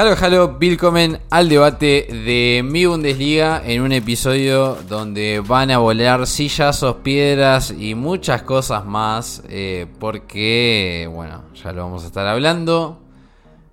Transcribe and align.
Halo, 0.00 0.16
halo, 0.18 0.56
willkommen 0.58 1.18
al 1.28 1.50
debate 1.50 2.08
de 2.10 2.62
mi 2.64 2.86
Bundesliga 2.86 3.62
en 3.62 3.82
un 3.82 3.92
episodio 3.92 4.76
donde 4.88 5.42
van 5.46 5.70
a 5.70 5.76
volar 5.76 6.26
sillazos, 6.26 6.96
piedras 7.02 7.70
y 7.70 7.94
muchas 7.94 8.40
cosas 8.40 8.86
más 8.86 9.42
eh, 9.50 9.86
porque, 9.98 11.06
bueno, 11.12 11.44
ya 11.52 11.74
lo 11.74 11.82
vamos 11.82 12.04
a 12.04 12.06
estar 12.06 12.26
hablando. 12.26 13.02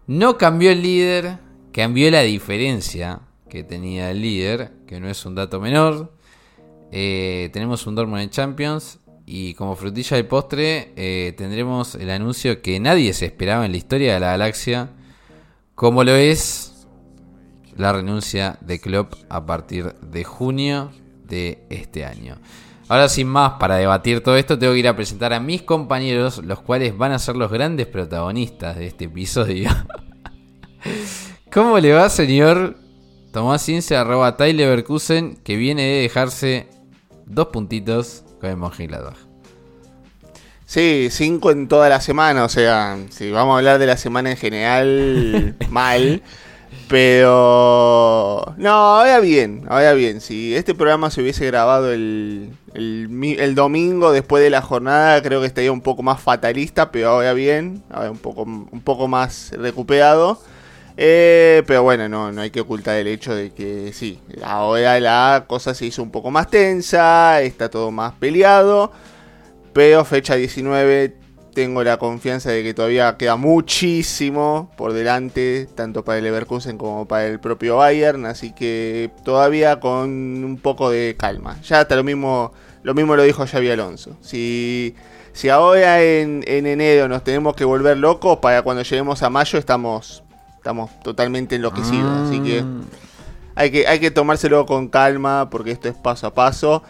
No 0.06 0.38
cambió 0.38 0.70
el 0.70 0.82
líder, 0.82 1.38
cambió 1.72 2.12
la 2.12 2.24
diferencia 2.24 3.22
que 3.50 3.64
tenía 3.64 4.12
el 4.12 4.22
líder, 4.22 4.74
que 4.86 5.00
no 5.00 5.08
es 5.08 5.26
un 5.26 5.34
dato 5.34 5.62
menor. 5.62 6.12
Eh, 6.92 7.50
tenemos 7.54 7.88
un 7.88 7.96
Dortmund 7.96 8.24
en 8.24 8.32
Champions 8.32 9.00
y 9.26 9.54
como 9.54 9.78
frutilla 9.78 10.18
del 10.18 10.26
postre 10.26 10.92
eh, 10.98 11.34
tendremos 11.38 11.96
el 11.96 12.10
anuncio 12.10 12.62
que 12.62 12.82
nadie 12.82 13.14
se 13.14 13.28
esperaba 13.28 13.66
en 13.66 13.72
la 13.72 13.78
historia 13.78 14.16
de 14.16 14.20
la 14.20 14.32
galaxia, 14.32 14.90
como 15.78 16.04
lo 16.04 16.16
es 16.16 16.88
la 17.76 17.94
renuncia 17.94 18.58
de 18.62 18.82
Klopp 18.82 19.14
a 19.30 19.46
partir 19.46 19.94
de 20.02 20.24
junio 20.24 20.90
de 21.24 21.68
este 21.70 22.04
año. 22.04 22.38
Ahora 22.88 23.08
sin 23.08 23.28
más, 23.28 23.54
para 23.60 23.76
debatir 23.76 24.24
todo 24.24 24.38
esto, 24.38 24.58
tengo 24.58 24.74
que 24.74 24.80
ir 24.80 24.88
a 24.88 24.96
presentar 24.96 25.34
a 25.34 25.40
mis 25.40 25.62
compañeros, 25.62 26.44
los 26.44 26.62
cuales 26.62 26.98
van 26.98 27.12
a 27.12 27.20
ser 27.20 27.36
los 27.36 27.52
grandes 27.52 27.86
protagonistas 27.86 28.76
de 28.76 28.88
este 28.88 29.06
episodio. 29.06 29.70
¿Cómo 31.54 31.78
le 31.78 31.94
va, 31.94 32.10
señor 32.10 32.76
Tomás 33.32 33.64
Cince, 33.64 33.96
arroba 33.96 34.36
Tyler 34.36 34.70
Berkusen, 34.70 35.36
que 35.44 35.58
viene 35.58 35.84
de 35.84 36.02
dejarse 36.02 36.70
dos 37.28 37.50
puntitos 37.50 38.24
con 38.42 38.50
el 38.50 38.58
Mönchengladbach? 38.58 39.27
Sí, 40.68 41.08
cinco 41.12 41.50
en 41.52 41.70
toda 41.70 41.88
la 41.88 42.02
semana, 42.02 42.44
o 42.44 42.50
sea, 42.50 42.98
si 43.10 43.32
vamos 43.32 43.56
a 43.56 43.58
hablar 43.60 43.80
de 43.80 43.86
la 43.86 43.96
semana 43.96 44.32
en 44.32 44.38
general, 44.38 45.56
mal. 45.70 46.22
Pero... 46.90 48.54
No, 48.58 48.70
ahora 48.70 49.22
bien, 49.22 49.64
ahora 49.70 49.94
bien. 49.94 50.20
Si 50.20 50.54
este 50.54 50.76
programa 50.76 51.10
se 51.10 51.22
hubiese 51.22 51.46
grabado 51.46 51.94
el, 51.94 52.52
el, 52.74 53.56
domingo 53.56 54.12
después 54.12 54.44
de 54.44 54.50
la 54.50 54.62
jornada, 54.62 55.22
creo 55.22 55.40
que 55.40 55.48
estaría 55.48 55.72
un 55.72 55.80
poco 55.80 56.04
más 56.04 56.20
fatalista, 56.22 56.92
pero 56.92 57.12
ahora 57.12 57.32
bien, 57.32 57.82
ahora 57.90 58.12
un 58.12 58.18
poco, 58.18 58.44
un 58.44 58.82
poco 58.84 59.08
más 59.08 59.54
recuperado. 59.58 60.38
Eh, 60.98 61.64
pero 61.66 61.84
bueno, 61.84 62.10
no, 62.10 62.34
no 62.34 62.42
hay 62.42 62.50
que 62.50 62.60
ocultar 62.60 62.98
el 62.98 63.08
hecho 63.08 63.34
de 63.34 63.52
que 63.52 63.94
sí, 63.94 64.20
ahora 64.44 65.00
la 65.00 65.46
cosa 65.48 65.74
se 65.74 65.86
hizo 65.86 66.04
un 66.04 66.12
poco 66.12 66.30
más 66.30 66.50
tensa, 66.50 67.42
está 67.42 67.70
todo 67.70 67.90
más 67.90 68.14
peleado. 68.16 68.92
Pero 69.78 70.04
fecha 70.06 70.34
19 70.34 71.14
tengo 71.54 71.84
la 71.84 71.98
confianza 71.98 72.50
de 72.50 72.64
que 72.64 72.74
todavía 72.74 73.16
queda 73.16 73.36
muchísimo 73.36 74.72
por 74.76 74.92
delante, 74.92 75.70
tanto 75.76 76.04
para 76.04 76.18
el 76.18 76.24
Leverkusen 76.24 76.80
como 76.80 77.08
para 77.08 77.28
el 77.28 77.40
propio 77.40 77.78
Bayern, 77.78 78.26
así 78.26 78.54
que 78.54 79.12
todavía 79.24 79.80
con 79.80 80.10
un 80.44 80.58
poco 80.60 80.90
de 80.90 81.16
calma. 81.16 81.62
Ya 81.62 81.82
hasta 81.82 81.96
lo 81.96 82.04
mismo, 82.04 82.54
lo 82.82 82.96
mismo 82.96 83.16
lo 83.16 83.22
dijo 83.22 83.46
Xavi 83.46 83.70
Alonso. 83.70 84.18
Si, 84.22 84.96
si 85.34 85.50
ahora 85.50 86.02
en, 86.02 86.44
enero 86.48 87.08
nos 87.08 87.24
tenemos 87.24 87.56
que 87.56 87.64
volver 87.64 87.98
locos, 87.98 88.40
para 88.40 88.64
cuando 88.64 88.82
lleguemos 88.82 89.22
a 89.22 89.30
mayo 89.30 89.60
estamos, 89.60 90.24
estamos 90.56 90.90
totalmente 91.04 91.56
enloquecidos. 91.56 92.28
Así 92.28 92.40
que 92.40 92.66
hay, 93.54 93.70
que 93.70 93.88
hay 93.88 94.00
que 94.00 94.10
tomárselo 94.10 94.66
con 94.66 94.88
calma 94.88 95.52
porque 95.52 95.70
esto 95.70 95.88
es 95.88 95.94
paso 95.94 96.26
a 96.26 96.34
paso. 96.34 96.82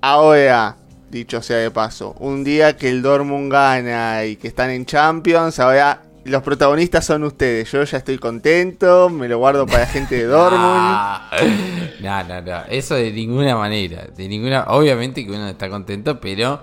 Ahora, 0.00 0.78
dicho 1.10 1.42
sea 1.42 1.58
de 1.58 1.70
paso. 1.70 2.14
Un 2.18 2.44
día 2.44 2.76
que 2.76 2.88
el 2.88 3.02
Dortmund 3.02 3.52
gana 3.52 4.24
y 4.24 4.36
que 4.36 4.48
están 4.48 4.70
en 4.70 4.86
Champions, 4.86 5.58
ahora 5.58 6.02
los 6.24 6.42
protagonistas 6.42 7.04
son 7.04 7.24
ustedes. 7.24 7.70
Yo 7.70 7.82
ya 7.84 7.98
estoy 7.98 8.18
contento, 8.18 9.08
me 9.08 9.28
lo 9.28 9.38
guardo 9.38 9.66
para 9.66 9.80
la 9.80 9.86
gente 9.86 10.16
de 10.16 10.24
Dortmund. 10.26 10.60
no, 12.00 12.24
no, 12.24 12.42
no, 12.42 12.62
eso 12.68 12.94
de 12.94 13.12
ninguna 13.12 13.56
manera. 13.56 14.06
De 14.16 14.28
ninguna, 14.28 14.64
obviamente 14.68 15.24
que 15.24 15.32
uno 15.32 15.48
está 15.48 15.68
contento, 15.68 16.20
pero 16.20 16.60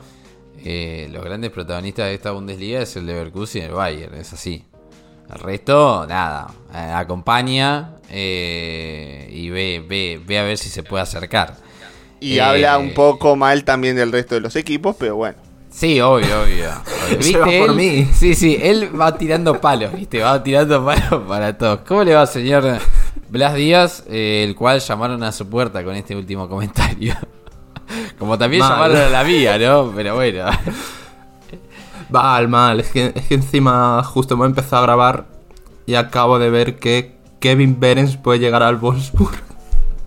eh, 0.63 1.07
los 1.11 1.23
grandes 1.23 1.51
protagonistas 1.51 2.07
de 2.07 2.15
esta 2.15 2.31
Bundesliga 2.31 2.81
es 2.81 2.95
el 2.95 3.05
Leverkusen 3.05 3.63
y 3.63 3.65
el 3.65 3.71
Bayern, 3.71 4.15
es 4.15 4.33
así. 4.33 4.65
El 5.33 5.39
resto, 5.39 6.05
nada, 6.07 6.47
eh, 6.73 6.77
acompaña 6.77 7.95
eh, 8.09 9.27
y 9.29 9.49
ve, 9.49 9.83
ve, 9.85 10.21
ve 10.25 10.39
a 10.39 10.43
ver 10.43 10.57
si 10.57 10.69
se 10.69 10.83
puede 10.83 11.03
acercar. 11.03 11.66
Y 12.19 12.39
habla 12.39 12.77
un 12.77 12.93
poco 12.93 13.35
mal 13.35 13.63
también 13.63 13.95
del 13.95 14.11
resto 14.11 14.35
de 14.35 14.41
los 14.41 14.55
equipos, 14.55 14.95
pero 14.97 15.15
bueno. 15.15 15.37
Sí, 15.69 16.01
obvio, 16.01 16.41
obvio. 16.41 16.69
¿Viste? 17.19 17.59
por 17.59 17.75
mí. 17.75 18.09
Sí, 18.13 18.33
sí, 18.33 18.57
él 18.59 18.99
va 18.99 19.15
tirando 19.15 19.61
palos, 19.61 19.93
¿viste? 19.93 20.23
Va 20.23 20.41
tirando 20.41 20.83
palos 20.83 21.23
para 21.27 21.55
todos. 21.57 21.81
¿Cómo 21.87 22.03
le 22.03 22.15
va, 22.15 22.25
señor 22.25 22.79
Blas 23.29 23.53
Díaz? 23.53 24.03
Eh, 24.09 24.43
el 24.47 24.55
cual 24.55 24.79
llamaron 24.79 25.21
a 25.21 25.31
su 25.31 25.47
puerta 25.47 25.83
con 25.83 25.95
este 25.95 26.15
último 26.15 26.49
comentario. 26.49 27.15
Como 28.17 28.37
también 28.37 28.63
llamaron 28.63 28.97
a 28.97 29.09
la 29.09 29.23
mía, 29.23 29.57
¿no? 29.59 29.91
Pero 29.95 30.15
bueno. 30.15 30.45
Mal, 32.09 32.47
mal. 32.47 32.79
Es 32.79 32.89
que, 32.89 33.11
es 33.13 33.27
que 33.27 33.35
encima 33.35 34.01
justo 34.01 34.35
hemos 34.35 34.47
empezado 34.47 34.81
a 34.81 34.85
grabar 34.85 35.25
y 35.85 35.95
acabo 35.95 36.39
de 36.39 36.49
ver 36.49 36.79
que 36.79 37.17
Kevin 37.41 37.81
Berens 37.81 38.15
puede 38.15 38.39
llegar 38.39 38.63
al 38.63 38.77
Wolfsburg. 38.77 39.37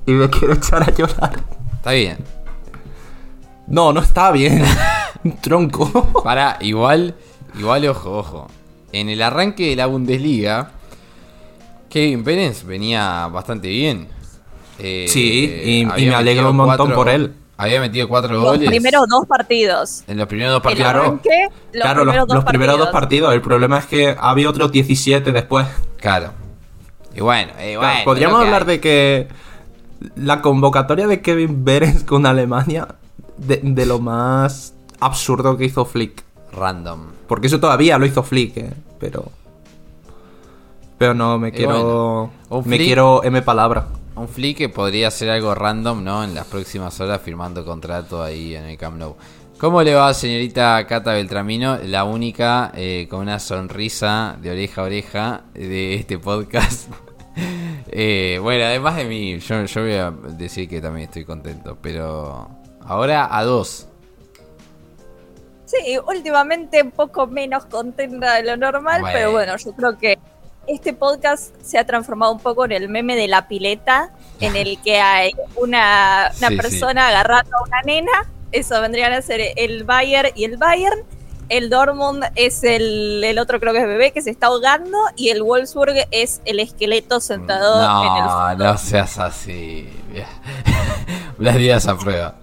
Y 0.06 0.12
me 0.12 0.30
quiero 0.30 0.54
echar 0.54 0.82
a 0.82 0.94
llorar. 0.94 1.44
Está 1.80 1.92
bien. 1.92 2.18
No, 3.66 3.90
no 3.90 4.00
está 4.00 4.30
bien. 4.32 4.62
Tronco. 5.40 6.12
Para, 6.22 6.58
igual, 6.60 7.14
igual, 7.58 7.88
ojo, 7.88 8.18
ojo. 8.18 8.46
En 8.92 9.08
el 9.08 9.22
arranque 9.22 9.70
de 9.70 9.76
la 9.76 9.86
Bundesliga, 9.86 10.72
Kevin 11.88 12.22
Pérez 12.22 12.64
venía 12.64 13.28
bastante 13.28 13.68
bien. 13.68 14.08
Eh, 14.78 15.06
sí, 15.08 15.62
y, 15.64 15.86
me 15.86 16.14
alegro 16.14 16.50
un 16.50 16.56
montón 16.56 16.92
por 16.92 17.08
él. 17.08 17.32
Había 17.56 17.80
metido 17.80 18.06
cuatro 18.08 18.38
goles. 18.38 18.60
Los 18.60 18.68
primeros 18.68 19.08
dos 19.08 19.26
partidos. 19.26 20.04
En 20.06 20.18
los 20.18 20.26
primeros 20.26 20.52
dos 20.52 20.62
partidos. 20.62 20.92
Claro, 20.92 22.04
los, 22.04 22.04
primeros, 22.04 22.28
dos, 22.28 22.44
primeros 22.44 22.78
dos 22.78 22.88
partidos. 22.90 23.32
El 23.32 23.40
problema 23.40 23.78
es 23.78 23.86
que 23.86 24.14
había 24.20 24.50
otros 24.50 24.70
17 24.70 25.32
después. 25.32 25.66
Claro. 25.96 26.32
Y 27.14 27.20
bueno, 27.20 27.52
bueno 27.56 28.00
podríamos 28.04 28.44
hablar 28.44 28.66
de 28.66 28.80
que 28.80 29.28
la 30.16 30.42
convocatoria 30.42 31.06
de 31.06 31.20
Kevin 31.20 31.64
Behrens 31.64 32.04
con 32.04 32.26
Alemania 32.26 32.88
de, 33.36 33.86
lo 33.86 33.98
más 33.98 34.74
absurdo 35.00 35.56
que 35.56 35.64
hizo 35.64 35.84
Flick. 35.84 36.24
Random. 36.52 37.06
Porque 37.28 37.46
eso 37.46 37.60
todavía 37.60 37.96
lo 37.96 38.06
hizo 38.06 38.22
Flick, 38.22 38.56
eh, 38.56 38.72
pero. 38.98 39.30
Pero 40.98 41.14
no, 41.14 41.38
me 41.38 41.52
quiero. 41.52 42.30
me 42.64 42.76
quiero 42.76 43.22
M 43.22 43.40
palabra. 43.42 43.86
Un 44.16 44.28
Flick 44.28 44.58
que 44.58 44.68
podría 44.68 45.10
ser 45.10 45.30
algo 45.30 45.54
random, 45.54 46.02
¿no? 46.02 46.24
En 46.24 46.34
las 46.34 46.46
próximas 46.46 47.00
horas 47.00 47.22
firmando 47.22 47.64
contrato 47.64 48.22
ahí 48.22 48.54
en 48.54 48.64
el 48.64 48.76
Camp 48.76 48.98
Nou. 48.98 49.16
¿Cómo 49.58 49.82
le 49.82 49.94
va, 49.94 50.12
señorita 50.14 50.86
Cata 50.86 51.12
Beltramino? 51.12 51.78
La 51.84 52.04
única 52.04 52.72
eh, 52.74 53.06
con 53.10 53.20
una 53.20 53.38
sonrisa 53.38 54.36
de 54.40 54.50
oreja 54.50 54.80
a 54.80 54.84
oreja 54.84 55.40
de 55.54 55.94
este 55.94 56.18
podcast. 56.18 56.88
Eh, 57.92 58.38
bueno, 58.40 58.66
además 58.66 58.94
de 58.96 59.04
mí, 59.04 59.40
yo, 59.40 59.56
voy 59.82 59.94
a 59.94 60.12
decir 60.12 60.68
que 60.68 60.80
también 60.80 61.08
estoy 61.08 61.24
contento, 61.24 61.76
pero 61.82 62.48
ahora 62.82 63.36
a 63.36 63.42
dos. 63.42 63.88
Sí, 65.64 65.98
últimamente 66.06 66.82
un 66.82 66.92
poco 66.92 67.26
menos 67.26 67.64
contenta 67.66 68.34
de 68.34 68.44
lo 68.44 68.56
normal, 68.56 69.02
pero 69.12 69.32
bueno, 69.32 69.56
yo 69.56 69.72
creo 69.72 69.98
que 69.98 70.18
este 70.66 70.92
podcast 70.92 71.54
se 71.62 71.78
ha 71.78 71.86
transformado 71.86 72.32
un 72.32 72.40
poco 72.40 72.64
en 72.64 72.72
el 72.72 72.88
meme 72.88 73.16
de 73.16 73.28
la 73.28 73.48
pileta, 73.48 74.12
en 74.40 74.56
el 74.56 74.80
que 74.82 75.00
hay 75.00 75.32
una, 75.56 76.30
persona 76.56 77.08
agarrando 77.08 77.56
a 77.56 77.62
una 77.62 77.82
nena, 77.82 78.30
eso 78.52 78.80
vendrían 78.80 79.12
a 79.12 79.22
ser 79.22 79.40
el 79.56 79.84
Bayern 79.84 80.30
y 80.34 80.44
el 80.44 80.56
Bayern, 80.56 81.04
el 81.50 81.68
Dortmund 81.68 82.24
es 82.36 82.62
el, 82.62 83.36
otro 83.38 83.58
creo 83.60 83.72
que 83.72 83.80
es 83.80 83.86
bebé 83.86 84.12
que 84.12 84.22
se 84.22 84.30
está 84.30 84.46
ahogando 84.46 84.96
y 85.16 85.30
el 85.30 85.42
Wolfsburg 85.42 86.06
es 86.12 86.40
el 86.44 86.60
esqueleto 86.60 87.20
sentado 87.20 87.74
en 87.76 88.22
el 88.22 88.30
fondo. 88.30 88.64
No, 88.64 88.78
seas 88.78 89.18
así. 89.18 89.90
Las 91.38 91.56
días 91.56 91.86
a 91.88 91.98
prueba. 91.98 92.36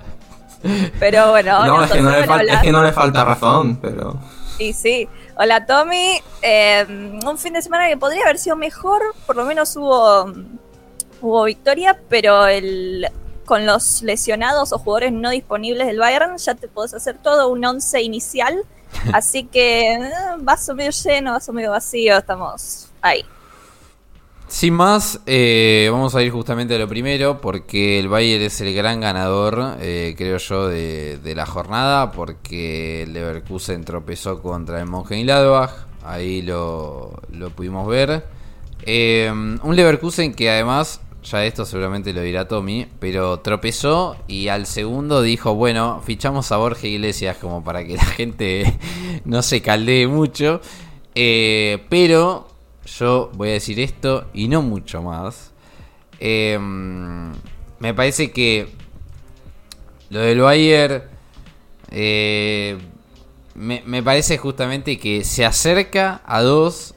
Pero 1.00 1.30
bueno, 1.30 1.65
no, 1.65 1.83
es 1.83 1.92
que 1.92 2.01
no, 2.01 2.83
le 2.83 2.92
falta, 2.92 3.24
razón, 3.24 3.77
pero... 3.77 4.19
Sí, 4.57 4.74
sí. 4.74 5.07
Hola 5.38 5.65
Tommy. 5.65 6.19
Em, 6.42 7.19
un 7.25 7.38
fin 7.38 7.54
de 7.54 7.62
semana 7.62 7.88
que 7.88 7.95
podría 7.95 8.24
haber 8.24 8.39
sido 8.39 8.57
mejor, 8.57 9.01
por 9.25 9.38
lo 9.38 9.45
menos 9.45 9.74
hubo, 9.77 10.33
hubo 11.21 11.44
victoria, 11.44 11.98
pero 12.09 12.48
el, 12.48 13.07
con 13.45 13.65
los 13.65 14.01
lesionados 14.01 14.74
o 14.74 14.80
jugadores 14.80 15.13
no 15.13 15.30
disponibles 15.30 15.88
del 15.88 16.00
Bayern 16.00 16.38
ya 16.38 16.56
te 16.56 16.68
podés 16.68 16.94
hacer 16.94 17.18
todo 17.18 17.48
un 17.48 17.63
once 17.63 18.01
inicial 18.01 18.65
Así 19.13 19.45
que 19.45 19.94
eh, 19.94 20.10
vaso 20.39 20.75
medio 20.75 20.92
lleno, 20.92 21.34
vaso 21.34 21.54
medio 21.54 21.72
vacío, 21.72 22.18
estamos 22.18 22.89
ahí. 23.01 23.24
Sin 24.48 24.74
más, 24.74 25.19
eh, 25.25 25.89
vamos 25.92 26.16
a 26.16 26.24
ir 26.24 26.31
justamente 26.31 26.75
a 26.75 26.80
lo 26.80 26.88
primero, 26.88 27.42
porque 27.42 28.00
el 28.00 28.07
Bayern 28.07 28.44
es 28.44 28.62
el 28.62 28.74
gran 28.74 29.01
ganador, 29.01 29.75
eh, 29.81 30.16
creo 30.18 30.38
yo, 30.38 30.68
de, 30.69 31.34
la 31.36 31.45
jornada, 31.45 32.13
porque 32.13 33.04
el 33.04 33.13
Leverkusen 33.13 33.84
tropezó 33.84 34.42
contra 34.42 34.80
el 34.80 34.88
Mönchengladbach, 34.88 35.72
ahí 36.06 36.42
lo, 36.42 37.22
lo 37.33 37.50
pudimos 37.50 37.88
ver. 37.88 38.24
Un 38.86 39.75
Leverkusen 39.75 40.33
que 40.33 40.50
además, 40.50 41.01
ya 41.31 41.45
esto 41.45 41.65
seguramente 41.65 42.13
lo 42.13 42.21
dirá 42.21 42.47
Tommy, 42.47 42.88
pero 43.00 43.39
tropezó 43.39 44.15
y 44.27 44.47
al 44.47 44.65
segundo 44.65 45.21
dijo, 45.21 45.56
bueno, 45.56 46.01
fichamos 46.06 46.51
a 46.51 46.57
Borja 46.57 46.88
Iglesias 46.88 47.38
como 47.38 47.63
para 47.63 47.85
que 47.85 47.95
la 47.97 48.06
gente 48.06 48.79
no 49.25 49.41
se 49.41 49.62
caldee 49.62 50.07
mucho. 50.07 50.62
Eh, 51.15 51.83
pero 51.89 52.47
yo 52.85 53.31
voy 53.33 53.50
a 53.50 53.53
decir 53.53 53.79
esto 53.79 54.27
y 54.33 54.47
no 54.47 54.62
mucho 54.62 55.01
más. 55.01 55.51
Eh, 56.19 56.57
me 56.59 57.94
parece 57.94 58.31
que 58.31 58.68
lo 60.09 60.19
del 60.21 60.39
Bayern 60.39 61.03
me, 63.57 63.81
me 63.85 64.03
parece 64.03 64.38
justamente 64.38 64.97
que 64.97 65.23
se 65.23 65.44
acerca 65.44 66.21
a 66.25 66.41
dos, 66.41 66.94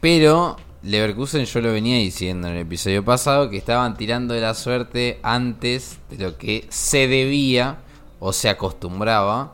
pero 0.00 0.56
Leverkusen 0.82 1.44
yo 1.44 1.60
lo 1.60 1.72
venía 1.72 1.96
diciendo 1.98 2.48
en 2.48 2.54
el 2.54 2.60
episodio 2.62 3.04
pasado 3.04 3.48
que 3.48 3.56
estaban 3.56 3.96
tirando 3.96 4.34
de 4.34 4.40
la 4.40 4.54
suerte 4.54 5.20
antes 5.22 5.98
de 6.10 6.24
lo 6.24 6.36
que 6.36 6.66
se 6.70 7.06
debía 7.06 7.78
o 8.18 8.32
se 8.32 8.48
acostumbraba. 8.48 9.52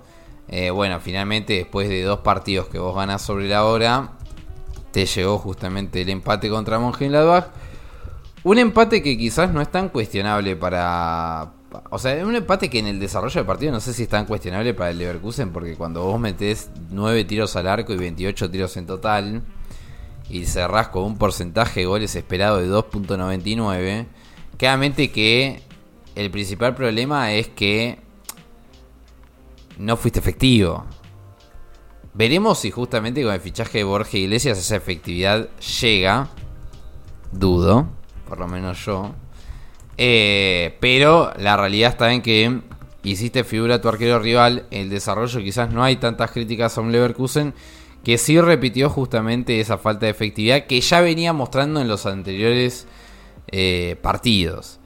Eh, 0.48 0.70
bueno, 0.70 1.00
finalmente 1.00 1.52
después 1.52 1.90
de 1.90 2.02
dos 2.02 2.20
partidos 2.20 2.68
que 2.68 2.78
vos 2.78 2.96
ganás 2.96 3.20
sobre 3.20 3.46
la 3.46 3.66
hora, 3.66 4.12
te 4.90 5.04
llegó 5.04 5.36
justamente 5.38 6.00
el 6.00 6.08
empate 6.08 6.48
contra 6.48 6.78
Mönchengladbach. 6.78 7.48
Un 8.44 8.58
empate 8.58 9.02
que 9.02 9.18
quizás 9.18 9.52
no 9.52 9.60
es 9.60 9.70
tan 9.70 9.90
cuestionable 9.90 10.56
para... 10.56 11.52
O 11.90 11.98
sea, 11.98 12.24
un 12.24 12.36
empate 12.36 12.70
que 12.70 12.78
en 12.78 12.86
el 12.86 12.98
desarrollo 12.98 13.34
del 13.34 13.44
partido 13.44 13.72
no 13.72 13.80
sé 13.80 13.92
si 13.92 14.04
es 14.04 14.08
tan 14.08 14.24
cuestionable 14.24 14.72
para 14.72 14.88
el 14.88 14.98
Leverkusen 14.98 15.52
porque 15.52 15.76
cuando 15.76 16.04
vos 16.04 16.18
metés 16.18 16.70
9 16.90 17.24
tiros 17.26 17.54
al 17.56 17.68
arco 17.68 17.92
y 17.92 17.98
28 17.98 18.50
tiros 18.50 18.74
en 18.78 18.86
total 18.86 19.42
y 20.28 20.44
cerrás 20.44 20.88
con 20.88 21.04
un 21.04 21.18
porcentaje 21.18 21.80
de 21.80 21.86
goles 21.86 22.14
esperado 22.14 22.58
de 22.58 22.68
2.99, 22.68 24.06
claramente 24.56 25.10
que 25.10 25.62
el 26.14 26.30
principal 26.30 26.74
problema 26.74 27.32
es 27.32 27.48
que 27.48 27.98
no 29.78 29.96
fuiste 29.96 30.18
efectivo. 30.18 30.84
Veremos 32.14 32.58
si 32.58 32.70
justamente 32.70 33.22
con 33.22 33.32
el 33.32 33.40
fichaje 33.40 33.78
de 33.78 33.84
Borja 33.84 34.16
Iglesias 34.16 34.58
esa 34.58 34.76
efectividad 34.76 35.48
llega. 35.80 36.28
Dudo, 37.30 37.86
por 38.28 38.38
lo 38.38 38.48
menos 38.48 38.84
yo. 38.84 39.14
Eh, 39.96 40.76
pero 40.80 41.32
la 41.36 41.56
realidad 41.56 41.90
está 41.90 42.12
en 42.12 42.22
que 42.22 42.60
hiciste 43.04 43.44
figura 43.44 43.76
a 43.76 43.80
tu 43.80 43.88
arquero 43.88 44.18
rival. 44.18 44.66
El 44.70 44.90
desarrollo 44.90 45.40
quizás 45.40 45.72
no 45.72 45.84
hay 45.84 45.96
tantas 45.96 46.32
críticas 46.32 46.76
a 46.76 46.80
un 46.80 46.92
Leverkusen 46.92 47.54
que 48.04 48.18
sí 48.18 48.40
repitió 48.40 48.90
justamente 48.90 49.60
esa 49.60 49.78
falta 49.78 50.06
de 50.06 50.12
efectividad 50.12 50.66
que 50.66 50.80
ya 50.80 51.00
venía 51.00 51.32
mostrando 51.32 51.80
en 51.80 51.88
los 51.88 52.06
anteriores 52.06 52.86
eh, 53.48 53.96
partidos. 54.02 54.78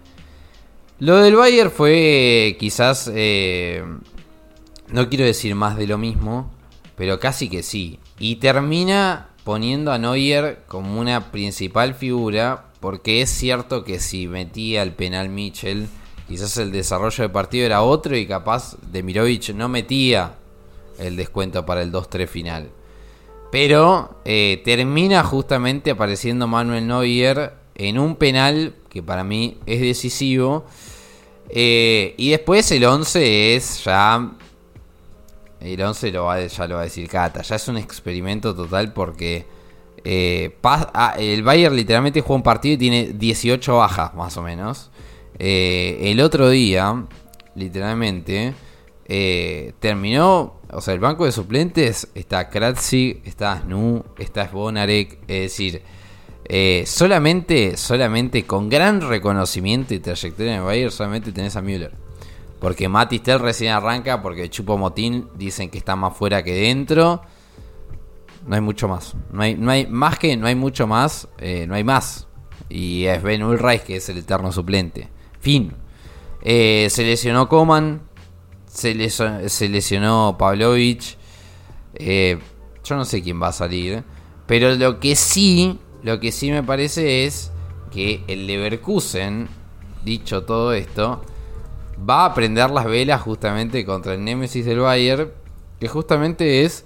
Lo 0.98 1.16
del 1.16 1.34
Bayern 1.34 1.70
fue 1.70 2.56
quizás, 2.60 3.10
eh, 3.12 3.84
no 4.88 5.08
quiero 5.08 5.24
decir 5.24 5.54
más 5.54 5.76
de 5.76 5.86
lo 5.86 5.98
mismo, 5.98 6.50
pero 6.96 7.18
casi 7.18 7.48
que 7.48 7.62
sí. 7.62 7.98
Y 8.18 8.36
termina 8.36 9.30
poniendo 9.44 9.92
a 9.92 9.98
Neuer 9.98 10.62
como 10.68 11.00
una 11.00 11.32
principal 11.32 11.94
figura, 11.94 12.66
porque 12.78 13.22
es 13.22 13.30
cierto 13.30 13.84
que 13.84 13.98
si 13.98 14.28
metía 14.28 14.82
el 14.82 14.92
penal 14.92 15.28
Mitchell, 15.28 15.88
quizás 16.28 16.56
el 16.58 16.70
desarrollo 16.70 17.24
de 17.24 17.30
partido 17.30 17.66
era 17.66 17.82
otro 17.82 18.16
y 18.16 18.26
capaz 18.26 18.76
de 18.92 19.02
Mirovic 19.02 19.50
no 19.54 19.68
metía 19.68 20.34
el 20.98 21.16
descuento 21.16 21.66
para 21.66 21.82
el 21.82 21.90
2-3 21.90 22.28
final. 22.28 22.70
Pero 23.52 24.16
eh, 24.24 24.62
termina 24.64 25.22
justamente 25.22 25.90
apareciendo 25.90 26.48
Manuel 26.48 26.86
Neuer 26.86 27.52
en 27.74 27.98
un 27.98 28.16
penal 28.16 28.74
que 28.88 29.02
para 29.02 29.24
mí 29.24 29.58
es 29.66 29.82
decisivo. 29.82 30.64
Eh, 31.50 32.14
y 32.16 32.30
después 32.30 32.72
el 32.72 32.82
11 32.82 33.54
es 33.54 33.84
ya. 33.84 34.32
El 35.60 35.82
11 35.82 36.12
lo 36.12 36.24
va, 36.24 36.46
ya 36.46 36.66
lo 36.66 36.76
va 36.76 36.80
a 36.80 36.84
decir 36.84 37.06
Cata. 37.10 37.42
Ya 37.42 37.56
es 37.56 37.68
un 37.68 37.76
experimento 37.76 38.54
total 38.54 38.94
porque. 38.94 39.44
Eh, 40.02 40.56
ah, 40.62 41.14
el 41.18 41.42
Bayern 41.42 41.76
literalmente 41.76 42.22
juega 42.22 42.36
un 42.36 42.42
partido 42.42 42.76
y 42.76 42.78
tiene 42.78 43.12
18 43.12 43.76
bajas, 43.76 44.14
más 44.14 44.34
o 44.38 44.42
menos. 44.42 44.90
el 45.38 46.20
otro 46.22 46.48
día, 46.48 47.04
literalmente, 47.54 48.54
terminó 49.78 50.61
o 50.72 50.80
sea, 50.80 50.94
el 50.94 51.00
banco 51.00 51.24
de 51.24 51.32
suplentes 51.32 52.08
está 52.14 52.48
Kratzi, 52.48 53.20
está 53.24 53.60
Snu, 53.60 54.04
está 54.18 54.48
Svonarek. 54.48 55.18
Es 55.28 55.42
decir, 55.42 55.82
eh, 56.44 56.84
solamente, 56.86 57.76
solamente 57.76 58.44
con 58.46 58.68
gran 58.68 59.00
reconocimiento 59.00 59.94
y 59.94 59.98
trayectoria 59.98 60.52
en 60.52 60.58
el 60.60 60.64
Bayern, 60.64 60.90
solamente 60.90 61.32
tenés 61.32 61.56
a 61.56 61.62
Müller. 61.62 61.92
Porque 62.58 62.88
Matistel 62.88 63.40
recién 63.40 63.72
arranca, 63.72 64.22
porque 64.22 64.48
Chupo 64.48 64.78
Motín 64.78 65.28
dicen 65.36 65.68
que 65.68 65.78
está 65.78 65.94
más 65.94 66.16
fuera 66.16 66.42
que 66.42 66.54
dentro. 66.54 67.22
No 68.46 68.54
hay 68.54 68.60
mucho 68.60 68.88
más. 68.88 69.14
No 69.30 69.42
hay, 69.42 69.56
no 69.56 69.70
hay 69.70 69.86
más 69.86 70.18
que 70.18 70.36
no 70.36 70.46
hay 70.46 70.54
mucho 70.54 70.86
más, 70.86 71.28
eh, 71.38 71.66
no 71.66 71.74
hay 71.74 71.84
más. 71.84 72.28
Y 72.68 73.04
es 73.04 73.22
Ben 73.22 73.42
Ulreich 73.42 73.82
que 73.82 73.96
es 73.96 74.08
el 74.08 74.18
eterno 74.18 74.52
suplente. 74.52 75.08
Fin. 75.40 75.74
Eh, 76.40 76.88
se 76.90 77.04
lesionó 77.04 77.48
Coman, 77.48 78.02
se, 78.72 78.94
lesionó, 78.94 79.48
se 79.48 79.68
lesionó 79.68 80.36
Pavlovich. 80.38 81.18
Eh, 81.94 82.38
yo 82.82 82.96
no 82.96 83.04
sé 83.04 83.22
quién 83.22 83.40
va 83.40 83.48
a 83.48 83.52
salir. 83.52 84.02
Pero 84.46 84.74
lo 84.74 84.98
que 84.98 85.14
sí, 85.14 85.78
lo 86.02 86.18
que 86.20 86.32
sí 86.32 86.50
me 86.50 86.62
parece 86.62 87.24
es 87.24 87.52
que 87.92 88.24
el 88.26 88.46
Leverkusen, 88.46 89.48
dicho 90.04 90.44
todo 90.44 90.72
esto, 90.72 91.22
va 92.08 92.24
a 92.24 92.34
prender 92.34 92.70
las 92.70 92.86
velas 92.86 93.20
justamente 93.20 93.84
contra 93.84 94.14
el 94.14 94.24
Nemesis 94.24 94.64
del 94.64 94.80
Bayern, 94.80 95.30
que 95.78 95.88
justamente 95.88 96.64
es 96.64 96.84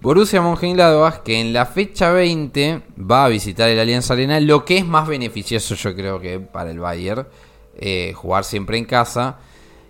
Borussia 0.00 0.42
Mönchengladbach, 0.42 1.22
que 1.22 1.40
en 1.40 1.52
la 1.52 1.64
fecha 1.64 2.12
20 2.12 2.82
va 2.98 3.24
a 3.24 3.28
visitar 3.28 3.68
el 3.70 3.80
Alianza 3.80 4.12
Arena, 4.12 4.38
lo 4.38 4.64
que 4.64 4.78
es 4.78 4.86
más 4.86 5.08
beneficioso 5.08 5.74
yo 5.74 5.94
creo 5.94 6.20
que 6.20 6.38
para 6.38 6.70
el 6.70 6.78
Bayern, 6.78 7.26
eh, 7.78 8.12
jugar 8.14 8.44
siempre 8.44 8.76
en 8.76 8.84
casa. 8.84 9.38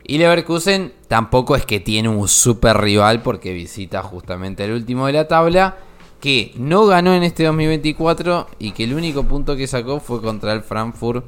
Y 0.09 0.19
Leverkusen 0.19 0.93
tampoco 1.09 1.57
es 1.57 1.67
que 1.67 1.81
tiene 1.81 2.09
un 2.09 2.29
super 2.29 2.77
rival 2.77 3.23
porque 3.23 3.53
visita 3.53 4.03
justamente 4.05 4.65
el 4.65 4.71
último 4.71 5.09
de 5.09 5.13
la 5.13 5.27
tabla, 5.27 5.79
que 6.21 6.53
no 6.57 6.87
ganó 6.87 7.13
en 7.13 7.25
este 7.25 7.43
2024 7.43 8.47
y 8.61 8.71
que 8.71 8.85
el 8.85 8.95
único 8.95 9.25
punto 9.25 9.57
que 9.57 9.67
sacó 9.67 9.99
fue 9.99 10.23
contra 10.23 10.53
el 10.53 10.63
Frankfurt, 10.63 11.27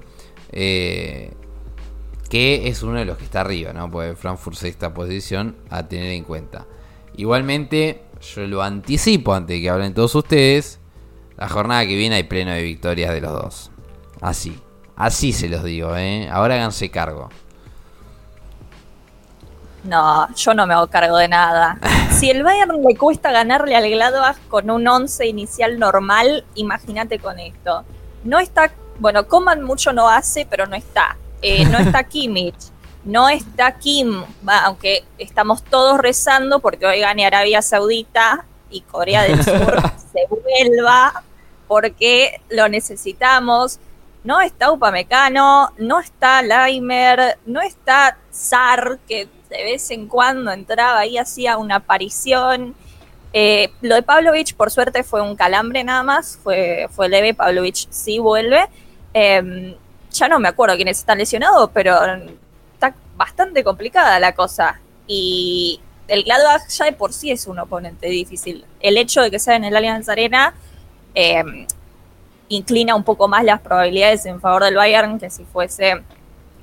eh, 0.52 1.32
que 2.30 2.68
es 2.68 2.84
uno 2.84 3.00
de 3.00 3.04
los 3.04 3.18
que 3.18 3.24
está 3.24 3.40
arriba, 3.40 3.72
¿no? 3.72 3.90
Pues 3.90 4.16
Frankfurt 4.16 4.56
sexta 4.56 4.94
posición 4.94 5.56
a 5.70 5.88
tener 5.88 6.12
en 6.12 6.22
cuenta. 6.22 6.66
Igualmente, 7.16 8.02
yo 8.32 8.46
lo 8.46 8.62
anticipo 8.62 9.34
antes 9.34 9.56
de 9.56 9.62
que 9.62 9.70
hablen 9.70 9.92
todos 9.92 10.14
ustedes, 10.14 10.78
la 11.36 11.48
jornada 11.48 11.84
que 11.84 11.96
viene 11.96 12.14
hay 12.14 12.22
pleno 12.22 12.52
de 12.52 12.62
victorias 12.62 13.12
de 13.12 13.22
los 13.22 13.32
dos. 13.32 13.70
Así, 14.20 14.56
así 14.94 15.32
se 15.32 15.48
los 15.48 15.64
digo, 15.64 15.96
¿eh? 15.96 16.28
Ahora 16.30 16.54
háganse 16.54 16.90
cargo. 16.90 17.28
No, 19.88 20.28
yo 20.34 20.52
no 20.52 20.66
me 20.66 20.74
hago 20.74 20.86
cargo 20.88 21.16
de 21.16 21.28
nada. 21.28 21.78
Si 22.18 22.28
el 22.28 22.42
Bayern 22.42 22.82
le 22.82 22.96
cuesta 22.96 23.30
ganarle 23.30 23.76
al 23.76 23.88
Gladbach 23.88 24.38
con 24.48 24.70
un 24.70 24.88
11 24.88 25.28
inicial 25.28 25.78
normal, 25.78 26.44
imagínate 26.56 27.20
con 27.20 27.38
esto. 27.38 27.84
No 28.24 28.40
está, 28.40 28.72
bueno, 28.98 29.28
Coman 29.28 29.62
mucho 29.62 29.92
no 29.92 30.08
hace, 30.08 30.44
pero 30.44 30.66
no 30.66 30.74
está. 30.74 31.16
Eh, 31.42 31.64
no 31.66 31.78
está 31.78 32.02
Kimmich, 32.08 32.56
no 33.04 33.28
está 33.28 33.78
Kim, 33.78 34.24
aunque 34.64 35.04
estamos 35.16 35.62
todos 35.62 35.98
rezando 35.98 36.58
porque 36.58 36.86
hoy 36.86 36.98
gane 36.98 37.24
Arabia 37.24 37.62
Saudita 37.62 38.44
y 38.68 38.80
Corea 38.80 39.22
del 39.22 39.44
Sur 39.44 39.80
se 40.12 40.26
vuelva 40.28 41.22
porque 41.68 42.40
lo 42.48 42.68
necesitamos. 42.68 43.78
No 44.24 44.40
está 44.40 44.72
Upamecano, 44.72 45.72
no 45.78 46.00
está 46.00 46.42
Laimer, 46.42 47.38
no 47.46 47.60
está 47.60 48.18
Zar, 48.32 48.98
que 49.06 49.28
de 49.48 49.64
vez 49.64 49.90
en 49.90 50.06
cuando 50.06 50.52
entraba 50.52 51.06
y 51.06 51.18
hacía 51.18 51.56
una 51.56 51.76
aparición. 51.76 52.74
Eh, 53.32 53.70
lo 53.82 53.94
de 53.94 54.02
Pavlovich, 54.02 54.54
por 54.54 54.70
suerte, 54.70 55.02
fue 55.02 55.22
un 55.22 55.36
calambre 55.36 55.84
nada 55.84 56.02
más, 56.02 56.38
fue, 56.42 56.88
fue 56.90 57.08
leve, 57.08 57.34
Pavlovich 57.34 57.88
sí 57.90 58.18
vuelve. 58.18 58.66
Em, 59.12 59.74
ya 60.10 60.28
no 60.28 60.38
me 60.38 60.48
acuerdo 60.48 60.76
quiénes 60.76 60.98
están 60.98 61.18
lesionados, 61.18 61.70
pero 61.72 61.94
está 62.74 62.94
bastante 63.16 63.64
complicada 63.64 64.18
la 64.20 64.34
cosa. 64.34 64.80
Y 65.06 65.80
el 66.08 66.24
Gladbach 66.24 66.68
ya 66.68 66.86
de 66.86 66.92
por 66.92 67.12
sí 67.12 67.30
es 67.30 67.46
un 67.46 67.58
oponente 67.58 68.08
difícil. 68.08 68.64
El 68.80 68.96
hecho 68.96 69.22
de 69.22 69.30
que 69.30 69.38
sea 69.38 69.56
en 69.56 69.64
el 69.64 69.76
Allianz 69.76 70.08
Arena 70.08 70.54
em, 71.14 71.66
inclina 72.48 72.94
un 72.94 73.04
poco 73.04 73.28
más 73.28 73.44
las 73.44 73.60
probabilidades 73.60 74.24
en 74.26 74.40
favor 74.40 74.64
del 74.64 74.76
Bayern 74.76 75.18
que 75.18 75.30
si 75.30 75.44
fuese 75.44 76.02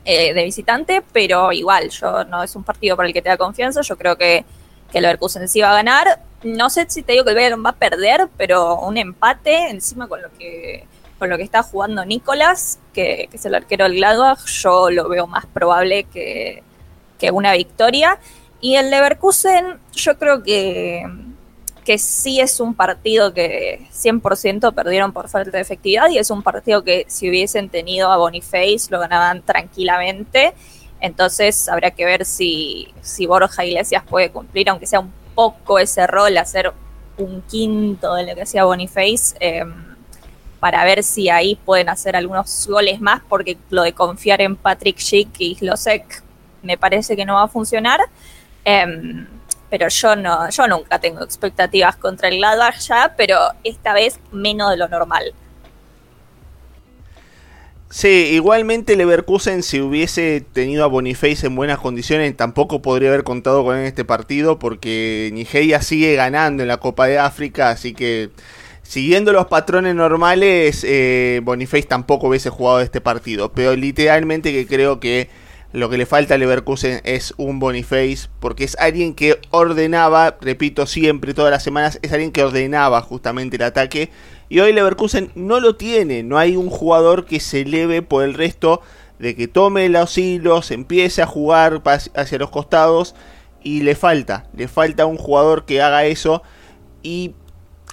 eh, 0.05 0.33
de 0.33 0.43
visitante, 0.43 1.03
pero 1.11 1.51
igual, 1.51 1.89
yo 1.89 2.23
no 2.25 2.43
es 2.43 2.55
un 2.55 2.63
partido 2.63 2.95
por 2.95 3.05
el 3.05 3.13
que 3.13 3.21
te 3.21 3.29
da 3.29 3.37
confianza, 3.37 3.81
yo 3.81 3.97
creo 3.97 4.15
que, 4.17 4.45
que 4.91 4.99
el 4.99 5.01
Leverkusen 5.01 5.47
sí 5.47 5.61
va 5.61 5.71
a 5.71 5.75
ganar. 5.75 6.21
No 6.43 6.69
sé 6.69 6.85
si 6.87 7.01
te 7.01 7.13
digo 7.13 7.23
que 7.23 7.31
el 7.31 7.35
Bayern 7.35 7.65
va 7.65 7.71
a 7.71 7.75
perder, 7.75 8.29
pero 8.37 8.79
un 8.79 8.97
empate 8.97 9.69
encima 9.69 10.07
con 10.07 10.21
lo 10.21 10.31
que 10.37 10.87
con 11.17 11.29
lo 11.29 11.37
que 11.37 11.43
está 11.43 11.63
jugando 11.63 12.05
Nicolás, 12.05 12.79
que, 12.93 13.29
es 13.31 13.45
el 13.45 13.55
arquero 13.55 13.85
del 13.85 13.95
Gladbach, 13.95 14.45
yo 14.45 14.89
lo 14.89 15.07
veo 15.07 15.27
más 15.27 15.45
probable 15.45 16.03
que, 16.05 16.61
que 17.17 17.31
una 17.31 17.53
victoria. 17.53 18.19
Y 18.61 18.75
el 18.75 18.89
Leverkusen, 18.89 19.79
yo 19.93 20.17
creo 20.17 20.43
que, 20.43 21.05
que 21.85 21.99
sí 21.99 22.41
es 22.41 22.59
un 22.59 22.73
partido 22.73 23.33
que 23.33 23.87
100% 23.93 24.73
perdieron 24.73 25.13
por 25.13 25.29
falta 25.29 25.51
de 25.51 25.61
efectividad 25.61 26.09
y 26.09 26.17
es 26.17 26.31
un 26.31 26.41
partido 26.41 26.83
que 26.83 27.05
si 27.07 27.29
hubiesen 27.29 27.69
tenido 27.69 28.11
a 28.11 28.17
Boniface 28.17 28.87
lo 28.89 28.99
ganaban 28.99 29.43
tranquilamente. 29.43 30.53
Entonces 30.99 31.69
habrá 31.69 31.91
que 31.91 32.03
ver 32.03 32.25
si, 32.25 32.91
si 33.01 33.27
Borja 33.27 33.63
Iglesias 33.63 34.03
puede 34.09 34.31
cumplir, 34.31 34.67
aunque 34.69 34.87
sea 34.87 34.99
un 34.99 35.13
poco 35.35 35.77
ese 35.77 36.07
rol, 36.07 36.35
hacer 36.37 36.73
un 37.17 37.41
quinto 37.43 38.15
de 38.15 38.25
lo 38.25 38.35
que 38.35 38.41
hacía 38.41 38.65
Boniface, 38.65 39.35
em, 39.39 39.95
para 40.59 40.83
ver 40.83 41.03
si 41.03 41.29
ahí 41.29 41.55
pueden 41.55 41.89
hacer 41.89 42.15
algunos 42.15 42.67
goles 42.67 42.99
más, 42.99 43.21
porque 43.29 43.57
lo 43.69 43.83
de 43.83 43.93
confiar 43.93 44.41
en 44.41 44.55
Patrick 44.55 44.97
Schick 44.97 45.29
y 45.37 45.53
Glosek 45.53 46.23
me 46.63 46.77
parece 46.77 47.15
que 47.15 47.25
no 47.25 47.35
va 47.35 47.43
a 47.43 47.47
funcionar. 47.47 47.99
Em, 48.63 49.27
pero 49.69 49.87
yo 49.89 50.15
no, 50.15 50.49
yo 50.49 50.67
nunca 50.67 50.99
tengo 50.99 51.23
expectativas 51.23 51.95
contra 51.95 52.29
el 52.29 52.37
Gladbach 52.37 52.79
ya, 52.79 53.13
pero 53.17 53.37
esta 53.63 53.93
vez 53.93 54.19
menos 54.31 54.69
de 54.69 54.77
lo 54.77 54.87
normal. 54.87 55.33
Sí, 57.89 58.07
igualmente 58.33 58.97
Leverkusen 58.97 59.63
si 59.63 59.79
hubiese 59.79 60.41
tenido 60.41 60.83
a 60.83 60.87
Boniface 60.87 61.47
en 61.47 61.55
buenas 61.55 61.79
condiciones 61.79 62.35
tampoco 62.35 62.81
podría 62.81 63.07
haber 63.07 63.23
contado 63.23 63.63
con 63.63 63.77
este 63.77 64.03
partido 64.03 64.59
porque 64.59 65.29
Nigeria 65.31 65.81
sigue 65.81 66.15
ganando 66.15 66.63
en 66.63 66.67
la 66.67 66.77
Copa 66.77 67.07
de 67.07 67.19
África, 67.19 67.69
así 67.69 67.93
que 67.93 68.31
siguiendo 68.83 69.31
los 69.31 69.47
patrones 69.47 69.95
normales 69.95 70.83
eh, 70.83 71.39
Boniface 71.43 71.83
tampoco 71.83 72.27
hubiese 72.27 72.49
jugado 72.49 72.81
este 72.81 72.99
partido, 72.99 73.53
pero 73.53 73.75
literalmente 73.75 74.51
que 74.51 74.67
creo 74.67 74.99
que 74.99 75.29
lo 75.75 75.89
que 75.89 75.97
le 75.97 76.05
falta 76.05 76.35
a 76.35 76.37
Leverkusen 76.37 77.01
es 77.03 77.33
un 77.35 77.59
Boniface, 77.59 78.29
porque 78.39 78.63
es 78.63 78.77
alguien 78.79 79.13
que 79.13 79.39
ordenaba, 79.51 80.37
repito 80.39 80.85
siempre, 80.87 81.33
todas 81.33 81.51
las 81.51 81.63
semanas, 81.63 81.99
es 82.01 82.13
alguien 82.13 82.31
que 82.31 82.43
ordenaba 82.43 83.01
justamente 83.01 83.57
el 83.57 83.63
ataque. 83.63 84.09
Y 84.47 84.59
hoy 84.59 84.71
Leverkusen 84.71 85.31
no 85.35 85.59
lo 85.59 85.75
tiene, 85.75 86.23
no 86.23 86.37
hay 86.37 86.55
un 86.55 86.69
jugador 86.69 87.25
que 87.25 87.41
se 87.41 87.61
eleve 87.61 88.01
por 88.01 88.23
el 88.23 88.35
resto 88.35 88.81
de 89.19 89.35
que 89.35 89.49
tome 89.49 89.89
los 89.89 90.17
hilos, 90.17 90.71
empiece 90.71 91.21
a 91.21 91.27
jugar 91.27 91.81
hacia 91.83 92.37
los 92.37 92.49
costados 92.51 93.13
y 93.61 93.81
le 93.81 93.95
falta, 93.95 94.47
le 94.55 94.69
falta 94.69 95.05
un 95.05 95.17
jugador 95.17 95.65
que 95.65 95.81
haga 95.81 96.05
eso 96.05 96.41
y 97.03 97.33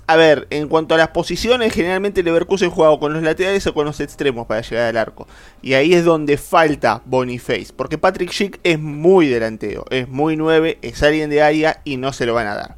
a 0.06 0.16
ver, 0.16 0.46
en 0.50 0.68
cuanto 0.68 0.94
a 0.94 0.98
las 0.98 1.08
posiciones, 1.08 1.72
generalmente 1.72 2.22
Leverkusen 2.22 2.70
juega 2.70 2.98
con 2.98 3.12
los 3.12 3.22
laterales 3.22 3.66
o 3.66 3.74
con 3.74 3.86
los 3.86 4.00
extremos 4.00 4.46
para 4.46 4.60
llegar 4.60 4.88
al 4.88 4.96
arco. 4.96 5.28
Y 5.62 5.74
ahí 5.74 5.94
es 5.94 6.04
donde 6.04 6.36
falta 6.36 7.02
Boniface. 7.04 7.68
Porque 7.74 7.98
Patrick 7.98 8.30
Schick 8.30 8.58
es 8.64 8.78
muy 8.78 9.28
delantero, 9.28 9.84
es 9.90 10.08
muy 10.08 10.36
9, 10.36 10.78
es 10.82 11.02
alguien 11.02 11.30
de 11.30 11.42
área 11.42 11.80
y 11.84 11.96
no 11.96 12.12
se 12.12 12.26
lo 12.26 12.34
van 12.34 12.48
a 12.48 12.54
dar. 12.54 12.76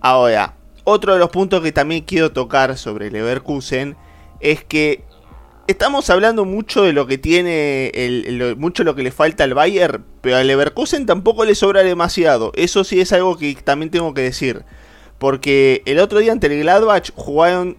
Ahora, 0.00 0.54
otro 0.84 1.12
de 1.12 1.18
los 1.18 1.30
puntos 1.30 1.62
que 1.62 1.72
también 1.72 2.02
quiero 2.02 2.32
tocar 2.32 2.76
sobre 2.76 3.10
Leverkusen 3.10 3.96
es 4.40 4.64
que 4.64 5.04
estamos 5.66 6.10
hablando 6.10 6.44
mucho 6.44 6.82
de 6.82 6.92
lo 6.92 7.06
que 7.06 7.18
tiene, 7.18 7.88
el, 7.94 8.56
mucho 8.58 8.84
lo 8.84 8.94
que 8.94 9.02
le 9.02 9.10
falta 9.10 9.44
al 9.44 9.54
Bayern, 9.54 10.04
pero 10.20 10.36
a 10.36 10.44
Leverkusen 10.44 11.06
tampoco 11.06 11.44
le 11.44 11.54
sobra 11.54 11.82
demasiado. 11.82 12.52
Eso 12.54 12.84
sí 12.84 13.00
es 13.00 13.12
algo 13.12 13.36
que 13.36 13.54
también 13.54 13.90
tengo 13.90 14.12
que 14.14 14.22
decir. 14.22 14.64
Porque 15.18 15.82
el 15.86 15.98
otro 15.98 16.18
día 16.18 16.32
ante 16.32 16.48
el 16.48 16.60
Gladbach 16.60 17.12
jugaron, 17.14 17.76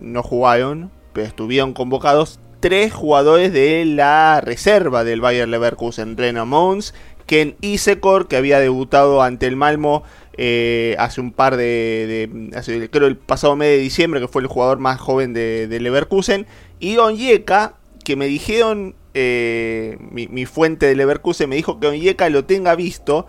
no 0.00 0.22
jugaron, 0.22 0.90
pero 1.12 1.26
estuvieron 1.26 1.72
convocados 1.72 2.38
tres 2.60 2.92
jugadores 2.92 3.52
de 3.52 3.84
la 3.84 4.40
reserva 4.40 5.04
del 5.04 5.20
Bayer 5.20 5.48
Leverkusen. 5.48 6.16
Reno 6.16 6.46
Mons, 6.46 6.94
Ken 7.26 7.56
Isekor, 7.60 8.28
que 8.28 8.36
había 8.36 8.58
debutado 8.58 9.22
ante 9.22 9.46
el 9.46 9.56
Malmo 9.56 10.02
eh, 10.40 10.94
hace 10.98 11.20
un 11.20 11.32
par 11.32 11.56
de, 11.56 12.30
creo 12.90 13.08
el 13.08 13.16
pasado 13.16 13.56
mes 13.56 13.68
de 13.70 13.78
diciembre, 13.78 14.20
que 14.20 14.28
fue 14.28 14.42
el 14.42 14.48
jugador 14.48 14.78
más 14.78 15.00
joven 15.00 15.34
de, 15.34 15.78
Leverkusen. 15.80 16.46
Y 16.80 16.96
Onyeka, 16.96 17.74
que 18.04 18.16
me 18.16 18.26
dijeron, 18.26 18.94
eh, 19.14 19.98
mi, 20.10 20.46
fuente 20.46 20.86
de 20.86 20.96
Leverkusen 20.96 21.48
me 21.48 21.56
dijo 21.56 21.80
que 21.80 21.88
Onyeka 21.88 22.28
lo 22.30 22.44
tenga 22.44 22.74
visto, 22.74 23.26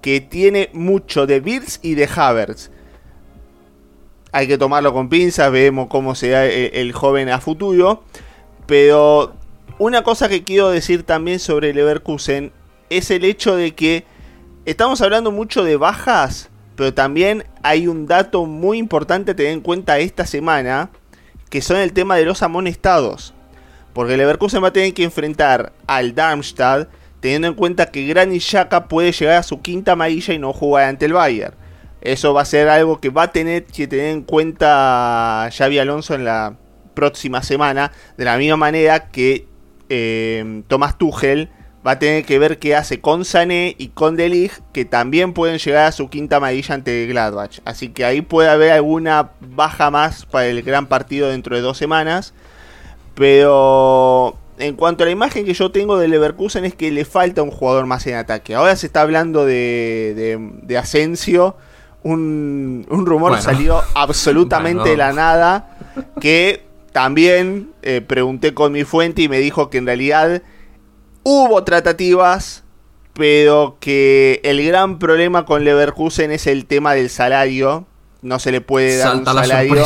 que 0.00 0.20
tiene 0.20 0.70
mucho 0.72 1.26
de 1.26 1.40
Birds 1.40 1.78
y 1.82 1.94
de 1.94 2.08
Havertz 2.12 2.71
hay 4.32 4.48
que 4.48 4.56
tomarlo 4.56 4.94
con 4.94 5.10
pinzas, 5.10 5.52
vemos 5.52 5.88
cómo 5.88 6.14
será 6.14 6.46
el, 6.46 6.92
joven 6.92 7.28
a 7.28 7.38
futuro. 7.38 8.02
Pero 8.66 9.34
una 9.78 10.02
cosa 10.02 10.28
que 10.28 10.42
quiero 10.42 10.70
decir 10.70 11.02
también 11.02 11.38
sobre 11.38 11.74
Leverkusen 11.74 12.50
es 12.88 13.10
el 13.10 13.24
hecho 13.24 13.54
de 13.56 13.74
que 13.74 14.04
estamos 14.64 15.02
hablando 15.02 15.30
mucho 15.30 15.62
de 15.64 15.76
bajas, 15.76 16.48
pero 16.76 16.94
también 16.94 17.44
hay 17.62 17.86
un 17.86 18.06
dato 18.06 18.46
muy 18.46 18.78
importante 18.78 19.32
a 19.32 19.36
tener 19.36 19.52
en 19.52 19.60
cuenta 19.60 19.98
esta 19.98 20.24
semana, 20.24 20.90
que 21.50 21.60
son 21.60 21.76
el 21.76 21.92
tema 21.92 22.16
de 22.16 22.24
los 22.24 22.42
amonestados. 22.42 23.34
Porque 23.92 24.16
Leverkusen 24.16 24.64
va 24.64 24.68
a 24.68 24.72
tener 24.72 24.94
que 24.94 25.04
enfrentar 25.04 25.74
al 25.86 26.14
Darmstadt, 26.14 26.88
teniendo 27.20 27.48
en 27.48 27.54
cuenta 27.54 27.86
que 27.86 28.06
Granit 28.06 28.40
Xhaka 28.40 28.88
puede 28.88 29.12
llegar 29.12 29.36
a 29.36 29.42
su 29.42 29.60
quinta 29.60 29.92
amarilla 29.92 30.32
y 30.32 30.38
no 30.38 30.54
jugar 30.54 30.84
ante 30.84 31.04
el 31.04 31.12
Bayern. 31.12 31.54
Eso 32.02 32.34
va 32.34 32.42
a 32.42 32.44
ser 32.44 32.68
algo 32.68 33.00
que 33.00 33.10
va 33.10 33.24
a 33.24 33.32
tener 33.32 33.64
que 33.64 33.86
tener 33.86 34.06
en 34.06 34.22
cuenta 34.22 35.48
Xavi 35.56 35.78
Alonso 35.78 36.14
en 36.14 36.24
la 36.24 36.56
próxima 36.94 37.42
semana. 37.42 37.92
De 38.16 38.24
la 38.24 38.36
misma 38.36 38.56
manera 38.56 39.10
que 39.10 39.46
eh, 39.88 40.62
Tomás 40.66 40.98
Tuchel 40.98 41.50
va 41.86 41.92
a 41.92 41.98
tener 41.98 42.24
que 42.24 42.40
ver 42.40 42.58
qué 42.58 42.74
hace 42.74 43.00
con 43.00 43.24
Sané 43.24 43.76
y 43.78 43.88
con 43.88 44.16
Delig, 44.16 44.52
que 44.72 44.84
también 44.84 45.32
pueden 45.32 45.58
llegar 45.58 45.86
a 45.86 45.92
su 45.92 46.10
quinta 46.10 46.36
amarilla 46.36 46.74
ante 46.74 47.06
Gladbach. 47.06 47.60
Así 47.64 47.90
que 47.90 48.04
ahí 48.04 48.20
puede 48.20 48.48
haber 48.48 48.72
alguna 48.72 49.30
baja 49.40 49.90
más 49.90 50.26
para 50.26 50.46
el 50.46 50.62
gran 50.62 50.86
partido 50.86 51.28
dentro 51.28 51.54
de 51.54 51.62
dos 51.62 51.78
semanas. 51.78 52.34
Pero 53.14 54.38
en 54.58 54.74
cuanto 54.74 55.04
a 55.04 55.06
la 55.06 55.12
imagen 55.12 55.44
que 55.44 55.54
yo 55.54 55.70
tengo 55.70 55.98
de 55.98 56.08
Leverkusen 56.08 56.64
es 56.64 56.74
que 56.74 56.90
le 56.90 57.04
falta 57.04 57.42
un 57.42 57.50
jugador 57.50 57.86
más 57.86 58.04
en 58.08 58.16
ataque. 58.16 58.56
Ahora 58.56 58.74
se 58.74 58.86
está 58.86 59.02
hablando 59.02 59.44
de, 59.44 60.14
de, 60.16 60.50
de 60.62 60.78
Asensio 60.78 61.56
un, 62.02 62.86
rumor 62.88 63.40
salió 63.40 63.82
absolutamente 63.94 64.90
de 64.90 64.96
la 64.96 65.12
nada 65.12 65.78
que 66.20 66.64
también 66.92 67.72
eh, 67.82 68.00
pregunté 68.00 68.54
con 68.54 68.72
mi 68.72 68.84
fuente 68.84 69.22
y 69.22 69.28
me 69.28 69.38
dijo 69.38 69.70
que 69.70 69.78
en 69.78 69.86
realidad 69.86 70.42
hubo 71.22 71.64
tratativas, 71.64 72.64
pero 73.14 73.76
que 73.80 74.40
el 74.44 74.64
gran 74.64 74.98
problema 74.98 75.44
con 75.44 75.64
Leverkusen 75.64 76.30
es 76.30 76.46
el 76.46 76.66
tema 76.66 76.94
del 76.94 77.10
salario. 77.10 77.86
No 78.20 78.38
se 78.38 78.52
le 78.52 78.60
puede 78.60 78.98
dar 78.98 79.16
un 79.16 79.24
salario 79.24 79.84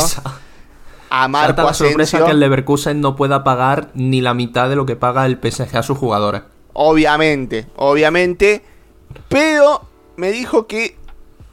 a 1.09 1.27
Marco 1.27 1.47
Salta 1.47 1.63
la 1.63 1.73
sorpresa 1.73 2.25
que 2.25 2.31
el 2.31 2.39
Leverkusen 2.39 3.01
no 3.01 3.15
pueda 3.15 3.43
pagar 3.43 3.89
ni 3.93 4.21
la 4.21 4.33
mitad 4.33 4.69
de 4.69 4.75
lo 4.75 4.85
que 4.85 4.95
paga 4.95 5.25
el 5.25 5.39
PSG 5.41 5.77
a 5.77 5.83
sus 5.83 5.97
jugadores. 5.97 6.41
Obviamente, 6.73 7.67
obviamente. 7.75 8.63
Pero 9.29 9.87
me 10.17 10.31
dijo 10.31 10.67
que 10.67 10.86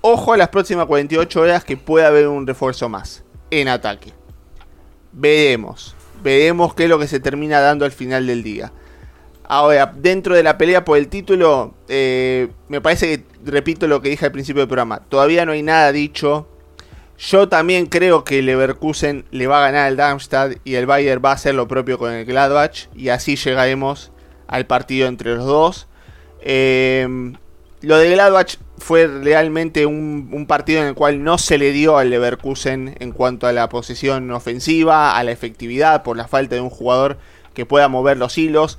Ojo 0.07 0.35
a 0.35 0.37
las 0.37 0.51
próximas 0.51 0.85
48 0.85 1.41
horas 1.41 1.65
que 1.65 1.79
puede 1.79 2.05
haber 2.05 2.29
un 2.29 2.47
refuerzo 2.47 2.91
más 2.91 3.25
en 3.51 3.69
ataque. 3.69 4.13
Veremos. 5.13 5.97
Veremos 6.23 6.75
qué 6.75 6.83
es 6.85 6.91
lo 6.91 6.99
que 6.99 7.09
se 7.09 7.21
termina 7.21 7.61
dando 7.61 7.87
al 7.87 7.91
final 7.91 8.27
del 8.27 8.43
día. 8.43 8.71
Ahora, 9.45 9.95
dentro 9.97 10.35
de 10.37 10.43
la 10.43 10.59
pelea 10.59 10.85
por 10.85 10.99
el 10.99 11.09
título, 11.09 11.73
eh, 11.89 12.49
me 12.69 12.83
parece 12.83 13.07
que 13.07 13.25
repito 13.51 13.87
lo 13.87 14.03
que 14.03 14.11
dije 14.11 14.27
al 14.27 14.33
principio 14.33 14.61
del 14.61 14.69
programa. 14.69 15.01
Todavía 15.01 15.47
no 15.47 15.53
hay 15.53 15.63
nada 15.63 15.91
dicho. 15.91 16.49
Yo 17.17 17.49
también 17.49 17.87
creo 17.87 18.25
que 18.25 18.43
Leverkusen 18.43 19.25
le 19.31 19.47
va 19.47 19.61
a 19.63 19.71
ganar 19.71 19.87
al 19.87 19.97
Darmstadt 19.97 20.59
y 20.65 20.75
el 20.75 20.85
Bayern 20.85 21.23
va 21.25 21.31
a 21.31 21.35
hacer 21.37 21.55
lo 21.55 21.67
propio 21.67 21.97
con 21.99 22.13
el 22.13 22.27
Gladbach. 22.27 22.89
Y 22.95 23.09
así 23.09 23.37
llegaremos 23.37 24.13
al 24.49 24.67
partido 24.67 25.09
entre 25.09 25.35
los 25.35 25.47
dos. 25.47 25.87
Eh, 26.43 27.33
lo 27.81 27.97
de 27.97 28.11
Gladbach 28.11 28.59
fue 28.85 29.07
realmente 29.07 29.87
un, 29.87 30.45
partido 30.47 30.83
en 30.83 30.89
el 30.89 30.95
cual 30.95 31.25
no 31.25 31.39
se 31.39 31.57
le 31.57 31.73
dio 31.73 31.97
al 31.97 32.11
Leverkusen 32.11 32.95
en 33.01 33.13
cuanto 33.13 33.47
a 33.47 33.53
la 33.53 33.71
posesión 33.71 34.31
ofensiva, 34.31 35.17
a 35.17 35.25
la 35.25 35.31
efectividad, 35.31 36.03
por 36.03 36.19
la 36.19 36.29
falta 36.29 36.57
de 36.57 36.61
un 36.61 36.69
jugador 36.69 37.17
que 37.55 37.65
pueda 37.65 37.89
mover 37.89 38.19
los 38.19 38.37
hilos. 38.37 38.79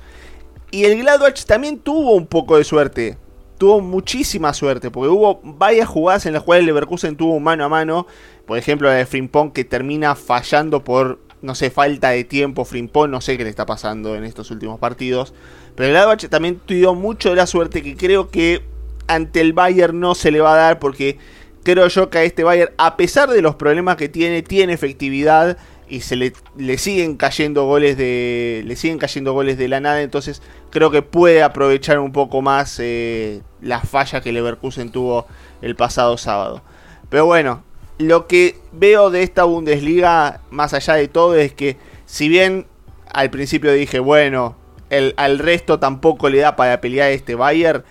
Y 0.70 0.84
el 0.84 1.02
Gladbach 1.02 1.44
también 1.44 1.80
tuvo 1.80 2.14
un 2.14 2.28
poco 2.28 2.56
de 2.56 2.62
suerte. 2.62 3.18
Tuvo 3.58 3.80
muchísima 3.80 4.54
suerte, 4.54 4.92
porque 4.92 5.08
hubo 5.08 5.40
varias 5.42 5.88
jugadas 5.88 6.24
en 6.26 6.34
las 6.34 6.44
cuales 6.44 6.60
el 6.60 6.66
Leverkusen 6.66 7.16
tuvo 7.16 7.40
mano 7.40 7.64
a 7.64 7.68
mano. 7.68 8.06
Por 8.46 8.58
ejemplo, 8.58 8.86
la 8.86 8.94
de 8.94 9.06
Frimpong 9.06 9.52
que 9.52 9.64
termina 9.64 10.14
fallando 10.14 10.84
por, 10.84 11.18
no 11.42 11.56
sé, 11.56 11.70
falta 11.70 12.10
de 12.10 12.22
tiempo. 12.22 12.64
Frimpong, 12.64 13.10
no 13.10 13.20
sé 13.20 13.36
qué 13.36 13.42
le 13.42 13.50
está 13.50 13.66
pasando 13.66 14.14
en 14.14 14.22
estos 14.22 14.52
últimos 14.52 14.78
partidos. 14.78 15.34
Pero 15.74 15.88
el 15.88 15.94
Gladbach 15.94 16.28
también 16.28 16.60
tuvo 16.64 16.94
mucho 16.94 17.30
de 17.30 17.34
la 17.34 17.48
suerte 17.48 17.82
que 17.82 17.96
creo 17.96 18.30
que 18.30 18.75
ante 19.06 19.40
el 19.40 19.52
Bayern 19.52 19.98
no 20.00 20.14
se 20.14 20.30
le 20.30 20.40
va 20.40 20.54
a 20.54 20.56
dar 20.56 20.78
porque 20.78 21.18
creo 21.62 21.88
yo 21.88 22.10
que 22.10 22.18
a 22.18 22.22
este 22.24 22.44
Bayern, 22.44 22.72
a 22.78 22.96
pesar 22.96 23.28
de 23.28 23.42
los 23.42 23.56
problemas 23.56 23.96
que 23.96 24.08
tiene, 24.08 24.42
tiene 24.42 24.72
efectividad 24.72 25.58
y 25.88 26.00
se 26.00 26.16
le, 26.16 26.32
le, 26.56 26.78
siguen 26.78 27.16
cayendo 27.16 27.64
goles 27.64 27.96
de 27.96 28.62
le 28.66 28.76
siguen 28.76 28.98
cayendo 28.98 29.32
goles 29.32 29.56
de 29.56 29.68
la 29.68 29.80
nada 29.80 30.02
entonces 30.02 30.42
creo 30.70 30.90
que 30.90 31.02
puede 31.02 31.42
aprovechar 31.42 32.00
un 32.00 32.12
poco 32.12 32.42
más 32.42 32.78
eh, 32.80 33.42
la 33.60 33.80
falla 33.80 34.20
que 34.20 34.32
Leverkusen 34.32 34.90
tuvo 34.90 35.26
el 35.62 35.76
pasado 35.76 36.18
sábado. 36.18 36.62
Pero 37.08 37.26
bueno 37.26 37.62
lo 37.98 38.26
que 38.26 38.58
veo 38.72 39.10
de 39.10 39.22
esta 39.22 39.44
Bundesliga 39.44 40.40
más 40.50 40.74
allá 40.74 40.94
de 40.94 41.08
todo 41.08 41.34
es 41.34 41.52
que 41.52 41.76
si 42.04 42.28
bien 42.28 42.66
al 43.12 43.30
principio 43.30 43.72
dije 43.72 44.00
bueno 44.00 44.56
el, 44.90 45.14
al 45.16 45.38
resto 45.38 45.78
tampoco 45.78 46.28
le 46.28 46.38
da 46.38 46.56
para 46.56 46.80
pelear 46.80 47.10
este 47.10 47.34
Bayern 47.34 47.84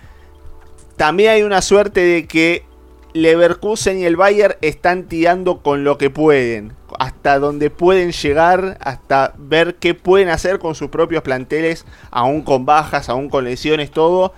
también 0.96 1.32
hay 1.32 1.42
una 1.42 1.62
suerte 1.62 2.00
de 2.00 2.26
que 2.26 2.64
Leverkusen 3.12 3.98
y 3.98 4.04
el 4.04 4.16
Bayern 4.16 4.56
están 4.60 5.04
tirando 5.04 5.62
con 5.62 5.84
lo 5.84 5.96
que 5.96 6.10
pueden, 6.10 6.74
hasta 6.98 7.38
donde 7.38 7.70
pueden 7.70 8.12
llegar, 8.12 8.76
hasta 8.80 9.34
ver 9.38 9.76
qué 9.76 9.94
pueden 9.94 10.28
hacer 10.28 10.58
con 10.58 10.74
sus 10.74 10.88
propios 10.90 11.22
planteles, 11.22 11.86
aún 12.10 12.42
con 12.42 12.66
bajas, 12.66 13.08
aún 13.08 13.30
con 13.30 13.44
lesiones, 13.44 13.90
todo. 13.90 14.34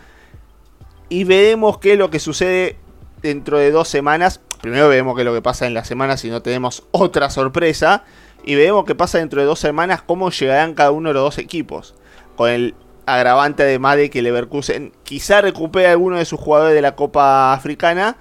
Y 1.09 1.25
veremos 1.25 1.79
qué 1.79 1.95
es 1.95 1.99
lo 1.99 2.11
que 2.11 2.21
sucede 2.21 2.77
dentro 3.21 3.59
de 3.59 3.71
dos 3.71 3.89
semanas. 3.89 4.41
Primero 4.61 4.89
veremos 4.89 5.17
qué 5.17 5.23
es 5.23 5.27
lo 5.27 5.35
que 5.35 5.43
pasa 5.43 5.67
en 5.67 5.75
la 5.75 5.85
semana 5.85 6.17
si 6.17 6.31
no 6.31 6.43
tenemos 6.43 6.85
otra 6.93 7.31
sorpresa. 7.31 8.05
Y 8.45 8.55
veremos 8.55 8.85
qué 8.85 8.95
pasa 8.95 9.19
dentro 9.19 9.41
de 9.41 9.47
dos 9.47 9.59
semanas, 9.59 10.03
cómo 10.03 10.31
llegarán 10.31 10.75
cada 10.75 10.93
uno 10.93 11.11
de 11.11 11.15
los 11.15 11.23
dos 11.25 11.39
equipos. 11.39 11.95
Con 12.37 12.51
el 12.51 12.75
agravante 13.09 13.63
además 13.63 13.97
de 13.97 14.11
que 14.11 14.23
Leverkusen 14.23 14.93
quizá 15.03 15.41
recupere 15.41 15.89
alguno 15.89 16.19
de 16.19 16.25
sus 16.25 16.39
jugadores 16.39 16.75
de 16.75 16.83
la 16.83 16.95
Copa 16.95 17.53
Africana 17.53 18.17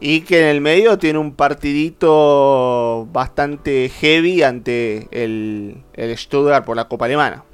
y 0.00 0.22
que 0.22 0.40
en 0.40 0.46
el 0.48 0.60
medio 0.60 0.98
tiene 0.98 1.18
un 1.18 1.34
partidito 1.34 3.06
bastante 3.12 3.88
heavy 3.88 4.42
ante 4.42 5.06
el, 5.12 5.84
el 5.94 6.16
Stuttgart 6.16 6.64
por 6.64 6.76
la 6.76 6.88
Copa 6.88 7.04
Alemana. 7.04 7.44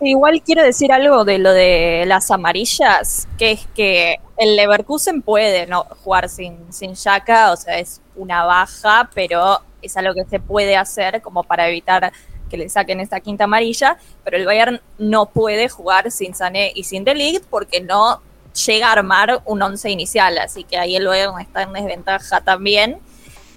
igual 0.00 0.42
quiero 0.42 0.62
decir 0.62 0.92
algo 0.92 1.24
de 1.24 1.38
lo 1.38 1.52
de 1.52 2.04
las 2.06 2.30
amarillas, 2.30 3.28
que 3.38 3.52
es 3.52 3.66
que 3.74 4.18
el 4.36 4.56
Leverkusen 4.56 5.22
puede 5.22 5.66
no 5.66 5.84
jugar 6.02 6.28
sin, 6.28 6.72
sin 6.72 6.90
o 6.90 6.94
sea, 6.94 7.78
es 7.78 8.02
una 8.16 8.44
baja, 8.44 9.08
pero 9.14 9.60
es 9.80 9.96
algo 9.96 10.14
que 10.14 10.24
se 10.24 10.40
puede 10.40 10.76
hacer 10.76 11.22
como 11.22 11.42
para 11.42 11.68
evitar 11.68 12.12
que 12.52 12.58
le 12.58 12.68
saquen 12.68 13.00
esta 13.00 13.20
quinta 13.20 13.44
amarilla, 13.44 13.96
pero 14.24 14.36
el 14.36 14.44
Bayern 14.44 14.82
no 14.98 15.24
puede 15.24 15.70
jugar 15.70 16.10
sin 16.10 16.34
Sané 16.34 16.70
y 16.74 16.84
sin 16.84 17.02
Delict 17.02 17.46
porque 17.48 17.80
no 17.80 18.20
llega 18.66 18.88
a 18.88 18.92
armar 18.92 19.40
un 19.46 19.62
once 19.62 19.90
inicial, 19.90 20.36
así 20.36 20.64
que 20.64 20.76
ahí 20.76 20.94
el 20.94 21.06
Bayern 21.06 21.40
está 21.40 21.62
en 21.62 21.72
desventaja 21.72 22.42
también. 22.42 22.98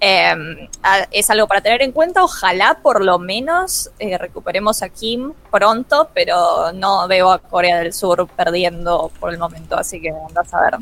Em, 0.00 0.68
es 1.10 1.28
algo 1.28 1.46
para 1.46 1.60
tener 1.60 1.82
en 1.82 1.92
cuenta. 1.92 2.24
Ojalá 2.24 2.78
por 2.82 3.04
lo 3.04 3.18
menos 3.18 3.90
eh, 3.98 4.16
recuperemos 4.16 4.82
a 4.82 4.88
Kim 4.88 5.32
pronto, 5.50 6.08
pero 6.14 6.72
no 6.72 7.06
veo 7.06 7.30
a 7.30 7.38
Corea 7.38 7.78
del 7.78 7.92
Sur 7.92 8.26
perdiendo 8.34 9.10
por 9.20 9.30
el 9.30 9.38
momento, 9.38 9.76
así 9.76 10.00
que 10.00 10.10
andas 10.10 10.54
a 10.54 10.60
ver. 10.62 10.76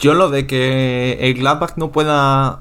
Yo 0.00 0.14
lo 0.14 0.30
de 0.30 0.48
que 0.48 1.18
el 1.20 1.34
Gladbach 1.34 1.76
no 1.76 1.92
pueda 1.92 2.60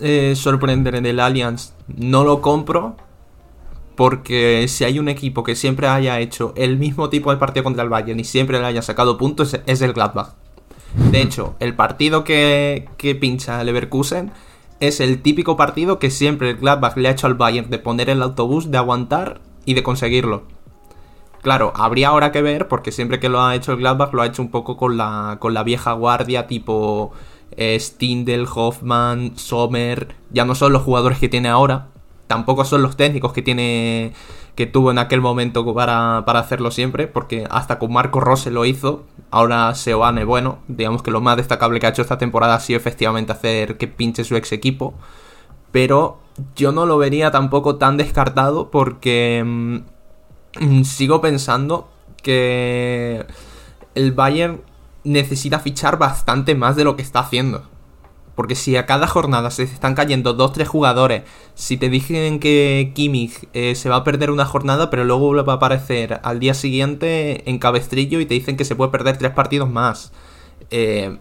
eh, 0.00 0.34
sorprender 0.36 0.94
en 0.94 1.06
el 1.06 1.20
Allianz 1.20 1.72
no 1.86 2.24
lo 2.24 2.40
compro 2.40 2.96
porque 3.94 4.66
si 4.68 4.84
hay 4.84 4.98
un 4.98 5.08
equipo 5.08 5.42
que 5.42 5.56
siempre 5.56 5.88
haya 5.88 6.20
hecho 6.20 6.52
el 6.56 6.76
mismo 6.76 7.08
tipo 7.08 7.30
de 7.30 7.38
partido 7.38 7.64
contra 7.64 7.82
el 7.82 7.88
Bayern 7.88 8.20
y 8.20 8.24
siempre 8.24 8.58
le 8.60 8.66
haya 8.66 8.82
sacado 8.82 9.16
puntos, 9.16 9.58
es 9.66 9.80
el 9.80 9.94
Gladbach. 9.94 10.34
De 11.10 11.20
hecho, 11.20 11.56
el 11.60 11.74
partido 11.74 12.22
que, 12.22 12.88
que 12.98 13.14
pincha 13.14 13.62
Leverkusen 13.64 14.32
es 14.80 15.00
el 15.00 15.22
típico 15.22 15.56
partido 15.56 15.98
que 15.98 16.10
siempre 16.10 16.50
el 16.50 16.56
Gladbach 16.56 16.96
le 16.96 17.08
ha 17.08 17.12
hecho 17.12 17.26
al 17.26 17.34
Bayern 17.34 17.70
de 17.70 17.78
poner 17.78 18.10
el 18.10 18.22
autobús, 18.22 18.70
de 18.70 18.78
aguantar 18.78 19.40
y 19.64 19.74
de 19.74 19.82
conseguirlo. 19.82 20.44
Claro, 21.42 21.72
habría 21.76 22.08
ahora 22.08 22.32
que 22.32 22.42
ver, 22.42 22.68
porque 22.68 22.92
siempre 22.92 23.20
que 23.20 23.28
lo 23.28 23.40
ha 23.40 23.54
hecho 23.54 23.72
el 23.72 23.78
Gladbach 23.78 24.12
lo 24.12 24.22
ha 24.22 24.26
hecho 24.26 24.42
un 24.42 24.50
poco 24.50 24.76
con 24.76 24.96
la, 24.96 25.36
con 25.38 25.54
la 25.54 25.62
vieja 25.62 25.92
guardia, 25.92 26.46
tipo 26.46 27.12
eh, 27.52 27.78
Stindel, 27.78 28.46
Hoffman, 28.52 29.36
Sommer. 29.36 30.14
Ya 30.30 30.44
no 30.44 30.54
son 30.54 30.72
los 30.72 30.82
jugadores 30.82 31.18
que 31.18 31.28
tiene 31.28 31.48
ahora, 31.48 31.88
tampoco 32.26 32.64
son 32.64 32.82
los 32.82 32.96
técnicos 32.96 33.32
que 33.32 33.42
tiene 33.42 34.12
que 34.56 34.66
tuvo 34.66 34.90
en 34.90 34.98
aquel 34.98 35.20
momento 35.20 35.74
para, 35.74 36.18
hacerlo 36.18 36.70
siempre, 36.70 37.06
porque 37.06 37.46
hasta 37.50 37.78
con 37.78 37.92
Marco 37.92 38.20
Rose 38.20 38.50
lo 38.50 38.64
hizo, 38.64 39.04
ahora 39.30 39.74
Seoane, 39.74 40.24
bueno, 40.24 40.60
digamos 40.66 41.02
que 41.02 41.10
lo 41.10 41.20
más 41.20 41.36
destacable 41.36 41.78
que 41.78 41.86
ha 41.86 41.90
hecho 41.90 42.00
esta 42.00 42.16
temporada 42.16 42.54
ha 42.54 42.60
sido 42.60 42.78
efectivamente 42.78 43.32
hacer 43.32 43.76
que 43.76 43.86
pinche 43.86 44.24
su 44.24 44.34
ex 44.34 44.52
equipo, 44.52 44.94
pero 45.72 46.18
yo 46.56 46.72
no 46.72 46.86
lo 46.86 46.96
vería 46.96 47.30
tampoco 47.30 47.76
tan 47.76 47.98
descartado 47.98 48.70
porque 48.70 49.44
mm, 49.44 50.82
sigo 50.84 51.20
pensando 51.20 51.90
que 52.22 53.26
el 53.94 54.12
Bayern 54.12 54.62
necesita 55.06 55.60
fichar 55.60 55.98
bastante 55.98 56.54
más 56.54 56.76
de 56.76 56.84
lo 56.84 56.96
que 56.96 57.02
está 57.02 57.20
haciendo. 57.20 57.62
Porque 58.34 58.54
si 58.54 58.76
a 58.76 58.84
cada 58.84 59.06
jornada 59.06 59.50
se 59.50 59.62
están 59.62 59.94
cayendo 59.94 60.36
2-3 60.36 60.66
jugadores, 60.66 61.22
si 61.54 61.78
te 61.78 61.88
dicen 61.88 62.38
que 62.38 62.92
Kimmich 62.94 63.48
eh, 63.54 63.74
se 63.74 63.88
va 63.88 63.96
a 63.96 64.04
perder 64.04 64.30
una 64.30 64.44
jornada, 64.44 64.90
pero 64.90 65.04
luego 65.04 65.34
va 65.42 65.54
a 65.54 65.56
aparecer 65.56 66.20
al 66.22 66.38
día 66.38 66.52
siguiente 66.52 67.48
en 67.48 67.58
cabestrillo 67.58 68.20
y 68.20 68.26
te 68.26 68.34
dicen 68.34 68.58
que 68.58 68.66
se 68.66 68.76
puede 68.76 68.90
perder 68.90 69.16
3 69.16 69.32
partidos 69.32 69.70
más, 69.70 70.12
eh, 70.70 71.16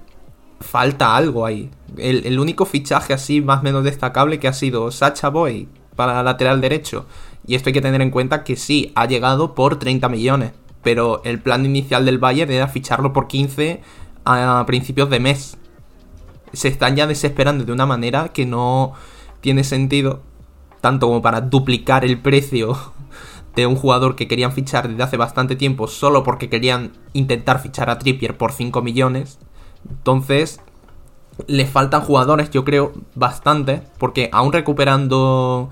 falta 0.60 1.16
algo 1.16 1.46
ahí. 1.46 1.72
El, 1.98 2.38
único 2.38 2.66
fichaje 2.66 3.14
así 3.14 3.40
más 3.40 3.62
o 3.62 3.64
menos 3.64 3.86
destacable 3.86 4.40
que 4.40 4.50
ha 4.50 4.54
sido 4.54 4.92
Sacha 4.92 5.30
Boy 5.30 5.70
para 5.96 6.22
lateral 6.22 6.60
derecho. 6.60 7.06
Y 7.48 7.56
esto 7.56 7.70
hay 7.70 7.74
que 7.74 7.82
tener 7.82 8.02
en 8.02 8.12
cuenta 8.12 8.44
que 8.44 8.58
sí, 8.58 8.92
ha 8.96 9.06
llegado 9.06 9.56
por 9.56 9.80
30 9.80 10.10
millones. 10.10 10.52
Pero 10.86 11.22
el 11.26 11.42
plan 11.42 11.66
inicial 11.66 12.06
del 12.06 12.18
Bayern 12.20 12.54
era 12.54 12.70
ficharlo 12.70 13.12
por 13.12 13.28
15 13.28 13.82
a 14.24 14.64
principios 14.66 15.10
de 15.10 15.20
mes 15.20 15.58
se 16.56 16.68
están 16.68 16.96
ya 16.96 17.08
desesperando 17.08 17.66
de 17.66 17.72
una 17.72 17.86
manera 17.86 18.30
que 18.30 18.46
no 18.46 18.94
tiene 19.42 19.64
sentido, 19.64 20.22
tanto 20.82 21.08
como 21.08 21.22
para 21.22 21.42
duplicar 21.42 22.06
el 22.06 22.20
precio 22.22 22.78
de 23.56 23.66
un 23.66 23.76
jugador 23.76 24.16
que 24.16 24.28
querían 24.28 24.52
fichar 24.52 24.88
desde 24.88 25.04
hace 25.04 25.18
bastante 25.18 25.56
tiempo 25.56 25.88
solo 25.88 26.24
porque 26.24 26.50
querían 26.50 26.94
intentar 27.14 27.62
fichar 27.62 27.90
a 27.90 28.00
Trippier 28.00 28.38
por 28.38 28.52
5 28.52 28.82
millones. 28.82 29.40
Entonces, 29.90 30.60
le 31.48 31.66
faltan 31.66 32.02
jugadores, 32.02 32.50
yo 32.50 32.66
creo, 32.66 32.94
bastante, 33.14 33.82
porque 33.98 34.30
aún 34.32 34.52
recuperando, 34.52 35.70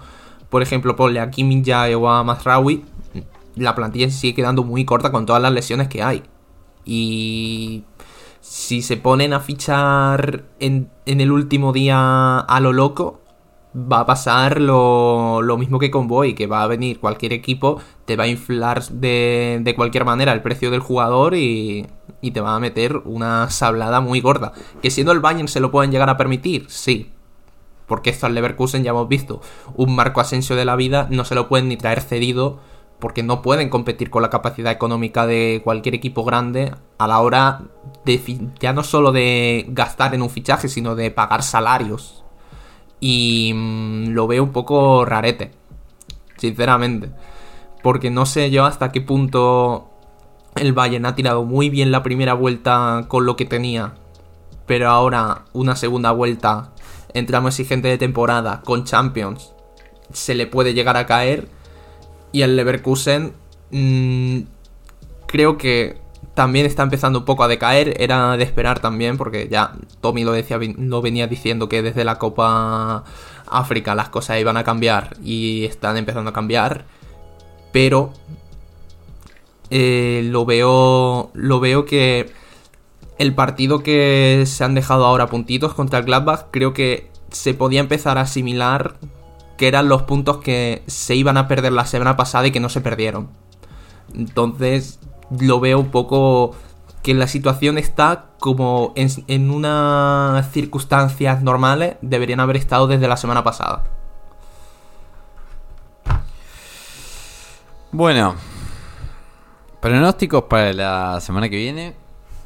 por 0.49 0.61
ejemplo, 0.61 0.95
ponle 0.95 1.19
a 1.19 1.31
Kim 1.31 1.63
Jae 1.63 1.95
o 1.95 2.09
a 2.09 2.23
Mazraoui, 2.23 2.85
la 3.55 3.75
plantilla 3.75 4.09
sigue 4.09 4.35
quedando 4.35 4.63
muy 4.63 4.85
corta 4.85 5.11
con 5.11 5.25
todas 5.25 5.41
las 5.41 5.51
lesiones 5.51 5.87
que 5.87 6.03
hay. 6.03 6.23
Y 6.85 7.83
si 8.41 8.81
se 8.81 8.97
ponen 8.97 9.33
a 9.33 9.39
fichar 9.39 10.43
en, 10.59 10.89
el 11.05 11.31
último 11.31 11.71
día 11.71 12.39
a 12.39 12.59
lo 12.59 12.73
loco, 12.73 13.21
va 13.73 14.01
a 14.01 14.05
pasar 14.05 14.59
lo, 14.59 15.41
mismo 15.57 15.79
que 15.79 15.89
con 15.89 16.07
Boy, 16.07 16.35
que 16.35 16.47
va 16.47 16.63
a 16.63 16.67
venir 16.67 16.99
cualquier 16.99 17.33
equipo, 17.33 17.79
te 18.05 18.15
va 18.15 18.25
a 18.25 18.27
inflar 18.27 18.83
de, 18.83 19.59
de 19.61 19.75
cualquier 19.75 20.05
manera 20.05 20.33
el 20.33 20.41
precio 20.41 20.71
del 20.71 20.81
jugador 20.81 21.35
y, 21.35 21.87
y, 22.21 22.31
te 22.31 22.41
va 22.41 22.55
a 22.55 22.59
meter 22.59 22.97
una 23.05 23.49
sablada 23.49 24.01
muy 24.01 24.19
gorda. 24.19 24.53
Que 24.81 24.91
siendo 24.91 25.13
el 25.13 25.21
Bayern 25.21 25.47
se 25.47 25.59
lo 25.59 25.71
pueden 25.71 25.91
llegar 25.91 26.09
a 26.09 26.17
permitir, 26.17 26.65
sí. 26.67 27.11
Porque 27.87 28.09
esto 28.09 28.25
al 28.25 28.35
Leverkusen 28.35 28.83
ya 28.83 28.91
hemos 28.91 29.07
visto. 29.07 29.41
Un 29.75 29.95
Marco 29.95 30.21
Asensio 30.21 30.55
de 30.55 30.65
la 30.65 30.75
vida 30.75 31.07
no 31.09 31.25
se 31.25 31.35
lo 31.35 31.47
pueden 31.47 31.67
ni 31.67 31.77
traer 31.77 32.01
cedido 32.01 32.59
porque 33.03 33.21
no 33.21 33.41
pueden 33.41 33.67
competir 33.67 34.09
con 34.09 34.21
la 34.21 34.29
capacidad 34.29 34.71
económica 34.71 35.27
de 35.27 35.59
cualquier 35.61 35.93
equipo 35.93 36.23
grande 36.23 36.71
a 36.97 37.05
la 37.05 37.19
hora 37.19 37.63
de 38.05 38.47
ya 38.61 38.71
no 38.71 38.81
solo 38.85 39.11
de 39.11 39.65
gastar 39.67 40.15
en 40.15 40.21
un 40.21 40.29
fichaje, 40.29 40.69
sino 40.69 40.95
de 40.95 41.11
pagar 41.11 41.43
salarios. 41.43 42.23
Y 43.01 43.51
mm, 43.53 44.11
lo 44.11 44.25
veo 44.27 44.41
un 44.41 44.53
poco 44.53 45.03
rarete, 45.03 45.51
sinceramente. 46.37 47.11
Porque 47.81 48.09
no 48.09 48.25
sé 48.25 48.51
yo 48.51 48.63
hasta 48.63 48.93
qué 48.93 49.01
punto 49.01 49.89
el 50.55 50.71
Bayern 50.71 51.05
ha 51.05 51.13
tirado 51.13 51.43
muy 51.43 51.69
bien 51.69 51.91
la 51.91 52.03
primera 52.03 52.33
vuelta 52.33 53.03
con 53.09 53.25
lo 53.25 53.35
que 53.35 53.43
tenía. 53.43 53.95
Pero 54.65 54.89
ahora 54.89 55.43
una 55.51 55.75
segunda 55.75 56.11
vuelta, 56.11 56.71
entramos 57.13 57.59
exigente 57.59 57.89
de 57.89 57.97
temporada, 57.97 58.61
con 58.61 58.85
Champions, 58.85 59.51
se 60.13 60.35
le 60.35 60.47
puede 60.47 60.73
llegar 60.73 60.95
a 60.95 61.05
caer 61.05 61.49
y 62.33 62.41
el 62.41 62.57
Leverkusen 62.57 63.31
mm, 63.71 64.39
creo 65.27 65.57
que 65.57 66.03
también 66.33 66.65
está 66.65 66.83
empezando 66.83 67.19
un 67.19 67.25
poco 67.25 67.43
a 67.43 67.47
decaer. 67.47 68.01
Era 68.01 68.35
de 68.37 68.43
esperar 68.43 68.79
también, 68.79 69.17
porque 69.17 69.47
ya 69.49 69.73
Tommy 70.01 70.23
lo, 70.23 70.31
decía, 70.31 70.59
lo 70.77 71.01
venía 71.01 71.27
diciendo 71.27 71.69
que 71.69 71.81
desde 71.81 72.03
la 72.03 72.17
Copa 72.17 73.03
África 73.47 73.95
las 73.95 74.09
cosas 74.09 74.39
iban 74.39 74.57
a 74.57 74.63
cambiar 74.63 75.15
y 75.23 75.65
están 75.65 75.95
empezando 75.95 76.31
a 76.31 76.33
cambiar. 76.33 76.85
Pero 77.71 78.13
eh, 79.69 80.21
lo 80.25 80.45
veo. 80.45 81.29
Lo 81.33 81.59
veo 81.59 81.85
que 81.85 82.31
el 83.19 83.35
partido 83.35 83.83
que 83.83 84.43
se 84.47 84.63
han 84.63 84.75
dejado 84.75 85.05
ahora 85.05 85.27
puntitos 85.27 85.73
contra 85.73 85.99
el 85.99 86.05
Gladbach, 86.05 86.47
creo 86.51 86.73
que 86.73 87.09
se 87.31 87.53
podía 87.53 87.79
empezar 87.79 88.17
a 88.17 88.21
asimilar 88.21 88.95
que 89.63 89.69
eran 89.69 89.87
los 89.87 90.01
puntos 90.01 90.39
que 90.39 90.83
se 90.87 91.15
iban 91.15 91.37
a 91.37 91.47
perder 91.47 91.71
la 91.71 91.85
semana 91.85 92.17
pasada 92.17 92.45
y 92.47 92.51
que 92.51 92.59
no 92.59 92.67
se 92.67 92.81
perdieron. 92.81 93.29
Entonces 94.13 94.99
lo 95.39 95.61
veo 95.61 95.79
un 95.79 95.89
poco 95.89 96.53
que 97.01 97.13
la 97.13 97.27
situación 97.27 97.77
está 97.77 98.25
como 98.41 98.91
en, 98.97 99.09
en 99.29 99.49
unas 99.49 100.51
circunstancias 100.51 101.43
normales 101.43 101.95
deberían 102.01 102.41
haber 102.41 102.57
estado 102.57 102.87
desde 102.87 103.07
la 103.07 103.15
semana 103.15 103.45
pasada. 103.45 103.85
Bueno, 107.93 108.35
pronósticos 109.79 110.43
para 110.43 110.73
la 110.73 111.21
semana 111.21 111.47
que 111.47 111.55
viene. 111.55 111.95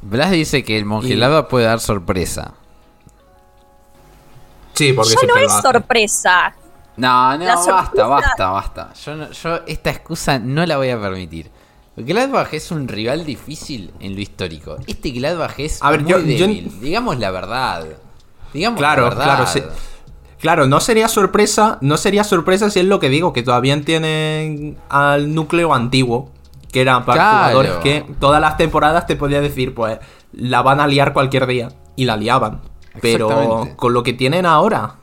Blas 0.02 0.30
dice 0.30 0.62
que 0.62 0.78
el 0.78 0.84
mongelada 0.84 1.48
puede 1.48 1.64
dar 1.64 1.80
sorpresa. 1.80 2.54
Sí, 4.74 4.92
porque 4.92 5.14
Ya 5.20 5.26
no 5.26 5.36
es 5.36 5.52
sorpresa. 5.60 6.54
No, 6.98 7.38
no, 7.38 7.44
basta, 7.46 8.06
basta, 8.06 8.50
basta. 8.50 8.92
Yo, 9.04 9.14
no- 9.16 9.30
yo 9.30 9.60
esta 9.66 9.90
excusa 9.90 10.38
no 10.38 10.66
la 10.66 10.76
voy 10.76 10.90
a 10.90 11.00
permitir. 11.00 11.50
Gladbach 11.96 12.52
es 12.54 12.70
un 12.70 12.86
rival 12.86 13.24
difícil 13.24 13.92
en 14.00 14.14
lo 14.14 14.20
histórico. 14.20 14.76
Este 14.86 15.10
Gladbach 15.10 15.58
es 15.58 15.82
A 15.82 15.90
ver, 15.90 16.02
muy 16.02 16.10
yo- 16.12 16.18
yo- 16.20 16.46
débil. 16.46 16.80
Digamos 16.80 17.18
la 17.18 17.30
verdad. 17.30 17.86
Digamos 18.52 18.78
Claro, 18.78 19.02
la 19.04 19.08
verdad. 19.10 19.24
claro, 19.24 19.46
sí. 19.46 19.62
Claro, 20.40 20.66
no 20.68 20.78
sería 20.80 21.08
sorpresa, 21.08 21.78
no 21.80 21.96
sería 21.96 22.22
sorpresa 22.22 22.70
si 22.70 22.78
es 22.80 22.86
lo 22.86 23.00
que 23.00 23.08
digo, 23.08 23.32
que 23.32 23.42
todavía 23.42 23.80
tienen 23.84 24.76
al 24.88 25.34
núcleo 25.34 25.74
antiguo, 25.74 26.30
que 26.72 26.80
eran 26.80 27.04
para 27.04 27.18
Claro. 27.20 27.38
jugadores 27.58 27.72
que 27.82 28.06
todas 28.20 28.40
las 28.40 28.56
temporadas 28.56 29.06
te 29.08 29.16
podía 29.16 29.40
decir, 29.40 29.74
pues, 29.74 29.98
la 30.32 30.62
van 30.62 30.78
a 30.80 30.86
liar 30.86 31.12
cualquier 31.12 31.46
día, 31.48 31.68
y 31.96 32.04
la 32.04 32.16
liaban. 32.16 32.60
Pero 33.00 33.68
con 33.76 33.92
lo 33.92 34.02
que 34.04 34.12
tienen 34.12 34.46
ahora, 34.46 34.94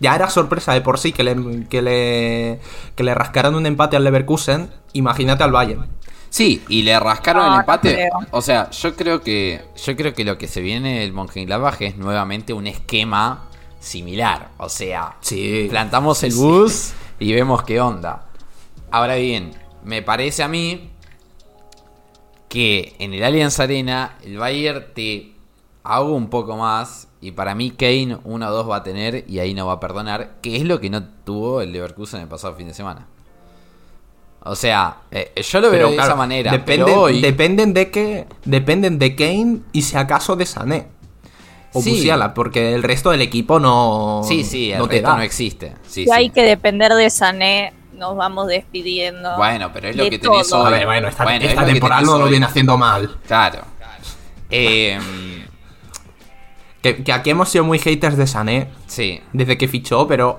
ya 0.00 0.14
era 0.14 0.30
sorpresa 0.30 0.72
de 0.72 0.80
por 0.80 0.98
sí 0.98 1.12
que 1.12 1.24
le, 1.24 1.66
que 1.68 1.82
le, 1.82 2.60
que 2.94 3.02
le 3.04 3.14
rascaran 3.14 3.54
un 3.54 3.66
empate 3.66 3.96
al 3.96 4.04
Leverkusen, 4.04 4.70
imagínate 4.92 5.42
al 5.44 5.52
Bayern. 5.52 5.86
Sí, 6.30 6.62
y 6.68 6.82
le 6.82 6.98
rascaron 7.00 7.42
No, 7.42 7.48
el 7.48 7.54
no 7.54 7.60
empate. 7.60 8.10
o 8.32 8.42
sea, 8.42 8.70
yo 8.70 8.94
creo 8.94 9.22
que 9.22 9.62
yo 9.82 9.96
creo 9.96 10.12
que 10.14 10.24
lo 10.24 10.36
que 10.36 10.46
se 10.46 10.60
viene 10.60 11.00
del 11.00 11.12
Mönchengladbach 11.14 11.80
es 11.80 11.96
nuevamente 11.96 12.52
un 12.52 12.66
esquema 12.66 13.44
similar. 13.80 14.50
O 14.58 14.68
sea, 14.68 15.16
Sí. 15.20 15.68
plantamos 15.70 16.22
el 16.24 16.34
bus 16.34 16.92
y 17.18 17.32
vemos 17.32 17.62
qué 17.62 17.80
onda. 17.80 18.26
Ahora 18.90 19.14
bien, 19.16 19.52
me 19.84 20.02
parece 20.02 20.42
a 20.42 20.48
mí 20.48 20.90
que 22.48 22.94
en 22.98 23.12
el 23.14 23.24
Allianz 23.24 23.60
Arena 23.60 24.16
el 24.22 24.38
Bayern 24.38 24.86
te 24.94 25.32
hago 25.84 26.14
un 26.14 26.28
poco 26.30 26.56
más 26.56 27.07
y 27.20 27.32
para 27.32 27.54
mí 27.54 27.70
Kane 27.72 28.18
1 28.24 28.48
o 28.48 28.50
2 28.50 28.70
va 28.70 28.76
a 28.76 28.82
tener 28.82 29.24
y 29.28 29.38
ahí 29.40 29.54
no 29.54 29.66
va 29.66 29.74
a 29.74 29.80
perdonar, 29.80 30.36
que 30.40 30.56
es 30.56 30.62
lo 30.64 30.80
que 30.80 30.90
no 30.90 31.02
tuvo 31.24 31.60
el 31.62 31.72
Leverkusen 31.72 32.20
el 32.20 32.28
pasado 32.28 32.54
fin 32.54 32.68
de 32.68 32.74
semana. 32.74 33.06
O 34.44 34.54
sea, 34.54 34.98
eh, 35.10 35.32
yo 35.42 35.60
lo 35.60 35.70
veo 35.70 35.88
de 35.88 35.94
claro, 35.94 36.08
esa 36.10 36.16
manera, 36.16 36.52
dependen, 36.52 36.86
pero 36.86 37.02
hoy 37.02 37.20
dependen 37.20 37.74
de 37.74 37.90
que 37.90 38.26
dependen 38.44 38.98
de 38.98 39.14
Kane 39.16 39.58
y 39.72 39.82
si 39.82 39.96
acaso 39.96 40.36
de 40.36 40.46
Sané 40.46 40.86
o 41.74 41.82
Sí. 41.82 41.90
Musiala, 41.90 42.32
porque 42.34 42.72
el 42.74 42.82
resto 42.82 43.10
del 43.10 43.20
equipo 43.20 43.58
no 43.60 44.22
Sí, 44.26 44.44
sí, 44.44 44.72
el 44.72 44.78
no 44.78 44.88
te 44.88 45.00
da. 45.02 45.16
no 45.16 45.22
existe. 45.22 45.74
Sí, 45.82 46.02
Si 46.02 46.04
sí. 46.04 46.10
hay 46.12 46.30
que 46.30 46.42
depender 46.42 46.92
de 46.94 47.10
Sané, 47.10 47.74
nos 47.94 48.16
vamos 48.16 48.46
despidiendo. 48.46 49.36
Bueno, 49.36 49.70
pero 49.72 49.88
es 49.88 49.96
lo 49.96 50.08
que 50.08 50.18
tenés 50.18 50.48
todo. 50.48 50.62
hoy. 50.62 50.68
A 50.68 50.70
ver, 50.70 50.86
bueno, 50.86 51.08
esta, 51.08 51.24
Bueno, 51.24 51.44
lo 51.44 51.66
temporada 51.66 52.00
tenés 52.00 52.12
no 52.14 52.18
lo 52.18 52.26
viene 52.30 52.46
haciendo 52.46 52.78
mal. 52.78 53.18
Claro. 53.26 53.62
Eh, 54.50 54.98
Que, 56.82 57.02
que 57.02 57.12
aquí 57.12 57.30
hemos 57.30 57.48
sido 57.48 57.64
muy 57.64 57.78
haters 57.78 58.16
de 58.16 58.26
Sané 58.26 58.68
sí. 58.86 59.20
desde 59.32 59.58
que 59.58 59.66
fichó, 59.66 60.06
pero 60.06 60.38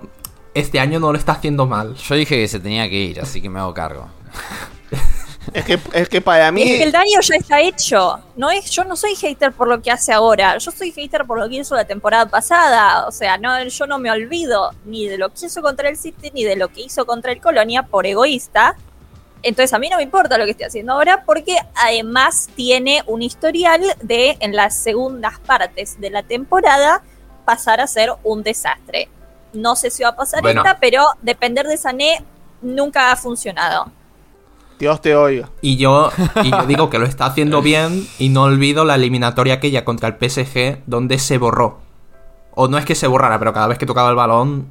este 0.54 0.80
año 0.80 0.99
no 0.99 1.12
lo 1.12 1.17
está 1.17 1.34
haciendo 1.34 1.65
mal. 1.67 1.95
Yo 1.95 2.15
dije 2.15 2.36
que 2.38 2.47
se 2.47 2.60
tenía 2.60 2.89
que 2.89 2.95
ir, 2.95 3.19
así 3.19 3.41
que 3.41 3.49
me 3.49 3.60
hago 3.60 3.73
cargo. 3.73 4.08
Es 5.54 5.65
que, 5.65 5.80
es 5.93 6.10
que 6.10 6.21
para 6.21 6.52
mí. 6.52 6.62
Es 6.62 6.78
que 6.78 6.84
el 6.84 6.91
daño 6.91 7.19
ya 7.21 7.36
está 7.36 7.62
hecho. 7.62 8.19
No 8.36 8.52
es, 8.52 8.69
yo 8.69 8.84
no 8.84 8.95
soy 8.95 9.15
hater 9.15 9.52
por 9.52 9.67
lo 9.67 9.82
que 9.82 9.89
hace 9.89 10.12
ahora. 10.13 10.58
Yo 10.58 10.71
soy 10.71 10.91
hater 10.91 11.25
por 11.25 11.39
lo 11.39 11.49
que 11.49 11.56
hizo 11.56 11.75
la 11.75 11.86
temporada 11.86 12.28
pasada. 12.28 13.08
O 13.08 13.12
sea, 13.12 13.38
no, 13.38 13.63
yo 13.63 13.88
no 13.88 13.97
me 13.99 14.12
olvido 14.12 14.71
ni 14.86 15.08
de 15.08 15.17
lo 15.17 15.30
que 15.30 15.47
hizo 15.47 15.62
contra 15.62 15.89
el 15.89 15.97
City 15.97 16.32
ni 16.34 16.43
de 16.43 16.56
lo 16.56 16.67
que 16.67 16.82
hizo 16.82 17.06
contra 17.06 17.32
el 17.32 17.41
Colonia 17.41 17.84
por 17.84 18.06
egoísta. 18.06 18.75
Entonces 19.41 19.73
a 19.73 19.80
mí 19.80 19.89
no 19.89 19.97
me 19.97 20.04
importa 20.04 20.38
lo 20.38 20.45
que 20.45 20.52
esté 20.52 20.65
haciendo 20.65 20.93
ahora 20.93 21.23
porque 21.25 21.56
además 21.75 22.49
tiene 22.56 23.04
un 23.08 23.21
historial 23.21 23.82
de 24.02 24.38
en 24.39 24.56
las 24.56 24.75
segundas 24.75 25.39
partes 25.39 25.99
de 25.99 26.10
la 26.10 26.23
temporada 26.23 27.02
pasar 27.45 27.80
a 27.80 27.88
ser 27.88 28.12
un 28.23 28.43
desastre. 28.43 29.10
No 29.54 29.75
sé 29.75 29.89
si 29.89 30.04
va 30.04 30.10
a 30.10 30.15
pasar 30.15 30.41
Bueno. 30.41 30.62
esta, 30.62 30.80
pero 30.80 31.06
depender 31.21 31.65
de 31.67 31.78
Sané 31.78 32.23
nunca 32.62 33.12
ha 33.12 33.15
funcionado. 33.15 33.91
Dios 34.78 35.02
te 35.02 35.15
oiga. 35.15 35.49
Y 35.62 35.78
yo, 35.78 36.10
y 36.43 36.52
yo 36.52 36.65
digo 36.65 36.89
que 36.89 36.99
lo 36.99 37.06
está 37.06 37.25
haciendo 37.25 37.62
bien 37.62 38.08
y 38.17 38.30
no 38.30 38.43
olvido 38.43 38.86
la 38.86 38.95
eliminatoria 38.95 39.56
aquella 39.56 39.84
contra 39.84 40.08
el 40.08 40.15
PSG 40.15 40.84
donde 40.86 41.19
se 41.19 41.38
borró. 41.38 41.80
O 42.56 42.67
no 42.67 42.78
es 42.78 42.86
que 42.86 42.95
se 42.95 43.08
borrara, 43.08 43.39
pero 43.39 43.54
cada 43.54 43.67
vez 43.67 43.78
que 43.78 43.86
tocaba 43.86 44.10
el 44.10 44.15
balón 44.15 44.67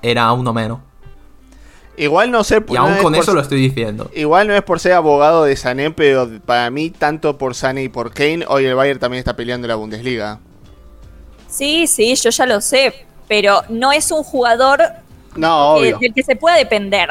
era 0.00 0.32
uno 0.32 0.52
menos. 0.52 0.80
Igual 1.96 2.30
no 2.30 2.42
sé. 2.42 2.62
Y 2.68 2.72
no 2.72 2.80
aún 2.82 2.92
es 2.94 3.02
con 3.02 3.12
por- 3.12 3.22
eso 3.22 3.34
lo 3.34 3.40
estoy 3.42 3.60
diciendo. 3.60 4.10
Igual 4.14 4.48
no 4.48 4.54
es 4.54 4.62
por 4.62 4.80
ser 4.80 4.92
abogado 4.92 5.44
de 5.44 5.56
Sané, 5.56 5.90
pero 5.90 6.28
para 6.46 6.70
mí, 6.70 6.90
tanto 6.90 7.36
por 7.38 7.54
Sané 7.54 7.82
y 7.84 7.88
por 7.88 8.12
Kane, 8.14 8.44
hoy 8.48 8.64
el 8.64 8.74
Bayern 8.74 8.98
también 8.98 9.18
está 9.18 9.36
peleando 9.36 9.68
la 9.68 9.74
Bundesliga. 9.74 10.38
Sí, 11.48 11.86
sí, 11.86 12.14
yo 12.14 12.30
ya 12.30 12.46
lo 12.46 12.60
sé, 12.60 12.94
pero 13.28 13.62
no 13.68 13.92
es 13.92 14.10
un 14.10 14.22
jugador 14.22 14.80
No, 15.36 15.74
obvio. 15.74 15.98
del 15.98 16.14
que 16.14 16.22
se 16.22 16.34
pueda 16.36 16.56
depender. 16.56 17.10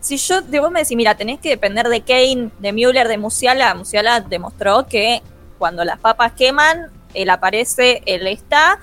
Si 0.00 0.16
yo, 0.16 0.40
de 0.42 0.60
vos 0.60 0.70
me 0.70 0.80
decís, 0.80 0.96
mira, 0.96 1.16
tenés 1.16 1.40
que 1.40 1.50
depender 1.50 1.88
de 1.88 2.00
Kane, 2.02 2.50
de 2.58 2.72
Müller, 2.72 3.08
de 3.08 3.18
Musiala, 3.18 3.74
Musiala 3.74 4.20
demostró 4.20 4.86
que 4.86 5.22
cuando 5.58 5.84
las 5.84 5.98
papas 5.98 6.32
queman, 6.32 6.86
él 7.14 7.28
aparece, 7.30 8.00
él 8.06 8.26
está, 8.28 8.78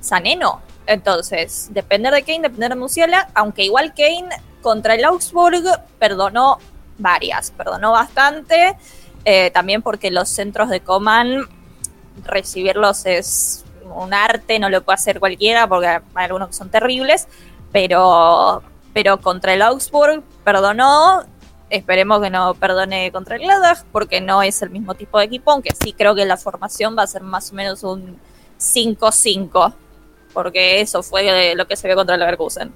Sané 0.00 0.36
no. 0.36 0.60
Entonces, 0.86 1.68
depender 1.72 2.12
de 2.12 2.22
Kane, 2.22 2.42
depender 2.42 2.70
de 2.70 2.76
Musiala, 2.76 3.28
aunque 3.34 3.64
igual 3.64 3.94
Kane 3.94 4.28
contra 4.62 4.94
el 4.94 5.04
Augsburg 5.04 5.64
perdonó 5.98 6.58
varias, 6.98 7.50
perdonó 7.50 7.92
bastante, 7.92 8.76
eh, 9.24 9.50
también 9.50 9.82
porque 9.82 10.10
los 10.10 10.28
centros 10.28 10.70
de 10.70 10.80
Coman, 10.80 11.46
recibirlos 12.24 13.06
es 13.06 13.64
un 13.94 14.14
arte, 14.14 14.58
no 14.58 14.70
lo 14.70 14.82
puede 14.82 14.94
hacer 14.94 15.20
cualquiera, 15.20 15.66
porque 15.66 15.86
hay 15.88 16.00
algunos 16.14 16.48
que 16.48 16.54
son 16.54 16.70
terribles, 16.70 17.28
pero, 17.72 18.62
pero 18.92 19.20
contra 19.20 19.54
el 19.54 19.62
Augsburg 19.62 20.22
perdonó. 20.44 21.24
Esperemos 21.70 22.20
que 22.20 22.28
no 22.28 22.52
perdone 22.54 23.10
contra 23.12 23.36
el 23.36 23.42
Gladbach, 23.42 23.84
porque 23.92 24.20
no 24.20 24.42
es 24.42 24.60
el 24.60 24.68
mismo 24.68 24.94
tipo 24.94 25.18
de 25.18 25.24
equipo, 25.24 25.52
aunque 25.52 25.70
sí 25.82 25.94
creo 25.94 26.14
que 26.14 26.26
la 26.26 26.36
formación 26.36 26.96
va 26.96 27.02
a 27.02 27.06
ser 27.06 27.22
más 27.22 27.50
o 27.50 27.54
menos 27.54 27.82
un 27.82 28.18
5-5, 28.60 29.72
porque 30.34 30.82
eso 30.82 31.02
fue 31.02 31.54
lo 31.54 31.66
que 31.66 31.76
se 31.76 31.88
vio 31.88 31.96
contra 31.96 32.14
el 32.14 32.20
Leverkusen. 32.20 32.72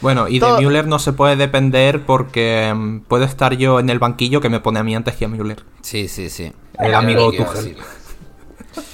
Bueno, 0.00 0.28
y 0.28 0.38
Todo- 0.40 0.56
de 0.56 0.62
Müller 0.64 0.86
no 0.86 0.98
se 0.98 1.12
puede 1.12 1.36
depender 1.36 2.02
porque 2.06 2.72
mm, 2.74 3.00
puedo 3.00 3.24
estar 3.24 3.54
yo 3.56 3.80
en 3.80 3.90
el 3.90 3.98
banquillo 3.98 4.40
que 4.40 4.48
me 4.48 4.60
pone 4.60 4.78
a 4.78 4.82
mí 4.84 4.94
antes 4.94 5.16
que 5.16 5.24
a 5.24 5.28
Müller. 5.28 5.64
Sí, 5.82 6.08
sí, 6.08 6.30
sí. 6.30 6.52
El 6.78 6.86
Era 6.88 6.98
amigo 6.98 7.32
Tuchel. 7.32 7.76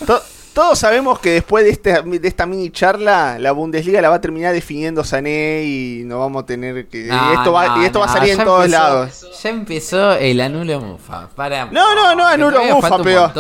To- 0.06 0.22
todos 0.54 0.78
sabemos 0.78 1.18
que 1.18 1.30
después 1.32 1.64
de, 1.64 1.70
este, 1.72 2.00
de 2.02 2.28
esta 2.28 2.46
mini 2.46 2.70
charla, 2.70 3.38
la 3.40 3.50
Bundesliga 3.50 4.00
la 4.00 4.08
va 4.08 4.16
a 4.16 4.20
terminar 4.20 4.54
definiendo 4.54 5.02
Sané 5.02 5.64
y 5.64 6.02
no 6.06 6.20
vamos 6.20 6.44
a 6.44 6.46
tener 6.46 6.86
que. 6.86 7.06
No, 7.06 7.32
y 7.32 7.34
esto 7.34 7.52
va, 7.52 7.66
no, 7.76 7.82
y 7.82 7.86
esto 7.86 7.98
va 7.98 8.04
a 8.04 8.08
no, 8.08 8.14
salir 8.14 8.30
en 8.32 8.38
ya 8.38 8.44
todos 8.44 8.64
empezó- 8.66 8.78
lados. 8.82 9.40
Ya 9.42 9.50
empezó 9.50 10.12
el 10.12 10.40
anulo 10.40 10.80
mufa. 10.80 11.28
Para, 11.34 11.64
No, 11.66 11.94
no, 11.96 12.14
no, 12.14 12.24
anulo 12.26 12.62
mufa, 12.64 12.98
pero-. 13.02 13.32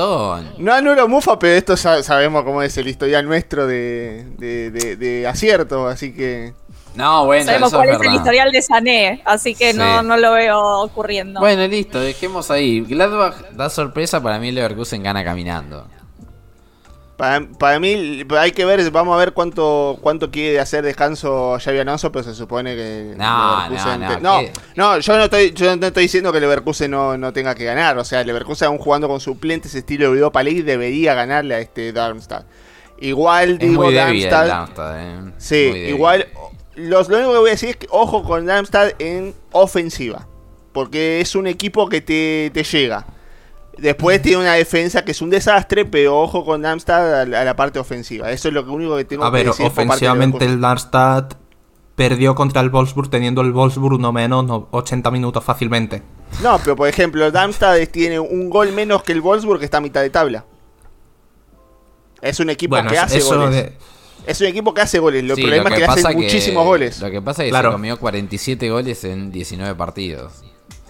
No 0.58 0.74
anulo 0.74 1.06
Mufa, 1.08 1.38
pero 1.38 1.54
esto 1.54 1.76
sa- 1.76 2.02
sabemos 2.02 2.42
cómo 2.42 2.62
es 2.62 2.76
el 2.78 2.88
historial 2.88 3.24
nuestro 3.26 3.66
de, 3.68 4.26
de, 4.36 4.72
de- 4.72 4.96
de 4.96 5.26
acierto, 5.28 5.86
así 5.86 6.12
que. 6.12 6.52
No, 6.94 7.24
bueno, 7.26 7.44
Sabemos 7.44 7.68
eso 7.68 7.76
cuál 7.78 7.88
es 7.90 8.00
es 8.00 8.06
el 8.06 8.14
historial 8.14 8.52
de 8.52 8.62
Sané, 8.62 9.22
así 9.24 9.54
que 9.54 9.72
Sí. 9.72 9.78
no, 9.78 10.02
no 10.02 10.16
lo 10.16 10.32
veo 10.32 10.60
ocurriendo. 10.82 11.40
Bueno, 11.40 11.66
listo, 11.66 12.00
dejemos 12.00 12.50
ahí. 12.50 12.80
Gladbach 12.82 13.50
da 13.52 13.68
sorpresa, 13.68 14.22
para 14.22 14.38
mí 14.38 14.52
Leverkusen 14.52 15.02
gana 15.02 15.24
caminando. 15.24 15.86
Para, 17.16 17.46
para 17.46 17.78
mí 17.78 18.24
hay 18.36 18.50
que 18.50 18.64
ver, 18.64 18.90
vamos 18.90 19.14
a 19.14 19.18
ver 19.18 19.32
cuánto 19.32 19.98
cuánto 20.00 20.32
quiere 20.32 20.58
hacer 20.58 20.82
descanso 20.84 21.56
Xavi 21.60 21.78
Alonso, 21.78 22.10
pero 22.10 22.24
se 22.24 22.34
supone 22.34 22.74
que 22.74 23.14
No, 23.16 23.68
Leverkusen 23.70 24.00
no, 24.00 24.08
te- 24.08 24.20
no, 24.20 24.32
no, 24.34 24.40
¿qué? 24.40 24.52
no, 24.74 24.98
yo 24.98 25.16
no 25.16 25.24
estoy 25.24 25.52
yo 25.52 25.76
no 25.76 25.86
estoy 25.86 26.02
diciendo 26.02 26.32
que 26.32 26.40
Leverkusen 26.40 26.90
no, 26.90 27.16
no 27.16 27.32
tenga 27.32 27.54
que 27.54 27.64
ganar, 27.64 27.96
o 27.98 28.04
sea, 28.04 28.24
Leverkusen 28.24 28.66
aún 28.66 28.78
jugando 28.78 29.06
con 29.06 29.20
suplentes 29.20 29.76
estilo 29.76 30.06
Europa 30.06 30.42
League 30.42 30.64
debería 30.64 31.14
ganarle 31.14 31.54
a 31.54 31.58
este 31.60 31.92
Darmstadt. 31.92 32.46
Igual 32.98 33.50
Es 33.52 33.58
digo 33.60 33.84
muy 33.84 33.94
débil 33.94 34.24
el 34.24 34.30
Darmstadt, 34.30 34.48
Darmstadt, 34.76 34.96
eh. 34.98 35.32
sí, 35.38 35.54
Muy 35.70 35.78
débil. 35.78 35.94
igual 35.94 36.26
los, 36.76 37.08
lo 37.08 37.16
único 37.16 37.32
que 37.32 37.38
voy 37.38 37.48
a 37.48 37.52
decir 37.52 37.70
es 37.70 37.76
que 37.76 37.86
ojo 37.90 38.22
con 38.22 38.46
Darmstadt 38.46 39.00
en 39.00 39.34
ofensiva, 39.52 40.26
porque 40.72 41.20
es 41.20 41.34
un 41.34 41.46
equipo 41.46 41.88
que 41.88 42.00
te, 42.00 42.50
te 42.52 42.64
llega. 42.64 43.06
Después 43.76 44.22
tiene 44.22 44.38
una 44.38 44.54
defensa 44.54 45.04
que 45.04 45.10
es 45.12 45.20
un 45.20 45.30
desastre, 45.30 45.84
pero 45.84 46.20
ojo 46.20 46.44
con 46.44 46.62
Darmstadt 46.62 47.34
a 47.34 47.44
la, 47.44 47.56
parte 47.56 47.78
ofensiva. 47.78 48.30
Eso 48.30 48.48
es 48.48 48.54
lo 48.54 48.62
único 48.72 48.96
que 48.96 49.04
tengo 49.04 49.24
a 49.24 49.30
ver, 49.30 49.48
ofensivamente 49.48 50.44
el 50.44 50.60
Darmstadt 50.60 51.34
perdió 51.96 52.34
contra 52.34 52.60
el 52.60 52.70
Wolfsburg 52.70 53.08
teniendo 53.08 53.40
el 53.40 53.52
Wolfsburg 53.52 54.00
no 54.00 54.12
menos 54.12 54.66
80 54.70 55.10
minutos 55.10 55.42
fácilmente. 55.44 56.02
No, 56.42 56.58
pero 56.58 56.76
por 56.76 56.88
ejemplo, 56.88 57.24
el 57.26 57.32
Darmstadt 57.32 57.88
tiene 57.88 58.18
un 58.18 58.50
gol 58.50 58.72
menos 58.72 59.02
que 59.02 59.12
el 59.12 59.20
Wolfsburg 59.20 59.58
que 59.58 59.64
está 59.64 59.78
a 59.78 59.80
mitad 59.80 60.02
de 60.02 60.10
tabla. 60.10 60.44
Es 62.20 62.40
un 62.40 62.50
equipo 62.50 62.76
que 62.88 62.98
hace 62.98 63.20
goles. 63.20 63.72
Es 64.26 64.40
un 64.40 64.46
equipo 64.46 64.72
que 64.72 64.80
hace 64.80 64.98
goles. 64.98 65.24
Lo 65.24 65.34
problema 65.34 65.70
es 65.70 65.76
que, 65.76 65.84
hace 65.84 66.14
muchísimos 66.14 66.64
goles. 66.64 67.00
Lo 67.00 67.10
que 67.10 67.20
pasa 67.20 67.44
es 67.44 67.52
que 67.52 67.58
se 67.58 67.64
comió 67.64 67.98
47 67.98 68.70
goles 68.70 69.04
en 69.04 69.30
19 69.30 69.74
partidos. 69.74 70.32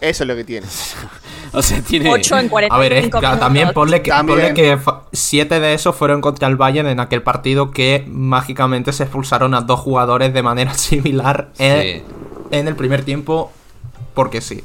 Eso 0.01 0.25
es 0.25 0.29
lo 0.29 0.37
que 0.37 0.45
tiene. 0.45 0.67
o 1.53 1.63
sea, 1.63 1.81
tiene. 1.81 2.11
8 2.11 2.39
en 2.39 2.49
45 2.49 3.17
A 3.17 3.31
ver, 3.31 3.41
también 3.41 3.73
ponle 3.73 4.03
que, 4.03 4.13
ponle 4.13 4.53
que 4.55 4.79
7 5.13 5.61
de 5.61 5.75
esos 5.75 5.97
fueron 5.97 6.21
contra 6.21 6.49
el 6.49 6.57
Bayern 6.57 6.89
en 6.89 7.01
aquel 7.01 7.23
partido 7.23 7.71
que 7.71 8.05
mágicamente 8.07 8.93
se 8.93 9.05
expulsaron 9.05 9.55
a 9.55 9.63
dos 9.63 9.81
jugadores 9.81 10.35
de 10.35 10.43
manera 10.43 10.75
similar 10.75 11.51
en, 11.59 12.03
en 12.51 12.69
el 12.69 12.77
primer 12.77 13.05
tiempo, 13.05 13.51
porque 14.15 14.41
sí. 14.41 14.63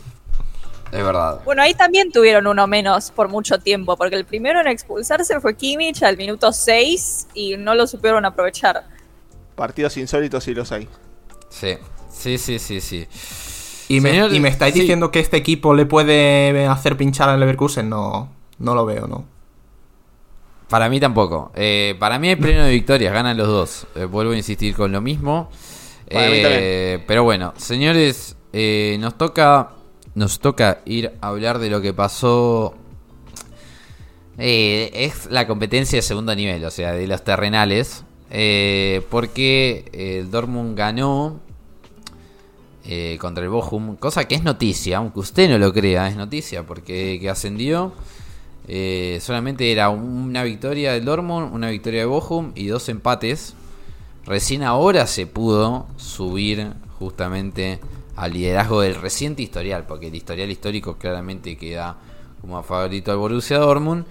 Es 0.92 1.04
verdad. 1.04 1.42
Bueno, 1.46 1.62
ahí 1.62 1.74
también 1.74 2.12
tuvieron 2.12 2.48
uno 2.48 2.66
menos 2.68 3.12
por 3.12 3.30
mucho 3.30 3.60
tiempo, 3.60 3.96
porque 3.96 4.16
el 4.16 4.26
primero 4.26 4.60
en 4.60 4.68
expulsarse 4.68 5.40
fue 5.40 5.56
Kimmich 5.56 6.02
al 6.04 6.18
minuto 6.18 6.52
6 6.52 7.28
y 7.34 7.58
no 7.58 7.76
lo 7.76 7.86
supieron 7.88 8.26
aprovechar. 8.26 8.86
Partidos 9.56 9.98
insólitos 9.98 10.48
y 10.48 10.56
los 10.56 10.72
hay. 10.72 10.88
Sí, 11.50 11.78
sí, 12.12 12.38
sí, 12.38 12.60
sí, 12.60 12.82
sí. 12.82 13.08
¿Y 13.88 14.02
me, 14.02 14.28
¿y 14.28 14.40
me 14.40 14.50
estáis 14.50 14.74
diciendo 14.74 15.12
que 15.12 15.20
este 15.20 15.38
equipo 15.38 15.74
le 15.74 15.86
puede 15.86 16.68
hacer 16.68 16.96
pinchar 16.96 17.30
al 17.30 17.40
Leverkusen? 17.40 17.90
No, 17.90 18.30
no 18.60 18.76
lo 18.76 18.86
veo, 18.86 19.08
¿no? 19.08 19.26
Para 20.70 20.88
mí 20.88 21.00
tampoco. 21.00 21.52
Eh, 21.56 21.96
para 22.00 22.20
mí 22.20 22.30
hay 22.30 22.36
pleno 22.36 22.64
de 22.64 22.72
victorias, 22.72 23.12
ganan 23.12 23.36
los 23.36 23.48
dos. 23.48 23.88
Eh, 23.96 24.06
vuelvo 24.06 24.34
a 24.34 24.38
insistir 24.38 24.76
con 24.76 24.92
lo 24.92 25.02
mismo. 25.02 25.50
Eh, 26.08 27.04
pero 27.08 27.24
bueno, 27.24 27.54
señores, 27.58 28.36
nos 28.54 29.18
toca 29.18 29.72
nos 30.16 30.40
toca 30.40 30.82
ir 30.86 31.14
a 31.22 31.28
hablar 31.28 31.60
de 31.60 31.70
lo 31.70 31.82
que 31.82 31.94
pasó. 31.94 32.76
Eh, 34.38 34.92
es 34.94 35.28
la 35.30 35.48
competencia 35.48 35.98
de 35.98 36.02
segundo 36.02 36.34
nivel, 36.36 36.64
o 36.64 36.72
sea, 36.72 36.94
de 36.94 37.08
los 37.08 37.24
terrenales. 37.24 38.04
Eh, 38.32 39.02
porque 39.10 39.90
el 39.92 40.30
Dortmund 40.30 40.78
ganó 40.78 41.40
eh, 42.86 43.18
contra 43.20 43.44
el 43.44 43.50
Bochum, 43.50 43.96
cosa 43.96 44.28
que 44.28 44.36
es 44.36 44.44
noticia, 44.44 44.98
aunque 44.98 45.20
usted 45.20 45.50
no 45.50 45.58
lo 45.58 45.74
crea, 45.74 46.08
es 46.08 46.16
noticia, 46.16 46.64
porque 46.64 47.18
que 47.20 47.30
ascendió. 47.30 47.94
solamente 49.20 49.72
era 49.72 49.90
una 49.90 50.44
victoria 50.44 50.94
del 50.94 51.06
Dortmund, 51.06 51.54
una 51.54 51.70
victoria 51.70 52.02
de 52.02 52.06
Bochum 52.06 52.52
y 52.56 52.68
dos 52.68 52.88
empates. 52.90 53.56
Recién 54.26 54.64
ahora 54.64 55.08
se 55.08 55.26
pudo 55.26 55.88
subir 55.98 56.74
justamente 57.00 57.80
al 58.20 58.34
liderazgo 58.34 58.82
del 58.82 58.96
reciente 58.96 59.42
historial, 59.42 59.86
porque 59.88 60.08
el 60.08 60.16
historial 60.16 60.52
histórico 60.52 60.98
claramente 60.98 61.56
queda 61.56 61.98
como 62.42 62.62
favorito 62.64 63.12
al 63.12 63.18
Borussia 63.18 63.58
Dortmund. 63.58 64.06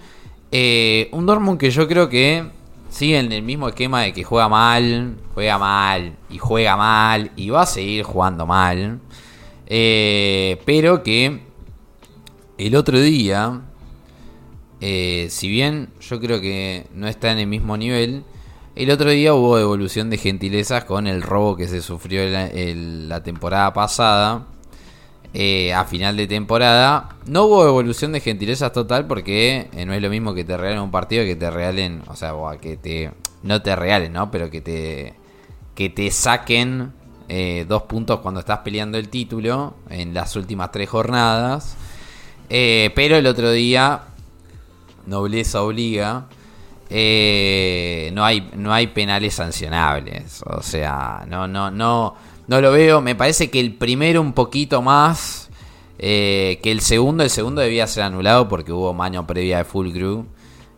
Eh, 0.51 1.09
un 1.11 1.27
Dortmund 1.27 1.59
que 1.59 1.69
yo 1.69 1.87
creo 1.87 2.09
que 2.09 2.43
sigue 2.89 3.19
en 3.19 3.31
el 3.31 3.43
mismo 3.43 3.69
esquema 3.69 4.01
de 4.01 4.11
que 4.11 4.23
juega 4.23 4.49
mal, 4.49 5.15
juega 5.35 5.59
mal 5.59 6.15
y 6.27 6.39
juega 6.39 6.75
mal 6.75 7.31
y 7.35 7.51
va 7.51 7.61
a 7.61 7.65
seguir 7.67 8.03
jugando 8.03 8.47
mal. 8.47 8.99
Eh, 9.67 10.59
pero 10.65 11.03
que 11.03 11.41
el 12.57 12.75
otro 12.75 12.99
día, 12.99 13.61
eh, 14.81 15.27
si 15.29 15.47
bien 15.47 15.89
yo 16.01 16.19
creo 16.19 16.41
que 16.41 16.87
no 16.95 17.07
está 17.07 17.31
en 17.31 17.37
el 17.37 17.47
mismo 17.47 17.77
nivel, 17.77 18.23
el 18.83 18.91
otro 18.91 19.09
día 19.09 19.33
hubo 19.33 19.57
devolución 19.57 20.09
de 20.09 20.17
gentilezas 20.17 20.85
con 20.85 21.05
el 21.05 21.21
robo 21.21 21.57
que 21.57 21.67
se 21.67 21.81
sufrió 21.81 22.21
la 22.53 23.23
temporada 23.23 23.73
pasada. 23.73 24.45
Eh, 25.33 25.73
a 25.73 25.85
final 25.85 26.17
de 26.17 26.25
temporada. 26.27 27.17
No 27.27 27.43
hubo 27.43 27.65
devolución 27.65 28.13
de 28.13 28.19
gentilezas 28.19 28.71
total 28.71 29.05
porque 29.05 29.69
eh, 29.73 29.85
no 29.85 29.93
es 29.93 30.01
lo 30.01 30.09
mismo 30.09 30.33
que 30.33 30.43
te 30.43 30.57
regalen 30.57 30.81
un 30.81 30.91
partido 30.91 31.23
que 31.23 31.35
te 31.35 31.51
regalen, 31.51 32.01
o 32.07 32.15
sea, 32.15 32.33
que 32.59 32.77
te 32.77 33.11
no 33.43 33.61
te 33.61 33.75
regalen, 33.75 34.13
¿no? 34.13 34.31
Pero 34.31 34.49
que 34.49 34.61
te 34.61 35.13
que 35.75 35.89
te 35.89 36.09
saquen 36.09 36.93
eh, 37.27 37.65
dos 37.67 37.83
puntos 37.83 38.21
cuando 38.21 38.39
estás 38.39 38.59
peleando 38.59 38.97
el 38.97 39.09
título 39.09 39.75
en 39.89 40.13
las 40.13 40.35
últimas 40.35 40.71
tres 40.71 40.89
jornadas. 40.89 41.75
pero 42.47 43.17
el 43.17 43.27
otro 43.27 43.51
día 43.51 44.03
nobleza 45.05 45.61
obliga 45.61 46.27
eh, 46.89 48.09
no, 48.13 48.25
hay, 48.25 48.49
no 48.55 48.73
hay 48.73 48.87
penales 48.87 49.35
sancionables. 49.35 50.41
O 50.45 50.61
sea, 50.61 51.25
no, 51.27 51.47
no, 51.47 51.69
no, 51.69 52.15
no 52.47 52.61
lo 52.61 52.71
veo. 52.71 53.01
Me 53.01 53.15
parece 53.15 53.49
que 53.49 53.59
el 53.59 53.75
primero 53.75 54.21
un 54.21 54.33
poquito 54.33 54.81
más 54.81 55.49
eh, 55.99 56.59
que 56.63 56.71
el 56.71 56.81
segundo. 56.81 57.23
El 57.23 57.29
segundo 57.29 57.61
debía 57.61 57.85
ser 57.87 58.03
anulado 58.03 58.47
porque 58.47 58.71
hubo 58.71 58.93
mano 58.93 59.27
previa 59.27 59.59
de 59.59 59.63
Full 59.65 59.91
Crew. 59.91 60.25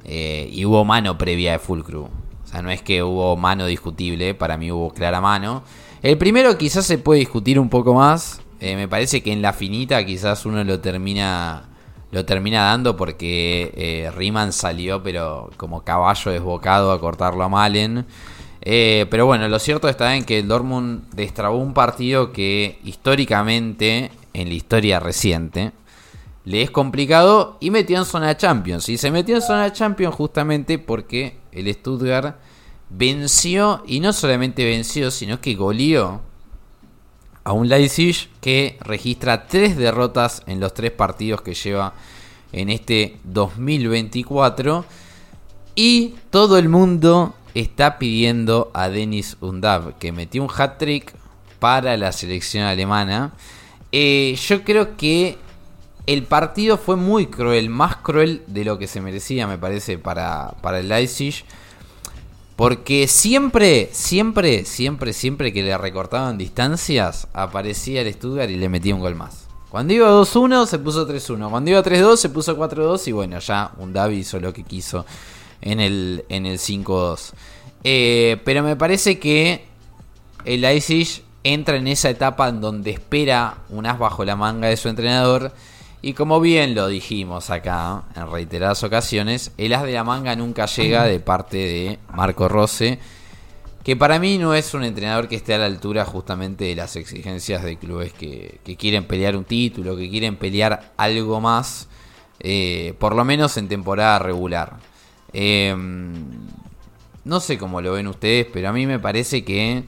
Eh, 0.04 0.50
y 0.52 0.66
hubo 0.66 0.84
mano 0.84 1.18
previa 1.18 1.54
de 1.54 1.60
Full 1.60 1.82
Crew. 1.82 2.04
O 2.44 2.48
sea, 2.48 2.62
no 2.62 2.72
es 2.72 2.82
que 2.82 3.02
hubo 3.04 3.38
mano 3.38 3.66
discutible. 3.66 4.34
Para 4.34 4.58
mí 4.58 4.72
hubo 4.72 4.94
clara 4.94 5.22
mano. 5.22 5.64
El 6.02 6.18
primero 6.18 6.58
quizás 6.58 6.86
se 6.86 6.98
puede 6.98 7.20
discutir 7.22 7.60
un 7.60 7.70
poco 7.70 7.94
más. 7.94 8.42
me 8.60 8.88
parece 8.88 9.24
que 9.24 9.32
en 9.32 9.42
la 9.42 9.54
finita 9.54 10.06
quizás 10.06 10.46
uno 10.46 10.64
lo 10.64 10.80
termina 10.82 11.71
lo 12.12 12.26
termina 12.26 12.66
dando 12.66 12.98
porque 12.98 13.72
eh, 13.76 14.12
Riemann 14.16 14.54
salió, 14.54 15.02
pero 15.02 15.50
como 15.58 15.84
caballo 15.84 16.32
desbocado 16.32 16.92
a 16.92 17.00
cortarlo 17.00 17.44
a 17.44 17.50
Malen. 17.50 18.06
Eh, 18.62 19.08
pero 19.10 19.26
bueno, 19.26 19.48
lo 19.48 19.58
cierto 19.60 19.90
está 19.90 20.16
en 20.16 20.24
que 20.24 20.40
el 20.40 20.48
Dortmund 20.48 21.10
destrabó 21.14 21.58
un 21.58 21.74
partido 21.74 22.32
que 22.32 22.80
históricamente, 22.84 24.12
en 24.34 24.50
la 24.50 24.54
historia 24.54 25.00
reciente, 25.00 25.72
le 26.44 26.62
es 26.62 26.72
complicado 26.72 27.58
y 27.60 27.72
metió 27.72 27.98
en 27.98 28.06
zona 28.06 28.38
Champions. 28.38 28.90
Y 28.90 28.98
se 28.98 29.10
metió 29.10 29.36
en 29.36 29.42
zona 29.42 29.72
Champions 29.74 30.14
justamente 30.16 30.80
porque 30.80 31.38
el 31.52 31.74
Stuttgart 31.74 32.38
venció, 32.90 33.84
y 33.88 34.00
no 34.02 34.12
solamente 34.14 34.66
venció, 34.66 35.12
sino 35.12 35.40
que 35.40 35.56
goleó 35.56 36.22
a 37.44 37.54
un 37.54 37.70
Leipzig 37.70 38.30
que 38.40 38.78
registra 38.82 39.48
tres 39.48 39.78
derrotas 39.78 40.44
en 40.46 40.60
los 40.60 40.74
tres 40.74 40.92
partidos 40.92 41.42
que 41.42 41.54
lleva 41.54 41.94
en 42.52 42.70
este 42.70 43.18
2024 43.24 44.86
y 45.76 46.16
todo 46.30 46.58
el 46.58 46.70
mundo 46.70 47.34
está 47.56 47.98
pidiendo 47.98 48.72
a 48.74 48.90
Denis 48.90 49.38
Undav 49.42 49.98
que 49.98 50.12
metió 50.12 50.44
un 50.44 50.50
hat-trick 50.56 51.14
para 51.60 51.98
la 51.98 52.12
selección 52.12 52.66
alemana. 52.66 53.32
Eh, 53.92 54.38
yo 54.48 54.64
creo 54.64 54.98
que 54.98 55.38
el 56.08 56.24
partido 56.24 56.78
fue 56.78 56.96
muy 56.96 57.28
cruel, 57.28 57.70
más 57.70 57.98
cruel 57.98 58.44
de 58.48 58.66
lo 58.66 58.78
que 58.78 58.88
se 58.88 59.02
merecía, 59.02 59.48
me 59.48 59.58
parece, 59.58 59.98
para, 59.98 60.56
para 60.62 60.80
el 60.80 60.90
Leipzig. 60.90 61.46
Porque 62.62 63.08
siempre, 63.08 63.90
siempre, 63.92 64.66
siempre, 64.66 65.14
siempre 65.14 65.52
que 65.52 65.64
le 65.64 65.76
recortaban 65.80 66.38
distancias, 66.38 67.28
aparecía 67.34 68.02
el 68.02 68.14
Stuttgart 68.14 68.52
y 68.52 68.58
le 68.58 68.70
metía 68.70 68.94
un 68.94 69.02
gol 69.02 69.16
más. 69.16 69.48
Cuando 69.72 69.96
iba 69.96 70.08
2-1 70.08 70.68
se 70.68 70.78
puso 70.78 71.08
3-1. 71.08 71.50
Cuando 71.50 71.72
iba 71.72 71.82
3-2 71.82 72.18
se 72.18 72.30
puso 72.30 72.56
4-2 72.56 73.08
y 73.08 73.14
bueno, 73.14 73.40
ya 73.40 73.72
un 73.80 73.94
Davi 73.94 74.18
hizo 74.18 74.40
lo 74.40 74.54
que 74.54 74.62
quiso 74.62 75.08
en 75.60 75.80
el, 75.80 76.24
en 76.30 76.46
el 76.46 76.60
5-2. 76.60 77.32
Eh, 77.84 78.40
pero 78.46 78.62
me 78.62 78.76
parece 78.76 79.18
que 79.18 79.66
el 80.46 80.62
Leipzig 80.62 81.24
entra 81.44 81.78
en 81.78 81.88
esa 81.88 82.12
etapa 82.12 82.48
en 82.48 82.62
donde 82.62 82.92
espera 82.92 83.58
un 83.70 83.88
as 83.88 83.98
bajo 83.98 84.24
la 84.24 84.36
manga 84.36 84.68
de 84.68 84.78
su 84.78 84.88
entrenador 84.88 85.52
y 86.02 86.14
como 86.14 86.40
bien 86.40 86.74
lo 86.74 86.88
dijimos 86.88 87.52
acá 87.52 88.04
en 88.16 88.32
reiteradas 88.32 88.84
ocasiones, 88.84 89.52
el 89.58 89.74
as 89.74 89.84
de 89.84 89.94
la 89.94 90.04
manga 90.04 90.36
nunca 90.36 90.66
llega 90.66 91.04
de 91.04 91.20
parte 91.20 91.58
de 91.58 92.00
Marco 92.14 92.48
Rose, 92.48 92.98
que 93.84 93.96
para 93.96 94.18
mí 94.18 94.40
no 94.40 94.56
es 94.56 94.74
un 94.74 94.84
entrenador 94.84 95.28
que 95.28 95.36
esté 95.36 95.54
a 95.54 95.60
la 95.60 95.66
altura 95.66 96.06
justamente 96.06 96.66
de 96.66 96.76
las 96.76 96.96
exigencias 96.96 97.64
de 97.64 97.78
clubes 97.78 98.14
que, 98.14 98.60
quieren 98.80 99.06
pelear 99.06 99.36
un 99.36 99.44
título, 99.44 99.96
que 99.96 100.10
quieren 100.10 100.38
pelear 100.38 100.94
algo 100.98 101.40
más, 101.40 101.88
eh, 102.40 102.96
por 102.98 103.16
lo 103.16 103.24
menos 103.24 103.58
en 103.58 103.68
temporada 103.68 104.18
regular. 104.18 104.78
Em, 105.34 106.14
no 107.24 107.40
sé 107.40 107.60
cómo 107.60 107.80
lo 107.80 107.94
ven 107.94 108.08
ustedes, 108.08 108.48
pero 108.52 108.70
a 108.70 108.74
mí 108.74 108.88
me 108.88 108.98
parece 108.98 109.44
que 109.44 109.84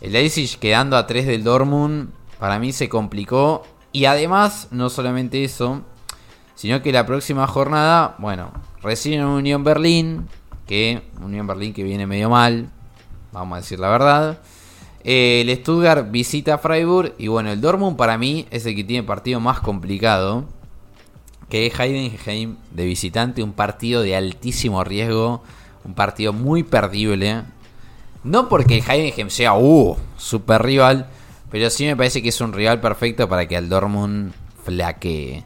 el 0.00 0.12
Leipzig 0.12 0.58
quedando 0.58 0.96
a 0.96 1.08
3 1.08 1.26
del 1.26 1.42
Dortmund, 1.42 2.10
para 2.38 2.60
mí 2.60 2.72
se 2.72 2.88
complicó 2.88 3.64
y 3.92 4.04
además, 4.04 4.68
no 4.70 4.90
solamente 4.90 5.42
eso, 5.44 5.82
sino 6.54 6.82
que 6.82 6.92
la 6.92 7.06
próxima 7.06 7.46
jornada, 7.46 8.14
bueno, 8.18 8.52
reciben 8.82 9.24
Unión 9.24 9.64
Berlín, 9.64 10.28
que 10.66 11.02
Unión 11.22 11.46
Berlín 11.46 11.72
que 11.72 11.82
viene 11.82 12.06
medio 12.06 12.30
mal, 12.30 12.70
vamos 13.32 13.56
a 13.56 13.60
decir 13.60 13.80
la 13.80 13.88
verdad. 13.88 14.38
Eh, 15.02 15.40
el 15.40 15.56
Stuttgart 15.56 16.10
visita 16.10 16.58
Freiburg 16.58 17.14
y 17.18 17.28
bueno, 17.28 17.50
el 17.50 17.60
Dortmund 17.60 17.96
para 17.96 18.18
mí 18.18 18.46
es 18.50 18.66
el 18.66 18.76
que 18.76 18.84
tiene 18.84 19.02
partido 19.02 19.40
más 19.40 19.60
complicado. 19.60 20.44
que 21.48 21.66
es 21.66 21.80
Heidenheim 21.80 22.56
de 22.70 22.84
visitante, 22.84 23.42
un 23.42 23.52
partido 23.52 24.02
de 24.02 24.14
altísimo 24.14 24.84
riesgo, 24.84 25.42
un 25.84 25.94
partido 25.94 26.32
muy 26.32 26.62
perdible. 26.62 27.42
No 28.22 28.48
porque 28.48 28.78
el 28.78 28.88
Heidenheim 28.88 29.30
sea, 29.30 29.54
uh, 29.54 29.96
super 30.16 30.62
rival, 30.62 31.08
pero 31.50 31.70
sí 31.70 31.84
me 31.86 31.96
parece 31.96 32.22
que 32.22 32.28
es 32.28 32.40
un 32.40 32.52
rival 32.52 32.80
perfecto 32.80 33.28
para 33.28 33.46
que 33.46 33.56
el 33.56 33.68
Dortmund 33.68 34.32
flaquee. 34.64 35.44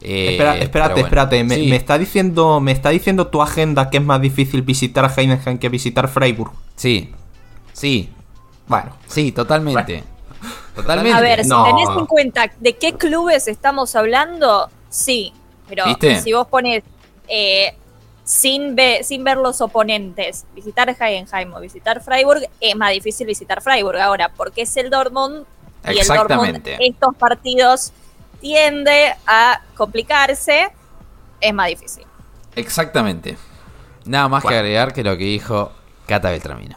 Eh, 0.00 0.32
espérate, 0.60 1.00
espérate. 1.00 1.44
Me, 1.44 1.76
está 1.76 1.96
diciendo, 1.96 2.60
me 2.60 2.72
está 2.72 2.90
diciendo 2.90 3.28
tu 3.28 3.40
agenda 3.40 3.88
que 3.88 3.96
es 3.96 4.04
más 4.04 4.20
difícil 4.20 4.62
visitar 4.62 5.10
Heidenheim 5.16 5.58
que 5.58 5.68
visitar 5.70 6.08
Freiburg. 6.08 6.52
Sí, 6.76 7.12
sí. 7.72 8.10
Bueno, 8.66 8.96
sí, 9.06 9.32
totalmente. 9.32 10.04
Totalmente. 10.74 11.16
A 11.16 11.20
ver, 11.20 11.44
si 11.44 11.50
tenés 11.50 11.88
en 11.96 12.06
cuenta 12.06 12.50
de 12.60 12.76
qué 12.76 12.94
clubes 12.94 13.48
estamos 13.48 13.94
hablando, 13.96 14.68
sí. 14.90 15.32
Pero 15.68 15.84
si 16.22 16.32
vos 16.32 16.46
pones 16.48 16.82
eh, 17.28 17.74
sin, 18.24 18.76
sin 19.02 19.22
ver 19.22 19.36
los 19.36 19.60
oponentes, 19.60 20.46
visitar 20.54 20.88
Heidenheim 20.88 21.52
o 21.52 21.60
visitar 21.60 22.02
Freiburg, 22.02 22.48
es 22.60 22.74
más 22.76 22.90
difícil 22.92 23.26
visitar 23.26 23.62
Freiburg 23.62 23.98
ahora, 24.00 24.30
porque 24.30 24.62
es 24.62 24.76
el 24.76 24.90
Dortmund 24.90 25.44
y 25.86 25.98
el 25.98 26.06
Dortmund 26.06 26.66
estos 26.80 27.14
partidos 27.16 27.92
tiende 28.40 29.14
a 29.26 29.60
complicarse, 29.76 30.70
es 31.40 31.54
más 31.54 31.68
difícil. 31.68 32.04
Exactamente. 32.56 33.36
Nada 34.06 34.28
más 34.28 34.44
que 34.44 34.54
agregar 34.54 34.92
que 34.92 35.02
lo 35.02 35.16
que 35.16 35.24
dijo 35.24 35.72
Cata 36.06 36.30
Beltramino. 36.30 36.76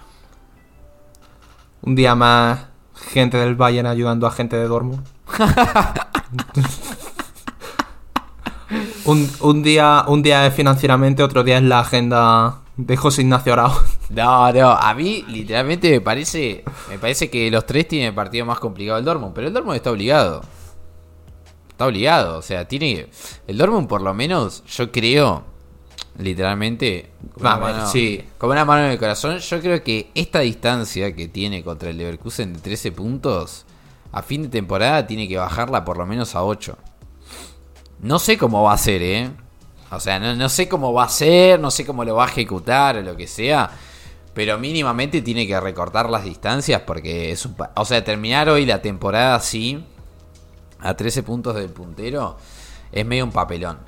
Un 1.82 1.96
día 1.96 2.16
más, 2.16 2.66
gente 2.96 3.38
del 3.38 3.56
Bayern 3.56 3.88
ayudando 3.88 4.28
a 4.28 4.32
gente 4.32 4.58
de 4.58 4.68
Dortmund. 4.68 5.06
un, 9.08 9.64
día, 9.64 10.04
un 10.08 10.22
día 10.22 10.46
es 10.46 10.54
financieramente, 10.54 11.24
otro 11.24 11.44
día 11.44 11.58
es 11.58 11.64
la 11.64 11.80
agenda 11.80 12.60
de 12.76 12.98
José 12.98 13.22
Ignacio 13.22 13.54
Arau. 13.54 13.72
No, 14.10 14.52
no, 14.54 14.72
a 14.72 14.94
mí 14.94 15.26
literalmente 15.28 15.92
me 15.92 16.00
parece, 16.00 16.64
me 16.90 16.98
parece 16.98 17.30
que 17.30 17.52
los 17.52 17.66
tres 17.66 17.90
tienen 17.90 18.10
el 18.10 18.16
partido 18.16 18.46
más 18.46 18.60
complicado 18.60 18.96
del 18.96 19.06
Dortmund, 19.06 19.34
pero 19.34 19.48
el 19.48 19.54
Dortmund 19.54 19.76
está 19.76 19.92
obligado. 19.92 20.42
Está 21.70 21.86
obligado, 21.88 22.38
o 22.38 22.42
sea, 22.42 22.68
tiene 22.68 23.08
el 23.48 23.58
Dortmund 23.58 23.88
por 23.88 24.02
lo 24.02 24.14
menos, 24.14 24.64
yo 24.66 24.92
creo, 24.92 25.44
literalmente, 26.18 27.12
sí. 27.92 28.24
como 28.38 28.54
una 28.54 28.66
mano 28.66 28.86
en 28.86 28.92
el 28.92 28.98
corazón, 28.98 29.38
yo 29.40 29.60
creo 29.60 29.84
que 29.84 30.10
esta 30.16 30.40
distancia 30.40 31.14
que 31.14 31.28
tiene 31.28 31.64
contra 31.64 31.90
el 31.90 31.98
Leverkusen 31.98 32.54
de 32.54 32.60
13 32.60 32.94
puntos, 32.94 33.66
a 34.12 34.22
fin 34.22 34.44
de 34.44 34.50
temporada 34.50 35.06
tiene 35.06 35.28
que 35.28 35.38
bajarla 35.38 35.84
por 35.84 35.98
lo 35.98 36.06
menos 36.06 36.34
a 36.34 36.44
8. 36.44 36.78
No 38.00 38.20
sé 38.20 38.38
cómo 38.38 38.64
va 38.64 38.74
a 38.74 38.78
ser, 38.78 39.02
¿eh? 39.02 39.32
O 39.92 40.00
sea, 40.00 40.20
no, 40.20 40.50
sé 40.50 40.68
cómo 40.68 40.94
va 40.94 41.06
a 41.06 41.10
ser, 41.10 41.60
no 41.60 41.72
sé 41.72 41.86
cómo 41.86 42.04
lo 42.04 42.16
va 42.16 42.26
a 42.26 42.30
ejecutar 42.30 42.98
o 42.98 43.02
lo 43.02 43.16
que 43.16 43.28
sea. 43.28 43.72
Pero 44.34 44.60
mínimamente 44.60 45.22
tiene 45.22 45.48
que 45.48 45.60
recortar 45.60 46.10
las 46.10 46.24
distancias 46.24 46.82
porque 46.86 47.32
es 47.32 47.46
un... 47.46 47.56
O 47.76 47.86
sea, 47.86 48.04
terminar 48.04 48.50
hoy 48.50 48.66
la 48.66 48.82
temporada 48.82 49.36
así, 49.36 49.84
a 50.80 50.94
13 50.94 51.24
puntos 51.24 51.56
del 51.56 51.70
puntero, 51.70 52.38
es 52.92 53.06
medio 53.06 53.24
un 53.24 53.32
papelón. 53.32 53.80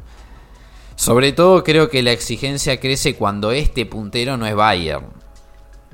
Sobre 0.95 1.33
todo 1.33 1.63
creo 1.63 1.89
que 1.89 2.01
la 2.01 2.11
exigencia 2.11 2.79
crece 2.79 3.15
cuando 3.15 3.51
este 3.51 3.85
puntero 3.85 4.37
no 4.37 4.47
es 4.47 4.55
Bayern 4.55 5.18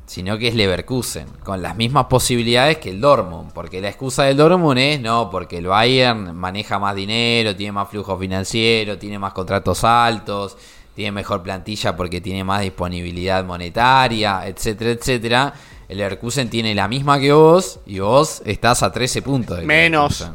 sino 0.05 0.37
que 0.37 0.47
es 0.47 0.55
Leverkusen, 0.55 1.27
con 1.43 1.61
las 1.61 1.75
mismas 1.75 2.05
posibilidades 2.05 2.77
que 2.77 2.91
el 2.91 3.01
Dortmund, 3.01 3.51
porque 3.53 3.81
la 3.81 3.89
excusa 3.89 4.23
del 4.23 4.37
Dortmund 4.37 4.77
es 4.77 5.01
no, 5.01 5.29
porque 5.29 5.57
el 5.57 5.67
Bayern 5.67 6.35
maneja 6.35 6.77
más 6.79 6.95
dinero, 6.95 7.55
tiene 7.55 7.71
más 7.71 7.89
flujo 7.89 8.17
financiero, 8.17 8.97
tiene 8.97 9.17
más 9.17 9.33
contratos 9.33 9.83
altos, 9.83 10.57
tiene 10.95 11.11
mejor 11.11 11.43
plantilla 11.43 11.95
porque 11.95 12.21
tiene 12.21 12.43
más 12.43 12.61
disponibilidad 12.61 13.43
monetaria, 13.43 14.47
etcétera, 14.47 14.91
etcétera. 14.91 15.53
El 15.87 15.97
Leverkusen 15.97 16.49
tiene 16.49 16.73
la 16.73 16.87
misma 16.87 17.19
que 17.19 17.31
vos 17.33 17.79
y 17.85 17.99
vos 17.99 18.41
estás 18.45 18.83
a 18.83 18.91
13 18.91 19.21
puntos. 19.21 19.63
Menos. 19.63 20.25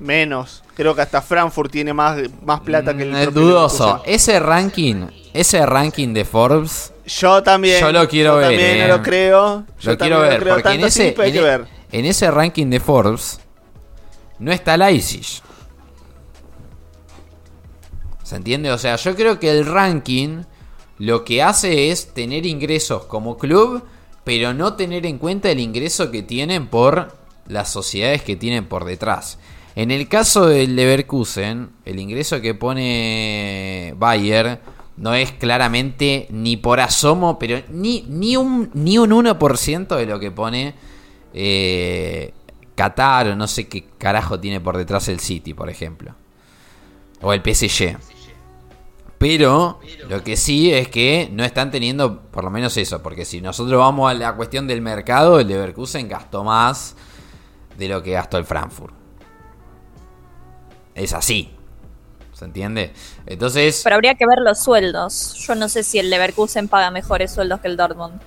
Menos. 0.00 0.62
Creo 0.74 0.94
que 0.94 1.02
hasta 1.02 1.22
Frankfurt 1.22 1.70
tiene 1.70 1.92
más, 1.92 2.18
más 2.44 2.60
plata 2.60 2.96
que 2.96 3.04
el 3.04 3.12
mm, 3.12 3.16
Es 3.16 3.34
dudoso. 3.34 4.02
Ese 4.04 4.40
ranking, 4.40 5.06
ese 5.32 5.64
ranking 5.64 6.12
de 6.12 6.24
Forbes 6.24 6.92
yo 7.18 7.42
también. 7.42 7.80
Yo 7.80 7.92
lo 7.92 8.08
quiero 8.08 8.36
ver. 8.36 8.48
También 8.48 8.78
no 8.80 8.88
lo 8.88 8.94
eh. 8.96 9.02
creo. 9.02 9.64
Yo 9.80 9.90
lo 9.90 9.98
quiero 9.98 10.20
ver. 10.20 10.48
porque 10.48 10.68
en 10.70 10.84
ese, 10.84 11.08
e- 11.08 11.66
en, 11.92 12.04
ese 12.04 12.30
ranking 12.30 12.68
de 12.68 12.80
Forbes 12.80 13.40
no 14.38 14.52
está 14.52 14.76
Leipzig. 14.76 15.26
¿Se 18.22 18.36
entiende? 18.36 18.70
O 18.70 18.78
sea, 18.78 18.94
yo 18.96 19.16
creo 19.16 19.40
que 19.40 19.50
el 19.50 19.66
ranking 19.66 20.44
lo 20.98 21.24
que 21.24 21.42
hace 21.42 21.90
es 21.90 22.14
tener 22.14 22.46
ingresos 22.46 23.06
como 23.06 23.38
club, 23.38 23.82
pero 24.22 24.54
no 24.54 24.74
tener 24.74 25.04
en 25.04 25.18
cuenta 25.18 25.50
el 25.50 25.58
ingreso 25.58 26.12
que 26.12 26.22
tienen 26.22 26.68
por 26.68 27.16
las 27.48 27.72
sociedades 27.72 28.22
que 28.22 28.36
tienen 28.36 28.66
por 28.66 28.84
detrás. 28.84 29.38
En 29.76 29.90
el 29.90 30.08
caso 30.08 30.46
del 30.46 30.74
Leverkusen, 30.74 31.70
el 31.84 32.00
ingreso 32.00 32.40
que 32.40 32.54
pone 32.54 33.94
Bayer 33.96 34.60
no 34.96 35.14
es 35.14 35.32
claramente 35.32 36.26
ni 36.30 36.56
por 36.56 36.80
asomo, 36.80 37.38
pero 37.38 37.62
ni, 37.70 38.02
ni, 38.08 38.36
un, 38.36 38.70
ni 38.74 38.98
un 38.98 39.10
1% 39.10 39.96
de 39.96 40.06
lo 40.06 40.18
que 40.18 40.30
pone 40.30 40.74
eh, 41.32 42.34
Qatar 42.74 43.28
o 43.28 43.36
no 43.36 43.46
sé 43.46 43.68
qué 43.68 43.84
carajo 43.96 44.40
tiene 44.40 44.60
por 44.60 44.76
detrás 44.76 45.08
el 45.08 45.20
City, 45.20 45.54
por 45.54 45.70
ejemplo. 45.70 46.14
O 47.22 47.32
el 47.32 47.40
PSG. 47.42 47.96
Pero 49.18 49.80
lo 50.08 50.24
que 50.24 50.36
sí 50.36 50.72
es 50.72 50.88
que 50.88 51.28
no 51.30 51.44
están 51.44 51.70
teniendo 51.70 52.22
por 52.22 52.42
lo 52.42 52.50
menos 52.50 52.76
eso, 52.76 53.02
porque 53.02 53.26
si 53.26 53.40
nosotros 53.40 53.78
vamos 53.78 54.10
a 54.10 54.14
la 54.14 54.34
cuestión 54.34 54.66
del 54.66 54.80
mercado, 54.80 55.38
el 55.38 55.46
Leverkusen 55.46 56.08
gastó 56.08 56.42
más 56.42 56.96
de 57.76 57.88
lo 57.88 58.02
que 58.02 58.12
gastó 58.12 58.38
el 58.38 58.46
Frankfurt. 58.46 58.99
Es 61.00 61.14
así. 61.14 61.50
¿Se 62.34 62.44
entiende? 62.44 62.92
Entonces. 63.26 63.80
Pero 63.82 63.96
habría 63.96 64.14
que 64.14 64.26
ver 64.26 64.38
los 64.40 64.58
sueldos. 64.58 65.34
Yo 65.46 65.54
no 65.54 65.68
sé 65.68 65.82
si 65.82 65.98
el 65.98 66.10
Leverkusen 66.10 66.68
paga 66.68 66.90
mejores 66.90 67.32
sueldos 67.32 67.60
que 67.60 67.68
el 67.68 67.76
Dortmund. 67.76 68.20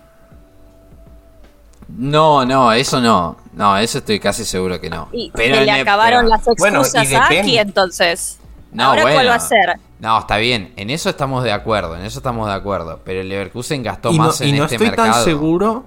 No, 1.88 2.44
no, 2.46 2.72
eso 2.72 3.00
no. 3.00 3.38
No, 3.54 3.78
eso 3.78 4.00
estoy 4.00 4.20
casi 4.20 4.44
seguro 4.44 4.82
que 4.82 4.90
no. 4.90 5.10
Y 5.12 5.32
pero 5.36 5.62
le 5.62 5.72
acabaron 5.72 6.28
las 6.28 6.48
excusas 6.48 7.14
aquí 7.14 7.58
entonces. 7.58 8.40
No, 8.72 8.86
¿Ahora 8.86 9.04
cuál 9.04 9.28
va 9.28 9.36
a 9.36 9.40
ser? 9.40 9.80
No, 10.00 10.20
está 10.20 10.38
bien. 10.38 10.74
En 10.76 10.90
eso 10.90 11.10
estamos 11.10 11.44
de 11.44 11.52
acuerdo. 11.52 11.96
En 11.96 12.04
eso 12.04 12.18
estamos 12.18 12.48
de 12.48 12.54
acuerdo. 12.54 13.02
Pero 13.06 13.22
el 13.22 13.30
Leverkusen 13.30 13.84
gastó 13.84 14.12
más 14.12 14.42
en 14.42 14.50
y 14.50 14.52
no 14.54 14.64
este 14.64 14.76
estoy 14.76 14.96
tan 14.96 15.14
seguro. 15.24 15.86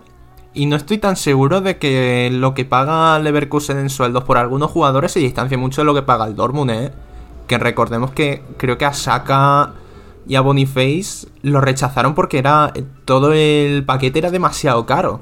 Y 0.57 0.65
no 0.65 0.77
estoy 0.77 0.97
tan 0.97 1.17
seguro 1.17 1.61
de 1.61 1.77
que 1.77 2.31
lo 2.33 2.55
que 2.55 2.65
paga 2.65 3.19
Leverkusen 3.19 3.79
en 3.79 3.91
sueldos 3.91 4.25
por 4.25 4.39
algunos 4.39 4.71
jugadores 4.71 5.13
se 5.13 5.21
distancia 5.21 5.59
mucho 5.59 5.83
de 5.83 5.85
lo 5.85 5.95
que 5.95 6.01
paga 6.01 6.25
el 6.25 6.35
Dortmund, 6.35 6.71
¿eh? 6.71 6.93
Que 7.47 7.59
recordemos 7.59 8.11
que 8.13 8.43
creo 8.57 8.79
que 8.79 8.87
a 8.87 8.95
Saka 8.95 9.75
y 10.27 10.35
a 10.35 10.41
Boniface 10.41 11.29
lo 11.43 11.61
rechazaron 11.61 12.15
porque 12.15 12.39
era 12.39 12.73
todo 13.05 13.35
el 13.35 13.85
paquete 13.85 14.19
era 14.19 14.31
demasiado 14.31 14.87
caro. 14.87 15.21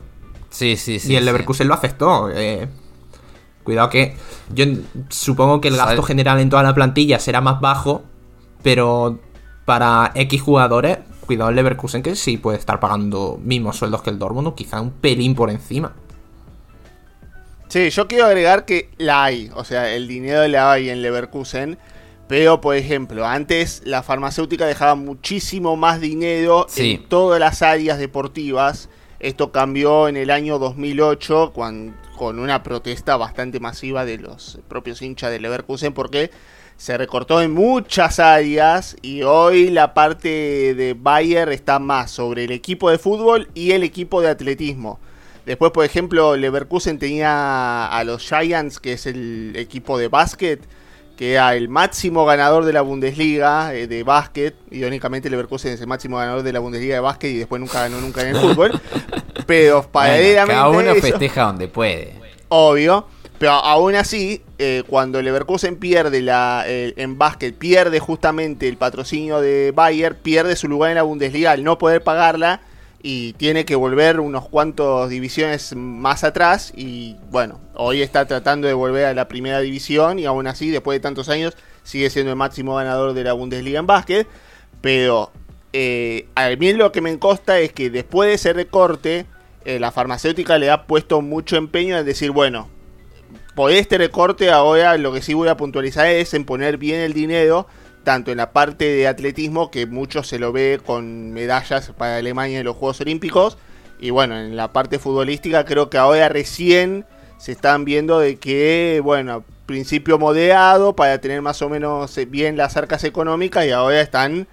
Sí, 0.51 0.77
sí, 0.77 1.01
sí. 1.01 1.15
Y 1.15 1.17
el 1.17 1.25
Leverkusen 1.25 1.67
lo 1.67 1.75
aceptó. 1.75 2.31
Eh. 2.31 2.69
cuidado 3.65 3.91
que 3.91 4.15
yo 4.55 4.67
supongo 5.09 5.61
que 5.61 5.67
el 5.67 5.77
gasto 5.77 6.05
general 6.05 6.39
en 6.39 6.49
toda 6.49 6.63
la 6.63 6.77
plantilla 6.77 7.19
será 7.19 7.41
más 7.41 7.61
bajo, 7.61 8.05
pero 8.63 9.19
para 9.65 10.13
X 10.15 10.41
jugadores, 10.41 10.99
cuidado 11.25 11.51
el 11.51 11.57
Leverkusen 11.57 12.03
que 12.03 12.17
sí 12.17 12.37
puede 12.37 12.59
estar 12.59 12.81
pagando 12.81 13.39
mismos 13.43 13.77
sueldos 13.77 14.03
que 14.03 14.11
el 14.11 14.19
Dortmund 14.19 14.49
o 14.49 14.55
quizá 14.55 14.81
un 14.81 14.91
pelín 14.91 15.35
por 15.35 15.51
encima. 15.51 15.95
Sí, 17.69 17.91
yo 17.91 18.07
quiero 18.07 18.27
agregar 18.27 18.65
que 18.65 18.91
la 18.99 19.25
hay, 19.25 19.51
o 19.55 19.65
sea, 19.65 19.93
el 19.93 20.07
dinero 20.07 20.47
la 20.47 20.73
hay 20.73 20.91
en 20.91 21.03
Leverkusen 21.03 21.79
pero, 22.27 22.61
por 22.61 22.75
ejemplo, 22.75 23.27
antes 23.27 23.83
la 23.85 24.03
farmacéutica 24.03 24.67
dejaba 24.67 24.95
muchísimo 24.95 25.77
más 25.77 26.01
dinero 26.01 26.67
en 26.77 27.05
todas 27.07 27.39
las 27.39 27.61
áreas 27.63 27.99
deportivas. 27.99 28.89
Esto 29.21 29.53
cambió 29.53 30.09
en 30.09 30.17
el 30.17 30.31
año 30.31 30.59
2008 30.59 31.53
con 31.53 31.95
una 32.39 32.63
protesta 32.63 33.17
bastante 33.17 33.61
masiva 33.61 34.05
de 34.05 34.19
los 34.19 34.59
propios 34.69 35.03
hinchas 35.03 35.31
de 35.31 35.41
Leverkusen 35.41 35.93
porque 35.93 36.31
se 36.77 36.99
recortó 36.99 37.41
en 37.41 37.53
muchas 37.53 38.19
áreas 38.19 38.97
y 39.01 39.23
hoy 39.23 39.71
la 39.71 39.95
parte 39.95 40.75
de 40.75 40.97
Bayer 40.99 41.49
está 41.51 41.79
más 41.79 42.11
sobre 42.11 42.45
el 42.45 42.51
equipo 42.51 42.91
de 42.91 42.99
fútbol 42.99 43.49
y 43.55 43.73
el 43.73 43.83
equipo 43.83 44.21
de 44.21 44.29
atletismo. 44.29 44.99
Después, 45.47 45.73
por 45.73 45.85
ejemplo, 45.85 46.37
Leverkusen 46.37 46.99
tenía 46.99 47.87
a 47.87 48.05
los 48.05 48.27
Giants, 48.27 48.81
que 48.81 48.95
es 48.95 49.07
el 49.07 49.53
equipo 49.57 49.99
de 49.99 50.09
básquet, 50.09 50.61
que 51.17 51.33
era 51.33 51.55
el 51.55 51.69
máximo 51.69 52.25
ganador 52.25 52.65
de 52.65 52.73
la 52.73 52.81
Bundesliga 52.81 53.75
eh, 53.75 53.87
de 53.87 54.03
básquet. 54.03 54.55
Irónicamente, 54.71 55.29
Leverkusen 55.31 55.73
es 55.73 55.81
el 55.81 55.87
máximo 55.87 56.17
ganador 56.17 56.43
de 56.43 56.53
la 56.53 56.61
Bundesliga 56.61 56.95
de 56.95 57.01
básquet 57.01 57.31
y 57.31 57.39
después 57.39 57.61
nunca 57.61 57.83
ganó 57.83 58.01
nunca 58.01 58.23
en 58.23 58.29
el 58.29 58.37
fútbol. 58.37 58.81
Pero 59.47 59.83
paralelamente. 59.83 60.55
cada 60.55 60.69
uno 60.69 60.95
festeja 60.95 61.43
donde 61.43 61.69
puede. 61.69 62.15
Obvio. 62.49 63.07
Pero 63.45 63.57
aún 63.57 63.95
así, 63.95 64.41
eh, 64.59 64.85
cuando 64.87 65.21
Leverkusen 65.21 65.77
pierde 65.77 66.23
la, 66.23 66.65
en 66.67 67.19
básquet, 67.19 67.55
pierde 67.55 68.01
justamente 68.01 68.67
el 68.69 68.79
patrocinio 68.79 69.43
de 69.43 69.71
Bayer, 69.71 70.17
pierde 70.17 70.57
su 70.57 70.67
lugar 70.67 70.93
en 70.93 70.95
la 70.95 71.03
Bundesliga 71.03 71.51
al 71.51 71.63
no 71.63 71.77
poder 71.77 72.03
pagarla 72.03 72.63
y 73.03 73.35
tiene 73.35 73.67
que 73.67 73.75
volver 73.75 74.19
unos 74.19 74.49
cuantos 74.49 75.11
divisiones 75.11 75.77
más 75.77 76.25
atrás 76.25 76.73
y 76.75 77.17
bueno, 77.31 77.61
hoy 77.75 78.01
está 78.01 78.25
tratando 78.25 78.67
de 78.67 78.73
volver 78.73 79.05
a 79.05 79.13
la 79.13 79.29
primera 79.29 79.61
división 79.61 80.19
y 80.19 80.25
aún 80.25 80.47
así, 80.47 80.71
después 80.71 80.97
de 80.97 81.01
tantos 81.01 81.29
años, 81.29 81.55
sigue 81.83 82.09
siendo 82.09 82.31
el 82.31 82.37
máximo 82.37 82.77
ganador 82.77 83.13
de 83.13 83.25
la 83.25 83.35
Bundesliga 83.35 83.79
en 83.79 83.87
básquet, 83.87 84.27
pero 84.81 85.31
eh, 85.75 86.29
a 86.35 86.49
mí 86.49 86.73
lo 86.73 86.93
que 86.93 87.03
me 87.03 87.19
consta 87.19 87.59
es 87.59 87.75
que 87.75 87.91
después 87.91 88.27
de 88.27 88.35
ese 88.37 88.55
recorte, 88.55 89.27
eh, 89.67 89.79
la 89.79 89.93
farmacéutica 89.93 90.57
le 90.57 90.71
ha 90.71 90.87
puesto 90.87 91.21
mucho 91.21 91.57
empeño 91.57 91.99
en 91.99 92.07
decir, 92.07 92.31
bueno, 92.31 92.71
por 93.55 93.71
este 93.71 93.99
recorte 93.99 94.51
ahora 94.51 94.97
lo 94.99 95.13
que 95.13 95.23
sí 95.23 95.35
voy 95.35 95.49
a 95.49 95.57
puntualizar 95.57 96.07
es 96.07 96.35
en 96.35 96.45
poner 96.45 96.77
bien 96.77 97.01
el 97.01 97.13
dinero 97.13 97.67
tanto 98.05 98.31
en 98.31 98.37
la 98.37 98.53
parte 98.53 98.85
de 98.85 99.09
atletismo, 99.09 99.71
que 99.71 99.87
mucho 99.87 100.23
se 100.23 100.39
lo 100.39 100.53
ve 100.53 100.81
con 100.85 101.33
medallas 101.33 101.93
para 101.97 102.19
Alemania 102.19 102.61
en 102.61 102.67
los 102.67 102.77
Juegos 102.77 103.01
Olímpicos, 103.01 103.59
y 103.99 104.11
bueno, 104.11 104.39
en 104.39 104.57
la 104.57 104.73
parte 104.73 104.99
futbolística 104.99 105.65
creo 105.65 105.91
que 105.91 105.99
ahora 105.99 106.29
recién 106.29 107.07
se 107.39 107.53
están 107.53 107.85
viendo 107.85 108.21
de 108.21 108.37
que, 108.37 109.01
bueno, 109.03 109.45
principio 109.67 110.19
moderado 110.19 110.95
para 110.95 111.19
tener 111.19 111.41
más 111.41 111.63
o 111.63 111.69
menos 111.69 112.19
bien 112.29 112.57
las 112.57 112.77
arcas 112.77 113.03
económicas 113.05 113.65
y 113.65 113.71
ahora 113.71 114.01
están 114.01 114.47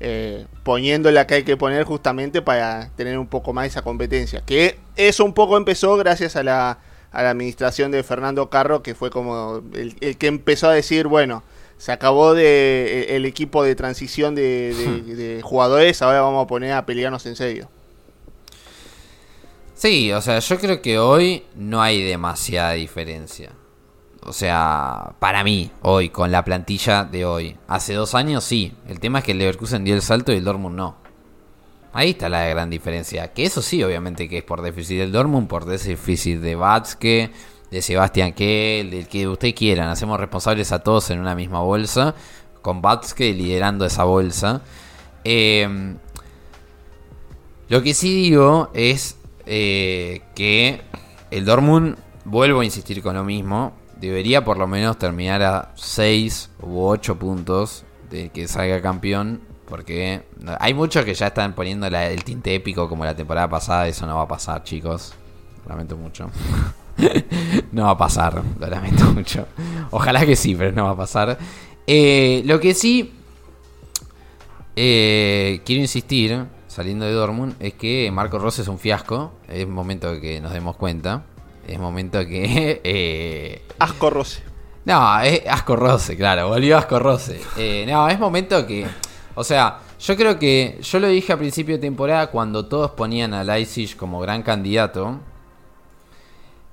eh, 0.00 0.46
poniendo 0.62 1.10
la 1.10 1.26
que 1.26 1.36
hay 1.36 1.42
que 1.42 1.56
poner 1.56 1.84
justamente 1.84 2.42
para 2.42 2.90
tener 2.96 3.18
un 3.18 3.26
poco 3.26 3.54
más 3.54 3.66
esa 3.66 3.82
competencia. 3.82 4.42
Que 4.44 4.78
eso 4.96 5.24
un 5.24 5.32
poco 5.32 5.56
empezó 5.56 5.96
gracias 5.96 6.36
a 6.36 6.42
la, 6.42 6.78
a 7.12 7.22
la 7.22 7.30
administración 7.30 7.90
de 7.90 8.02
Fernando 8.02 8.50
Carro, 8.50 8.82
que 8.82 8.94
fue 8.94 9.10
como 9.10 9.62
el 9.72 10.16
que 10.18 10.26
empezó 10.26 10.68
a 10.68 10.72
decir, 10.72 11.06
bueno, 11.06 11.42
se 11.78 11.92
acabó 11.92 12.34
de 12.34 13.06
e, 13.08 13.16
el 13.16 13.24
equipo 13.24 13.62
de 13.62 13.74
transición 13.74 14.34
de, 14.34 15.40
jugadores, 15.42 16.02
ahora 16.02 16.20
vamos 16.20 16.44
a 16.44 16.46
poner 16.46 16.72
a 16.72 16.84
pelearnos 16.84 17.24
en 17.26 17.36
serio. 17.36 17.70
Sí, 19.74 20.12
o 20.12 20.20
sea, 20.20 20.40
yo 20.40 20.58
creo 20.58 20.82
que 20.82 20.98
hoy 20.98 21.44
no 21.54 21.80
hay 21.80 22.02
demasiada 22.02 22.72
diferencia. 22.72 23.52
O 24.24 24.32
sea, 24.32 25.14
para 25.20 25.44
mí, 25.44 25.70
hoy, 25.82 26.10
con 26.10 26.32
la 26.32 26.44
plantilla 26.44 27.04
de 27.04 27.24
hoy. 27.24 27.56
Hace 27.68 27.94
dos 27.94 28.16
años 28.16 28.42
sí. 28.42 28.74
El 28.88 28.98
tema 28.98 29.20
es 29.20 29.24
que 29.24 29.32
el 29.32 29.38
Leverkusen 29.38 29.84
dio 29.84 29.94
el 29.94 30.02
salto 30.02 30.32
y 30.32 30.36
el 30.36 30.44
Dortmund 30.44 30.76
no. 30.76 30.96
Ahí 31.92 32.10
está 32.10 32.28
la 32.28 32.46
gran 32.46 32.70
diferencia. 32.70 33.32
Que 33.32 33.44
eso 33.44 33.62
sí, 33.62 33.82
obviamente, 33.82 34.28
que 34.28 34.38
es 34.38 34.44
por 34.44 34.62
déficit 34.62 34.98
del 34.98 35.12
Dortmund, 35.12 35.48
por 35.48 35.64
déficit 35.64 36.38
de 36.40 36.54
Batske 36.54 37.30
de 37.70 37.82
Sebastián 37.82 38.32
que 38.32 38.86
del 38.90 39.08
que 39.08 39.28
usted 39.28 39.54
quieran. 39.54 39.88
Hacemos 39.88 40.18
responsables 40.18 40.72
a 40.72 40.80
todos 40.80 41.10
en 41.10 41.20
una 41.20 41.34
misma 41.34 41.60
bolsa, 41.60 42.14
con 42.62 42.80
Batske 42.82 43.32
liderando 43.32 43.84
esa 43.84 44.04
bolsa. 44.04 44.62
Em, 45.24 45.98
lo 47.68 47.82
que 47.82 47.94
sí 47.94 48.14
digo 48.14 48.70
es 48.74 49.16
eh, 49.46 50.22
que 50.34 50.82
el 51.30 51.44
Dortmund, 51.44 51.96
vuelvo 52.24 52.60
a 52.60 52.64
insistir 52.64 53.02
con 53.02 53.14
lo 53.16 53.24
mismo, 53.24 53.72
debería 54.00 54.44
por 54.44 54.58
lo 54.58 54.66
menos 54.66 54.98
terminar 54.98 55.42
a 55.42 55.72
6 55.74 56.50
u 56.62 56.80
8 56.80 57.18
puntos 57.18 57.84
de 58.10 58.30
que 58.30 58.48
salga 58.48 58.80
campeón. 58.80 59.42
Porque 59.68 60.22
hay 60.58 60.72
muchos 60.72 61.04
que 61.04 61.14
ya 61.14 61.26
están 61.26 61.52
poniendo 61.52 61.86
el 61.86 62.24
tinte 62.24 62.54
épico 62.54 62.88
como 62.88 63.04
la 63.04 63.14
temporada 63.14 63.48
pasada. 63.48 63.86
Eso 63.86 64.06
no 64.06 64.16
va 64.16 64.22
a 64.22 64.28
pasar, 64.28 64.64
chicos. 64.64 65.12
Lamento 65.68 65.96
mucho. 65.96 66.30
no 67.72 67.84
va 67.84 67.90
a 67.90 67.98
pasar, 67.98 68.42
lo 68.58 68.66
lamento 68.66 69.04
mucho. 69.12 69.46
Ojalá 69.90 70.24
que 70.24 70.36
sí, 70.36 70.54
pero 70.54 70.72
no 70.72 70.84
va 70.84 70.90
a 70.90 70.96
pasar. 70.96 71.38
Eh, 71.86 72.42
lo 72.46 72.58
que 72.60 72.72
sí 72.72 73.12
eh, 74.74 75.60
quiero 75.66 75.82
insistir, 75.82 76.46
saliendo 76.66 77.04
de 77.04 77.12
Dortmund, 77.12 77.54
es 77.60 77.74
que 77.74 78.10
Marco 78.10 78.38
Rossi 78.38 78.62
es 78.62 78.68
un 78.68 78.78
fiasco. 78.78 79.32
Es 79.48 79.68
momento 79.68 80.14
de 80.14 80.20
que 80.20 80.40
nos 80.40 80.52
demos 80.52 80.76
cuenta. 80.76 81.24
Es 81.66 81.78
momento 81.78 82.26
que... 82.26 82.80
Eh, 82.84 83.62
Asco 83.78 84.08
Rossi. 84.08 84.40
No, 84.86 85.20
es 85.20 85.42
Asco 85.46 85.76
Rossi, 85.76 86.16
claro, 86.16 86.48
volvió 86.48 86.78
Asco 86.78 86.98
Rossi. 86.98 87.36
no, 87.86 88.08
es 88.08 88.18
momento 88.18 88.66
que... 88.66 88.86
O 89.38 89.44
sea, 89.44 89.78
yo 90.00 90.16
creo 90.16 90.36
que... 90.36 90.80
Yo 90.82 90.98
lo 90.98 91.06
dije 91.06 91.32
a 91.32 91.36
principio 91.36 91.76
de 91.76 91.80
temporada 91.80 92.26
cuando 92.26 92.66
todos 92.66 92.90
ponían 92.90 93.32
a 93.34 93.44
Leipzig 93.44 93.96
como 93.96 94.18
gran 94.18 94.42
candidato. 94.42 95.20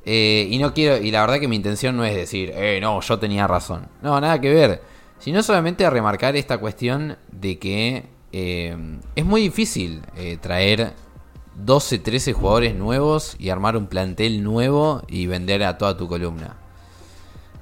Eh, 0.04 0.48
y 0.50 0.58
no 0.58 0.74
quiero, 0.74 0.98
y 0.98 1.12
la 1.12 1.22
verdad 1.22 1.40
que 1.40 1.48
mi 1.48 1.58
intención 1.58 1.96
no 1.96 2.04
es 2.04 2.16
decir, 2.16 2.52
eh, 2.56 2.80
no, 2.82 3.00
yo 3.02 3.20
tenía 3.20 3.46
razón. 3.46 3.88
No, 4.02 4.20
nada 4.20 4.42
que 4.42 4.52
ver. 4.52 4.82
Sino 5.20 5.44
solamente 5.44 5.86
a 5.86 5.92
remarcar 5.92 6.36
esta 6.36 6.58
cuestión 6.58 7.18
de 7.32 7.60
que 7.60 8.06
eh, 8.32 8.76
es 9.16 9.26
muy 9.26 9.42
difícil 9.42 10.02
eh, 10.16 10.38
traer 10.42 10.94
12, 11.64 12.00
13 12.00 12.34
jugadores 12.34 12.74
nuevos 12.74 13.36
y 13.38 13.50
armar 13.50 13.78
un 13.78 13.86
plantel 13.86 14.44
nuevo 14.44 15.04
y 15.08 15.28
vender 15.28 15.64
a 15.64 15.78
toda 15.78 15.96
tu 15.96 16.08
columna. 16.08 16.56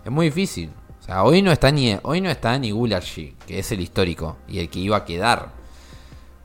Es 0.06 0.12
muy 0.14 0.28
difícil. 0.28 0.72
O 1.04 1.06
sea, 1.06 1.24
hoy 1.26 1.42
no 1.42 1.52
está 1.52 1.70
ni, 1.70 1.98
hoy 2.04 2.22
no 2.22 2.30
está 2.30 2.58
ni 2.58 2.72
que 3.46 3.60
es 3.60 3.70
el 3.74 3.82
histórico 3.82 4.38
y 4.48 4.60
el 4.60 4.70
que 4.70 4.80
iba 4.80 4.96
a 4.96 5.04
quedar. 5.04 5.50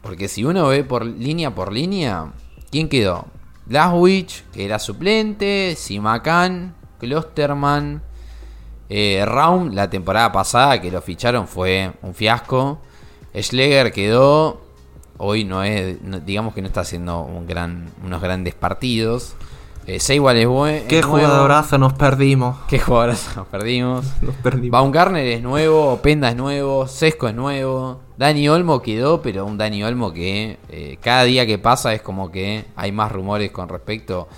Porque 0.02 0.26
si 0.26 0.44
uno 0.44 0.66
ve 0.66 0.82
por 0.82 1.06
línea 1.06 1.54
por 1.54 1.72
línea, 1.72 2.32
¿quién 2.68 2.88
quedó? 2.88 3.26
Laswich, 3.68 4.42
que 4.50 4.64
era 4.64 4.80
suplente, 4.80 5.76
Simacan, 5.76 6.74
Klosterman, 6.98 8.02
eh, 8.88 9.22
Raum, 9.24 9.74
la 9.74 9.88
temporada 9.90 10.32
pasada 10.32 10.80
que 10.80 10.90
lo 10.90 11.02
ficharon 11.02 11.46
fue 11.46 11.92
un 12.02 12.12
fiasco. 12.12 12.80
Schleger 13.32 13.92
quedó, 13.92 14.60
hoy 15.18 15.44
no 15.44 15.62
es, 15.62 15.98
digamos 16.26 16.52
que 16.52 16.62
no 16.62 16.66
está 16.66 16.80
haciendo 16.80 17.22
unos 17.22 18.20
grandes 18.20 18.54
partidos. 18.56 19.36
Eh, 19.88 20.00
Seiwal 20.00 20.36
es 20.36 20.46
bueno. 20.46 20.84
Qué 20.86 21.00
jugadorazo 21.00 21.78
nos 21.78 21.94
perdimos. 21.94 22.58
Qué 22.68 22.78
jugadorazo 22.78 23.30
nos 23.36 23.46
perdimos. 23.46 24.04
nos 24.20 24.34
perdimos. 24.34 24.70
Baumgartner 24.70 25.26
es 25.26 25.40
nuevo, 25.40 25.94
Openda 25.94 26.28
es 26.28 26.36
nuevo, 26.36 26.86
Sesco 26.86 27.26
es 27.26 27.34
nuevo. 27.34 28.02
Dani 28.18 28.50
Olmo 28.50 28.82
quedó, 28.82 29.22
pero 29.22 29.46
un 29.46 29.56
Dani 29.56 29.82
Olmo 29.82 30.12
que 30.12 30.58
eh, 30.68 30.98
cada 31.00 31.22
día 31.22 31.46
que 31.46 31.56
pasa 31.56 31.94
es 31.94 32.02
como 32.02 32.30
que 32.30 32.66
hay 32.76 32.92
más 32.92 33.10
rumores 33.10 33.50
con 33.50 33.70
respecto 33.70 34.28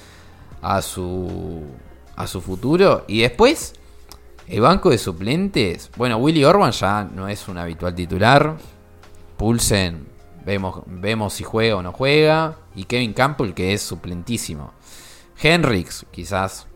a 0.63 0.83
su 0.83 1.65
a 2.15 2.29
su 2.29 2.41
futuro. 2.41 3.05
Y 3.09 3.23
después, 3.23 3.75
el 4.47 4.61
banco 4.61 4.91
de 4.91 4.99
suplentes. 4.99 5.91
Bueno, 5.97 6.19
Willy 6.19 6.45
Orban 6.45 6.71
ya 6.71 7.03
no 7.13 7.27
es 7.27 7.49
un 7.49 7.59
habitual 7.59 7.97
titular. 7.97 8.57
Pulsen, 9.37 10.07
vemos, 10.47 10.83
vemos 10.87 11.33
si 11.33 11.43
juega 11.43 11.75
o 11.75 11.83
no 11.83 11.91
juega. 11.91 12.57
Y 12.77 12.85
Kevin 12.85 13.15
Campbell, 13.15 13.53
que 13.53 13.73
es 13.75 13.83
suplentísimo. 13.83 14.75
Henrix, 15.43 16.07
quizás. 16.11 16.67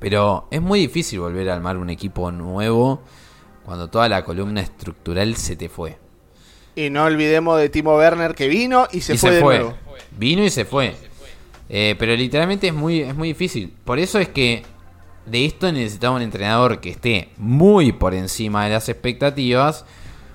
Pero 0.00 0.46
es 0.50 0.62
muy 0.62 0.80
difícil 0.80 1.20
volver 1.20 1.50
a 1.50 1.54
armar 1.54 1.76
un 1.76 1.90
equipo 1.90 2.30
nuevo 2.30 3.02
cuando 3.64 3.88
toda 3.88 4.08
la 4.08 4.24
columna 4.24 4.60
estructural 4.60 5.36
se 5.36 5.56
te 5.56 5.68
fue. 5.68 5.98
Y 6.74 6.90
no 6.90 7.04
olvidemos 7.04 7.58
de 7.58 7.68
Timo 7.68 7.96
Werner 7.96 8.34
que 8.34 8.46
vino 8.46 8.86
y 8.92 9.00
se 9.00 9.18
fue 9.18 9.32
de 9.32 9.42
nuevo. 9.42 9.74
Vino 10.16 10.44
y 10.44 10.50
se 10.50 10.64
fue. 10.64 10.94
Eh, 11.68 11.96
pero 11.98 12.14
literalmente 12.16 12.68
es 12.68 12.74
muy, 12.74 13.00
es 13.00 13.14
muy 13.14 13.28
difícil. 13.28 13.74
Por 13.84 13.98
eso 13.98 14.18
es 14.18 14.28
que 14.28 14.62
de 15.26 15.44
esto 15.44 15.70
necesitamos 15.70 16.18
un 16.18 16.22
entrenador 16.22 16.80
que 16.80 16.90
esté 16.90 17.30
muy 17.36 17.92
por 17.92 18.14
encima 18.14 18.64
de 18.64 18.70
las 18.70 18.88
expectativas. 18.88 19.84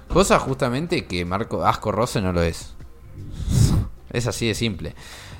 Cosa 0.09 0.37
justamente 0.37 1.05
que 1.05 1.25
Marco 1.25 1.65
Asco 1.65 1.91
Rose 1.91 2.21
no 2.21 2.33
lo 2.33 2.43
es. 2.43 2.75
Es 4.11 4.27
así 4.27 4.47
de 4.47 4.53
simple. 4.53 4.95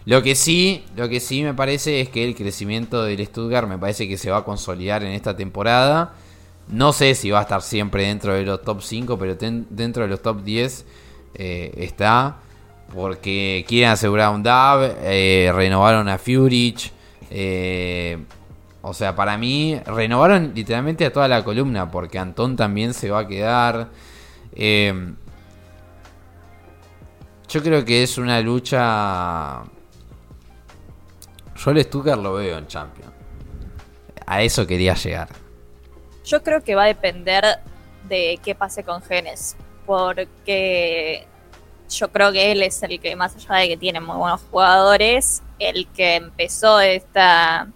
Lo 0.05 0.21
que 0.21 0.35
sí, 0.35 0.83
lo 0.97 1.07
que 1.07 1.19
sí 1.19 1.43
me 1.43 1.53
parece 1.53 2.01
es 2.01 2.09
que 2.09 2.25
el 2.25 2.35
crecimiento 2.35 3.03
del 3.03 3.25
Stuttgart 3.25 3.67
me 3.67 3.77
parece 3.77 4.07
que 4.07 4.17
se 4.17 4.29
va 4.29 4.39
a 4.39 4.43
consolidar 4.43 5.03
en 5.03 5.13
esta 5.13 5.35
temporada. 5.35 6.13
No 6.67 6.91
sé 6.93 7.15
si 7.15 7.31
va 7.31 7.39
a 7.39 7.43
estar 7.43 7.61
siempre 7.61 8.07
dentro 8.07 8.33
de 8.33 8.43
los 8.43 8.61
top 8.61 8.81
5, 8.81 9.17
pero 9.17 9.35
dentro 9.35 10.03
de 10.03 10.09
los 10.09 10.21
top 10.21 10.43
10 10.43 10.85
eh, 11.35 11.73
está. 11.77 12.37
Porque 12.93 13.65
quieren 13.67 13.91
asegurar 13.91 14.33
un 14.33 14.43
DAB, 14.43 14.97
eh, 15.03 15.51
renovaron 15.53 16.09
a 16.09 16.17
Furich. 16.17 16.91
Eh, 17.29 18.17
o 18.81 18.93
sea, 18.93 19.15
para 19.15 19.37
mí, 19.37 19.79
renovaron 19.85 20.51
literalmente 20.53 21.05
a 21.05 21.13
toda 21.13 21.27
la 21.29 21.43
columna, 21.43 21.89
porque 21.89 22.19
Antón 22.19 22.57
también 22.57 22.93
se 22.93 23.09
va 23.09 23.19
a 23.19 23.27
quedar. 23.27 23.89
yo 27.47 27.63
creo 27.63 27.85
que 27.85 28.03
es 28.03 28.17
una 28.17 28.41
lucha 28.41 29.63
yo 31.63 31.71
el 31.71 31.83
Stuttgart 31.83 32.21
lo 32.21 32.33
veo 32.33 32.57
en 32.57 32.67
Champions. 32.67 33.11
A 34.25 34.41
eso 34.41 34.65
quería 34.65 34.95
llegar. 34.95 35.29
Yo 36.25 36.41
creo 36.43 36.63
que 36.63 36.75
va 36.75 36.83
a 36.83 36.87
depender 36.87 37.43
de 38.07 38.39
qué 38.43 38.55
pase 38.55 38.83
con 38.83 39.01
Genes. 39.01 39.55
Porque 39.85 41.27
yo 41.89 42.11
creo 42.11 42.31
que 42.31 42.51
él 42.51 42.63
es 42.63 42.81
el 42.83 42.99
que, 42.99 43.15
más 43.15 43.35
allá 43.35 43.55
de 43.61 43.67
que 43.69 43.77
tiene 43.77 43.99
muy 43.99 44.15
buenos 44.15 44.41
jugadores, 44.49 45.43
el 45.59 45.87
que 45.87 46.15
empezó 46.15 46.79
esta, 46.79 47.67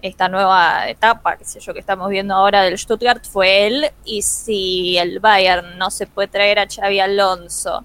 esta 0.00 0.28
nueva 0.28 0.88
etapa, 0.88 1.36
qué 1.36 1.44
sé 1.44 1.60
yo, 1.60 1.72
que 1.74 1.80
estamos 1.80 2.08
viendo 2.08 2.34
ahora 2.34 2.62
del 2.62 2.78
Stuttgart 2.78 3.24
fue 3.24 3.66
él. 3.66 3.90
Y 4.04 4.22
si 4.22 4.96
el 4.98 5.20
Bayern 5.20 5.76
no 5.78 5.90
se 5.90 6.06
puede 6.06 6.28
traer 6.28 6.58
a 6.58 6.66
Xavi 6.68 7.00
Alonso 7.00 7.84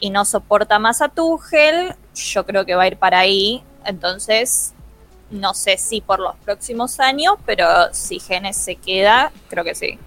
y 0.00 0.10
no 0.10 0.24
soporta 0.24 0.78
más 0.78 1.00
a 1.00 1.08
Tuchel, 1.08 1.94
yo 2.14 2.44
creo 2.44 2.64
que 2.64 2.74
va 2.74 2.84
a 2.84 2.88
ir 2.88 2.98
para 2.98 3.20
ahí. 3.20 3.64
Entonces, 3.84 4.74
no 5.30 5.54
sé 5.54 5.78
si 5.78 6.00
por 6.00 6.20
los 6.20 6.36
próximos 6.44 7.00
años, 7.00 7.34
pero 7.44 7.66
si 7.92 8.20
Genes 8.20 8.56
se 8.56 8.76
queda, 8.76 9.32
creo 9.48 9.64
que 9.64 9.74
sí. 9.74 9.98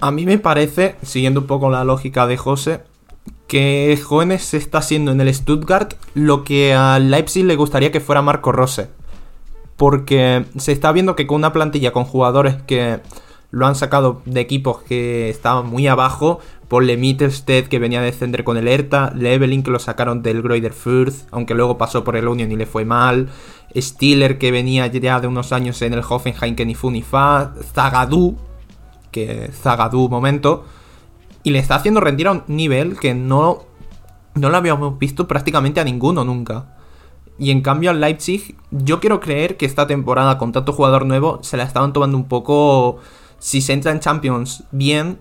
A 0.00 0.10
mí 0.10 0.24
me 0.24 0.38
parece, 0.38 0.96
siguiendo 1.02 1.40
un 1.40 1.46
poco 1.46 1.70
la 1.70 1.84
lógica 1.84 2.26
de 2.26 2.36
José, 2.36 2.82
que 3.46 4.00
Jóvenes 4.02 4.54
está 4.54 4.78
haciendo 4.78 5.12
en 5.12 5.20
el 5.20 5.34
Stuttgart 5.34 5.94
lo 6.14 6.44
que 6.44 6.72
a 6.72 6.98
Leipzig 6.98 7.44
le 7.44 7.56
gustaría 7.56 7.92
que 7.92 8.00
fuera 8.00 8.22
Marco 8.22 8.52
Rose. 8.52 8.88
Porque 9.76 10.44
se 10.56 10.72
está 10.72 10.92
viendo 10.92 11.16
que 11.16 11.26
con 11.26 11.36
una 11.36 11.52
plantilla 11.52 11.92
con 11.92 12.04
jugadores 12.04 12.56
que 12.62 13.00
lo 13.50 13.66
han 13.66 13.74
sacado 13.74 14.22
de 14.24 14.40
equipos 14.40 14.82
que 14.82 15.30
estaban 15.30 15.66
muy 15.66 15.86
abajo, 15.86 16.40
por 16.70 16.84
Mittelstedt 16.84 17.66
que 17.66 17.80
venía 17.80 17.98
a 17.98 18.04
descender 18.04 18.44
con 18.44 18.56
el 18.56 18.68
Hertha, 18.68 19.12
Leveling 19.16 19.64
que 19.64 19.72
lo 19.72 19.80
sacaron 19.80 20.22
del 20.22 20.40
Greuther 20.40 20.72
Fürth, 20.72 21.26
aunque 21.32 21.56
luego 21.56 21.76
pasó 21.76 22.04
por 22.04 22.14
el 22.16 22.28
Union 22.28 22.52
y 22.52 22.54
le 22.54 22.64
fue 22.64 22.84
mal, 22.84 23.28
Stiller 23.76 24.38
que 24.38 24.52
venía 24.52 24.86
ya 24.86 25.18
de 25.18 25.26
unos 25.26 25.52
años 25.52 25.82
en 25.82 25.94
el 25.94 26.02
Hoffenheim 26.08 26.54
que 26.54 26.64
ni 26.64 26.76
fu 26.76 26.92
ni 26.92 27.02
fa, 27.02 27.54
Zagadou 27.74 28.38
que 29.10 29.50
Zagadou 29.52 30.08
momento, 30.08 30.64
y 31.42 31.50
le 31.50 31.58
está 31.58 31.74
haciendo 31.74 32.00
rendir 32.00 32.28
a 32.28 32.32
un 32.32 32.44
nivel 32.46 33.00
que 33.00 33.14
no, 33.14 33.64
no 34.36 34.48
lo 34.48 34.56
habíamos 34.56 34.96
visto 34.96 35.26
prácticamente 35.26 35.80
a 35.80 35.84
ninguno 35.84 36.22
nunca. 36.22 36.76
Y 37.36 37.50
en 37.50 37.62
cambio 37.62 37.90
al 37.90 38.00
Leipzig, 38.00 38.54
yo 38.70 39.00
quiero 39.00 39.18
creer 39.18 39.56
que 39.56 39.66
esta 39.66 39.88
temporada 39.88 40.38
con 40.38 40.52
tanto 40.52 40.72
jugador 40.72 41.04
nuevo 41.04 41.40
se 41.42 41.56
la 41.56 41.64
estaban 41.64 41.92
tomando 41.92 42.16
un 42.16 42.28
poco, 42.28 42.98
si 43.40 43.60
se 43.60 43.72
entra 43.72 43.90
en 43.90 43.98
Champions, 43.98 44.62
bien, 44.70 45.18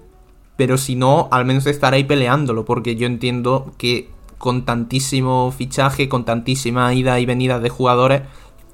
pero 0.60 0.78
si 0.78 0.98
no, 0.98 1.30
al 1.32 1.46
menos 1.46 1.66
estar 1.68 1.94
ahí 1.94 2.04
peleándolo, 2.04 2.66
porque 2.66 2.98
yo 2.98 3.08
entiendo 3.08 3.72
que 3.78 4.10
con 4.38 4.66
tantísimo 4.66 5.54
fichaje, 5.58 6.10
con 6.10 6.26
tantísima 6.26 6.94
ida 6.94 7.18
y 7.22 7.26
venida 7.26 7.62
de 7.62 7.70
jugadores, 7.70 8.24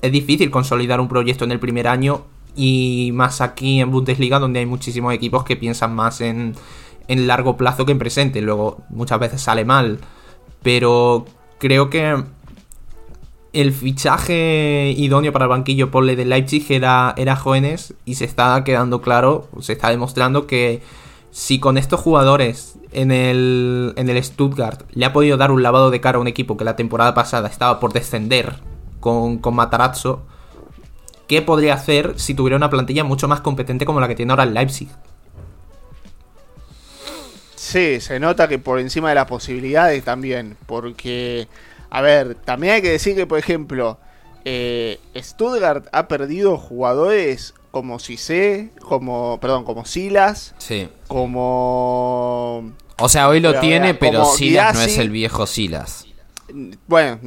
es 0.02 0.12
difícil 0.12 0.50
consolidar 0.50 1.00
un 1.00 1.08
proyecto 1.08 1.44
en 1.44 1.52
el 1.52 1.60
primer 1.60 1.88
año 1.88 2.24
y 2.56 3.12
más 3.14 3.40
aquí 3.40 3.82
en 3.82 3.92
Bundesliga 3.92 4.40
donde 4.40 4.62
hay 4.62 4.66
muchísimos 4.66 5.14
equipos 5.14 5.44
que 5.44 5.58
piensan 5.58 5.94
más 5.94 6.22
en, 6.22 6.56
en 7.08 7.28
largo 7.28 7.56
plazo 7.56 7.86
que 7.86 7.92
en 7.92 8.00
presente. 8.00 8.42
Luego 8.42 8.82
muchas 8.90 9.20
veces 9.20 9.42
sale 9.44 9.64
mal, 9.64 10.00
pero 10.64 11.28
creo 11.60 11.92
que 11.92 12.16
el 13.54 13.74
fichaje 13.74 14.92
idóneo 14.98 15.32
para 15.32 15.46
el 15.46 15.50
banquillo 15.50 15.92
Pole 15.92 16.16
de 16.16 16.26
Leipzig 16.26 16.66
era, 16.72 17.14
era 17.16 17.36
jóvenes 17.36 17.94
y 18.06 18.16
se 18.16 18.26
está 18.26 18.64
quedando 18.64 19.02
claro, 19.04 19.50
se 19.60 19.74
está 19.74 19.92
demostrando 19.92 20.48
que 20.48 20.82
si 21.36 21.60
con 21.60 21.78
estos 21.78 22.00
jugadores 22.00 22.76
en 22.94 23.12
el, 23.12 23.92
en 23.98 24.08
el 24.08 24.24
Stuttgart 24.24 24.90
le 24.94 25.04
ha 25.04 25.12
podido 25.12 25.36
dar 25.36 25.52
un 25.52 25.64
lavado 25.64 25.92
de 25.92 26.00
cara 26.00 26.18
a 26.18 26.22
un 26.22 26.30
equipo 26.30 26.56
que 26.56 26.64
la 26.64 26.78
temporada 26.78 27.14
pasada 27.14 27.50
estaba 27.50 27.82
por 27.82 27.92
descender 27.92 28.62
con, 29.02 29.40
con 29.40 29.54
Matarazzo, 29.54 30.26
qué 31.28 31.42
podría 31.42 31.74
hacer 31.74 32.14
si 32.18 32.36
tuviera 32.36 32.56
una 32.56 32.70
plantilla 32.70 33.04
mucho 33.04 33.28
más 33.28 33.42
competente 33.42 33.86
como 33.86 34.00
la 34.00 34.08
que 34.08 34.16
tiene 34.16 34.32
ahora 34.32 34.44
el 34.44 34.54
Leipzig. 34.54 34.88
Sí, 37.56 38.00
se 38.00 38.18
nota 38.18 38.48
que 38.48 38.58
por 38.58 38.80
encima 38.80 39.10
de 39.10 39.16
las 39.16 39.26
posibilidades 39.26 40.06
también, 40.06 40.56
porque, 40.68 41.50
a 41.90 42.00
ver, 42.00 42.36
también 42.36 42.76
hay 42.76 42.82
que 42.82 42.92
decir 42.92 43.14
que, 43.14 43.28
por 43.28 43.40
ejemplo, 43.40 43.98
eh, 44.46 45.02
Stuttgart 45.18 45.86
ha 45.92 46.08
perdido 46.08 46.58
jugadores 46.58 47.56
como 47.76 48.00
Cissé, 48.00 48.70
como, 48.80 49.38
perdón, 49.42 49.66
como 49.66 49.84
Silas, 49.84 50.56
sí. 50.60 50.88
como... 51.10 52.72
O 52.98 53.10
sea, 53.10 53.28
hoy 53.28 53.42
lo 53.42 53.60
tiene, 53.60 53.94
pero 53.94 54.24
Silas 54.24 54.76
no 54.76 54.82
es 54.82 54.98
el 54.98 55.10
viejo 55.10 55.46
Silas. 55.46 56.06
Bueno, 56.88 57.20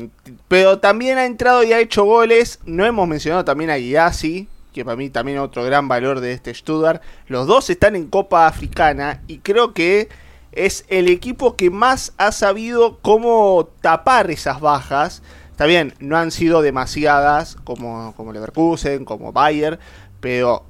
pero 0.48 0.78
también 0.78 1.18
ha 1.18 1.26
entrado 1.26 1.62
y 1.64 1.74
ha 1.74 1.80
hecho 1.80 2.04
goles. 2.04 2.60
No 2.64 2.86
hemos 2.86 3.06
mencionado 3.06 3.44
también 3.44 3.68
a 3.68 3.76
Guiasi, 3.76 4.48
que 4.72 4.86
para 4.86 4.96
mí 4.96 5.10
también 5.10 5.36
otro 5.36 5.64
gran 5.64 5.86
valor 5.86 6.20
de 6.20 6.32
este 6.32 6.54
Stuttgart. 6.54 7.02
Los 7.26 7.46
dos 7.46 7.68
están 7.68 7.94
en 7.94 8.06
Copa 8.06 8.46
Africana 8.46 9.20
y 9.26 9.40
creo 9.40 9.74
que 9.74 10.08
es 10.52 10.86
el 10.88 11.08
equipo 11.08 11.56
que 11.56 11.68
más 11.68 12.14
ha 12.16 12.32
sabido 12.32 13.00
cómo 13.02 13.68
tapar 13.82 14.30
esas 14.30 14.62
bajas. 14.62 15.22
Está 15.50 15.66
bien, 15.66 15.92
no 15.98 16.16
han 16.16 16.30
sido 16.30 16.62
demasiadas 16.62 17.56
como, 17.64 18.14
como 18.16 18.32
Leverkusen, 18.32 19.04
como 19.04 19.32
Bayer, 19.32 19.80
pero 20.20 20.64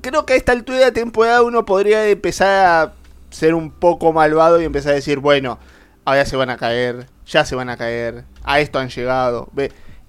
creo 0.00 0.26
que 0.26 0.34
a 0.34 0.36
esta 0.36 0.52
altura 0.52 0.78
de 0.78 0.92
temporada 0.92 1.42
uno 1.42 1.64
podría 1.64 2.06
empezar 2.08 2.66
a 2.66 2.92
ser 3.30 3.54
un 3.54 3.70
poco 3.70 4.12
malvado 4.12 4.60
y 4.60 4.64
empezar 4.64 4.92
a 4.92 4.96
decir, 4.96 5.18
bueno, 5.18 5.58
ahora 6.04 6.24
se 6.24 6.36
van 6.36 6.50
a 6.50 6.56
caer, 6.56 7.06
ya 7.26 7.44
se 7.44 7.54
van 7.54 7.68
a 7.68 7.76
caer, 7.76 8.24
a 8.44 8.60
esto 8.60 8.78
han 8.78 8.88
llegado. 8.88 9.48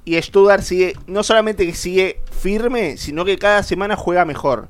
Y 0.05 0.21
Stuttgart 0.21 0.63
sigue, 0.63 0.95
no 1.07 1.23
solamente 1.23 1.65
que 1.65 1.75
sigue 1.75 2.21
firme, 2.31 2.97
sino 2.97 3.25
que 3.25 3.37
cada 3.37 3.63
semana 3.63 3.95
juega 3.95 4.25
mejor. 4.25 4.69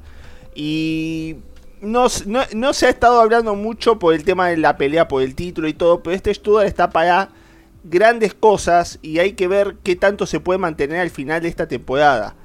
Y 0.55 1.37
no, 1.81 2.07
no, 2.25 2.73
se 2.73 2.87
ha 2.87 2.89
estado 2.89 3.21
hablando 3.21 3.55
mucho 3.55 3.99
por 3.99 4.13
el 4.13 4.23
tema 4.23 4.49
de 4.49 4.57
la 4.57 4.77
pelea 4.77 5.07
por 5.07 5.21
el 5.21 5.35
título 5.35 5.67
y 5.67 5.73
todo, 5.73 6.01
pero 6.01 6.15
este 6.15 6.33
Stuttgart 6.33 6.67
está 6.67 6.89
para 6.89 7.29
grandes 7.83 8.33
cosas 8.33 8.99
y 9.01 9.19
hay 9.19 9.33
que 9.33 9.47
ver 9.47 9.77
qué 9.83 9.95
tanto 9.95 10.25
se 10.25 10.39
puede 10.39 10.59
mantener 10.59 10.99
al 10.99 11.09
final 11.09 11.41
de 11.41 11.47
esta 11.47 11.67
temporada. 11.67 12.35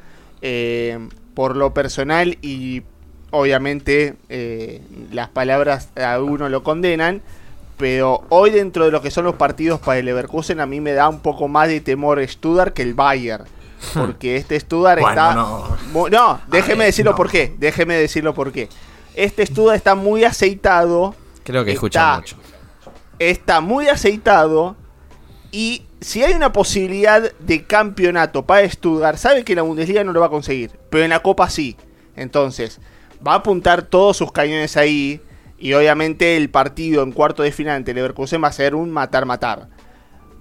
Eh, 0.46 0.98
por 1.32 1.56
lo 1.56 1.72
personal 1.72 2.36
y 2.42 2.82
obviamente 3.30 4.14
eh, 4.28 4.82
las 5.10 5.30
palabras 5.30 5.88
a 5.96 6.20
uno 6.20 6.50
lo 6.50 6.62
condenan 6.62 7.22
pero 7.76 8.24
hoy 8.28 8.50
dentro 8.50 8.84
de 8.84 8.90
lo 8.90 9.00
que 9.00 9.10
son 9.10 9.24
los 9.24 9.36
partidos 9.36 9.80
para 9.80 9.98
el 9.98 10.04
Leverkusen 10.04 10.60
a 10.60 10.66
mí 10.66 10.80
me 10.80 10.92
da 10.92 11.08
un 11.08 11.20
poco 11.20 11.48
más 11.48 11.68
de 11.68 11.80
temor 11.80 12.22
Stuttgart 12.26 12.74
que 12.74 12.82
el 12.82 12.94
Bayern. 12.94 13.44
Porque 13.94 14.36
este 14.36 14.58
Stuttgart 14.60 15.00
está... 15.00 15.34
No, 15.34 16.40
déjeme 16.46 16.84
decirlo 16.84 17.14
por 17.16 17.30
qué. 17.30 17.54
Déjeme 17.58 17.94
decirlo 17.94 18.34
por 18.34 18.52
qué. 18.52 18.68
Este 19.14 19.46
Stuttgart 19.46 19.76
está 19.76 19.94
muy 19.94 20.24
aceitado. 20.24 21.14
Creo 21.42 21.64
que 21.64 21.72
escucha 21.72 22.16
mucho. 22.16 22.36
Está 23.18 23.60
muy 23.60 23.88
aceitado. 23.88 24.76
Y 25.50 25.84
si 26.04 26.22
hay 26.22 26.34
una 26.34 26.52
posibilidad 26.52 27.32
de 27.32 27.64
campeonato 27.64 28.44
para 28.44 28.68
Stuttgart, 28.68 29.16
sabe 29.16 29.42
que 29.42 29.54
la 29.54 29.62
Bundesliga 29.62 30.04
no 30.04 30.12
lo 30.12 30.20
va 30.20 30.26
a 30.26 30.30
conseguir. 30.30 30.72
Pero 30.90 31.02
en 31.02 31.08
la 31.08 31.20
Copa 31.20 31.48
sí. 31.48 31.78
Entonces, 32.14 32.78
va 33.26 33.32
a 33.32 33.36
apuntar 33.36 33.80
todos 33.80 34.18
sus 34.18 34.30
cañones 34.30 34.76
ahí 34.76 35.22
y 35.58 35.72
obviamente 35.72 36.36
el 36.36 36.50
partido 36.50 37.02
en 37.02 37.12
cuarto 37.12 37.42
de 37.42 37.52
final 37.52 37.76
ante 37.76 37.94
Leverkusen 37.94 38.44
va 38.44 38.48
a 38.48 38.52
ser 38.52 38.74
un 38.74 38.90
matar-matar. 38.90 39.70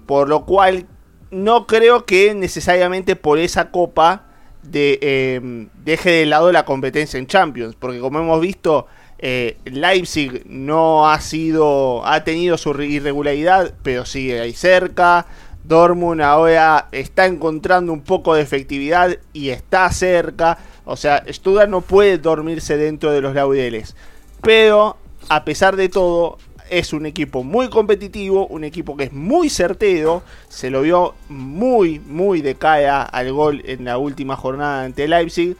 Por 0.04 0.28
lo 0.28 0.44
cual 0.44 0.86
no 1.30 1.66
creo 1.66 2.04
que 2.04 2.34
necesariamente 2.34 3.16
por 3.16 3.38
esa 3.38 3.70
copa 3.70 4.26
de, 4.62 4.98
em, 5.00 5.70
deje 5.82 6.10
de 6.10 6.26
lado 6.26 6.52
la 6.52 6.66
competencia 6.66 7.18
en 7.18 7.26
Champions. 7.26 7.74
Porque 7.74 8.00
como 8.00 8.18
hemos 8.18 8.38
visto, 8.38 8.86
eh, 9.18 9.56
Leipzig 9.64 10.42
no 10.44 11.08
ha 11.08 11.18
sido. 11.22 12.06
ha 12.06 12.22
tenido 12.22 12.58
su 12.58 12.78
irregularidad, 12.82 13.72
pero 13.82 14.04
sigue 14.04 14.40
ahí 14.42 14.52
cerca. 14.52 15.26
Dortmund 15.64 16.20
ahora 16.20 16.88
está 16.92 17.26
encontrando 17.26 17.92
un 17.92 18.02
poco 18.02 18.34
de 18.34 18.42
efectividad 18.42 19.16
y 19.32 19.48
está 19.48 19.90
cerca. 19.90 20.58
O 20.84 20.96
sea, 20.96 21.24
Stuttgart 21.28 21.70
no 21.70 21.80
puede 21.80 22.18
dormirse 22.18 22.76
dentro 22.76 23.10
de 23.10 23.20
los 23.20 23.34
laudeles. 23.34 23.96
Pero 24.42 24.96
a 25.28 25.44
pesar 25.44 25.76
de 25.76 25.88
todo, 25.88 26.38
es 26.70 26.92
un 26.92 27.06
equipo 27.06 27.42
muy 27.42 27.68
competitivo, 27.68 28.46
un 28.46 28.64
equipo 28.64 28.96
que 28.96 29.04
es 29.04 29.12
muy 29.12 29.48
certero, 29.48 30.22
se 30.48 30.70
lo 30.70 30.82
vio 30.82 31.14
muy, 31.28 31.98
muy 32.00 32.40
de 32.40 32.54
cara 32.54 33.02
al 33.02 33.32
gol 33.32 33.62
en 33.64 33.84
la 33.84 33.98
última 33.98 34.36
jornada 34.36 34.84
ante 34.84 35.08
Leipzig. 35.08 35.56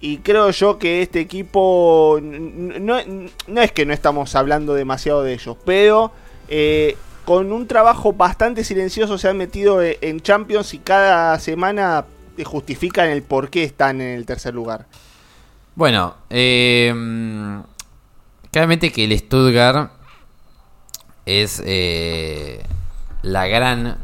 Y 0.00 0.18
creo 0.18 0.50
yo 0.50 0.78
que 0.78 1.00
este 1.00 1.20
equipo, 1.20 2.18
no, 2.20 2.98
es 2.98 3.72
que 3.72 3.86
no 3.86 3.92
estamos 3.92 4.34
hablando 4.34 4.74
demasiado 4.74 5.22
de 5.22 5.34
ellos, 5.34 5.56
pero 5.64 6.10
eh, 6.48 6.96
con 7.24 7.52
un 7.52 7.66
trabajo 7.66 8.12
bastante 8.12 8.64
silencioso 8.64 9.18
se 9.18 9.28
han 9.28 9.36
metido 9.36 9.82
e, 9.82 9.98
en 10.00 10.20
Champions 10.20 10.74
y 10.74 10.78
cada 10.78 11.38
semana 11.38 12.04
justifican 12.44 13.08
el 13.08 13.22
por 13.22 13.50
qué 13.50 13.64
están 13.64 14.00
en 14.00 14.16
el 14.16 14.26
tercer 14.26 14.54
lugar. 14.54 14.86
Bueno, 15.74 16.16
eh, 16.28 16.92
Claramente 18.52 18.92
que 18.92 19.04
el 19.04 19.18
Stuttgart 19.18 19.92
es 21.24 21.62
eh, 21.64 22.62
la 23.22 23.46
gran... 23.46 23.96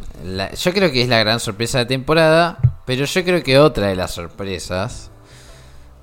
yo 0.56 0.72
creo 0.72 0.90
que 0.90 1.02
es 1.02 1.08
la 1.10 1.18
gran 1.18 1.38
sorpresa 1.38 1.80
de 1.80 1.84
temporada, 1.84 2.56
pero 2.86 3.04
yo 3.04 3.24
creo 3.24 3.42
que 3.42 3.58
otra 3.58 3.88
de 3.88 3.96
las 3.96 4.12
sorpresas 4.12 5.10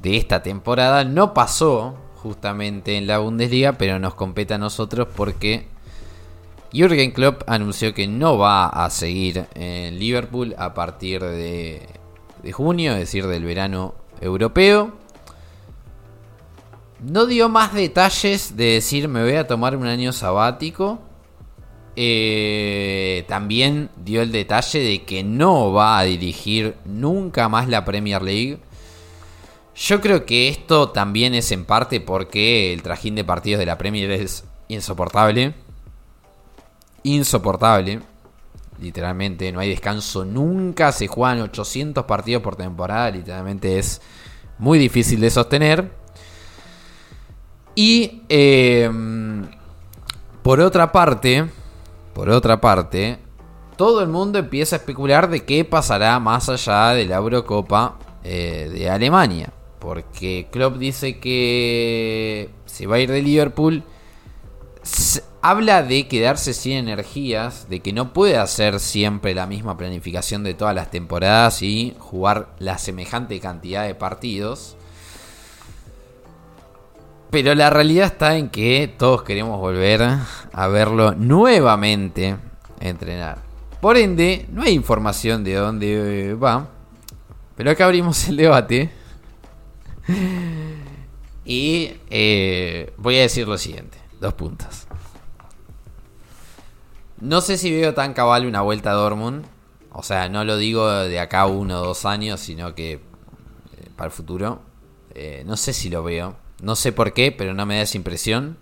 de 0.03 0.18
esta 0.18 0.43
temporada 0.43 1.03
no 1.05 1.34
pasó 1.34 1.97
justamente 2.18 2.97
en 2.97 3.07
la 3.07 3.18
Bundesliga, 3.18 3.80
pero 3.80 3.97
nos 3.97 4.13
compete 4.13 4.53
a 4.53 4.59
nosotros 4.59 5.07
porque 5.16 5.68
Jürgen 6.76 7.11
Klopp 7.11 7.43
anunció 7.47 7.93
que 7.93 8.07
no 8.07 8.38
va 8.38 8.67
a 8.67 8.89
seguir 8.89 9.47
en 9.55 9.97
Liverpool 9.97 10.53
a 10.57 10.73
partir 10.73 11.21
de 11.21 11.88
junio, 12.51 12.93
es 12.93 12.99
decir, 12.99 13.28
del 13.28 13.45
verano 13.45 13.95
europeo. 14.21 14.93
No 16.99 17.26
dio 17.26 17.49
más 17.49 17.73
detalles 17.73 18.55
de 18.55 18.65
decir 18.65 19.07
me 19.07 19.23
voy 19.23 19.36
a 19.36 19.47
tomar 19.47 19.76
un 19.76 19.86
año 19.86 20.11
sabático. 20.11 20.99
Eh, 21.97 23.23
también 23.28 23.89
dio 23.95 24.21
el 24.21 24.32
detalle 24.32 24.80
de 24.80 25.03
que 25.03 25.23
no 25.23 25.71
va 25.71 25.99
a 25.99 26.03
dirigir 26.03 26.76
nunca 26.84 27.47
más 27.47 27.69
la 27.69 27.86
Premier 27.86 28.21
League. 28.21 28.59
Yo 29.76 30.01
creo 30.01 30.26
que 30.26 30.47
esto 30.47 30.89
también 30.89 31.36
es 31.36 31.51
en 31.51 31.65
parte 31.65 32.01
porque 32.01 32.73
el 32.73 32.82
trajín 32.82 33.15
de 33.15 33.23
partidos 33.23 33.59
de 33.59 33.65
la 33.65 33.78
Premier 33.78 34.11
es 34.11 34.45
insoportable. 34.67 35.53
Insoportable. 37.06 38.01
Literalmente, 38.80 39.51
no 39.51 39.60
hay 39.60 39.70
descanso 39.70 40.26
nunca. 40.26 40.91
Se 40.91 41.08
juegan 41.08 41.41
800 41.41 42.06
partidos 42.06 42.41
por 42.41 42.56
temporada. 42.56 43.12
Literalmente 43.12 43.78
es 43.78 44.01
muy 44.58 44.80
difícil 44.80 45.20
de 45.20 45.30
sostener. 45.30 45.91
Y 47.76 48.24
eh, 48.28 48.89
por 50.41 50.60
otra 50.60 50.91
parte, 50.91 51.45
por 52.14 52.30
otra 52.30 52.60
parte, 52.60 53.20
todo 53.76 54.01
el 54.01 54.08
mundo 54.08 54.39
empieza 54.39 54.78
a 54.78 54.80
especular 54.80 55.30
de 55.30 55.45
qué 55.45 55.64
pasará 55.64 56.20
más 56.20 56.49
allá 56.49 56.89
de 56.89 57.06
la 57.06 57.18
Eurocopa 57.18 57.99
eh, 58.24 58.70
de 58.74 58.89
Alemania. 58.89 59.53
Porque 59.80 60.47
Klopp 60.51 60.78
dice 60.78 61.20
que 61.20 62.49
se 62.66 62.88
va 62.88 62.95
a 62.95 62.99
ir 62.99 63.12
de 63.12 63.22
Liverpool. 63.22 63.84
Habla 65.50 65.84
de 65.84 66.08
quedarse 66.08 66.56
sin 66.56 66.74
energías, 66.74 67.70
de 67.70 67.80
que 67.80 67.93
no 67.93 68.14
puede 68.14 68.36
hacer 68.36 68.80
siempre 68.80 69.36
la 69.36 69.46
misma 69.46 69.78
planificación 69.78 70.43
de 70.43 70.56
todas 70.56 70.74
las 70.74 70.89
temporadas 70.89 71.62
y 71.62 71.96
jugar 72.00 72.56
la 72.58 72.80
semejante 72.80 73.39
cantidad 73.39 73.86
de 73.86 73.93
partidos. 73.93 74.76
Pero 77.30 77.54
la 77.54 77.70
realidad 77.70 78.08
está 78.08 78.38
en 78.38 78.50
que 78.50 78.91
todos 78.98 79.22
queremos 79.22 79.60
volver 79.60 80.02
a 80.52 80.68
verlo 80.68 81.14
nuevamente 81.14 82.38
entrenar. 82.80 83.38
Por 83.82 83.98
ende, 83.98 84.48
no 84.52 84.64
hay 84.64 84.74
información 84.74 85.43
de 85.43 85.54
dónde 85.54 86.34
va. 86.34 86.70
Pero 87.56 87.70
acá 87.70 87.86
abrimos 87.86 88.28
el 88.28 88.38
debate. 88.38 88.89
Y 91.46 91.91
eh, 92.10 92.91
voy 92.98 93.20
a 93.20 93.22
decir 93.22 93.48
lo 93.48 93.60
siguiente. 93.60 94.00
Dos 94.20 94.34
puntos. 94.34 94.84
No 97.26 97.41
sé 97.41 97.57
si 97.57 97.71
veo 97.71 97.93
tan 97.95 98.13
cabal 98.13 98.45
una 98.45 98.61
vuelta 98.61 98.91
a 98.91 98.93
Dortmund. 98.93 99.47
O 99.91 100.03
sea, 100.03 100.30
no 100.30 100.43
lo 100.43 100.57
digo 100.57 100.88
de 100.88 101.19
acá 101.19 101.47
uno 101.47 101.82
o 101.82 101.86
dos 101.88 102.05
años, 102.05 102.39
sino 102.39 102.76
que 102.76 102.93
eh, 102.93 102.99
para 103.95 104.05
el 104.05 104.11
futuro. 104.11 104.61
Eh, 105.15 105.41
no 105.43 105.57
sé 105.57 105.73
si 105.73 105.89
lo 105.89 106.03
veo. 106.03 106.36
No 106.61 106.76
sé 106.76 106.91
por 106.91 107.13
qué, 107.13 107.32
pero 107.32 107.55
no 107.55 107.65
me 107.65 107.78
da 107.78 107.82
esa 107.82 107.97
impresión. 107.97 108.59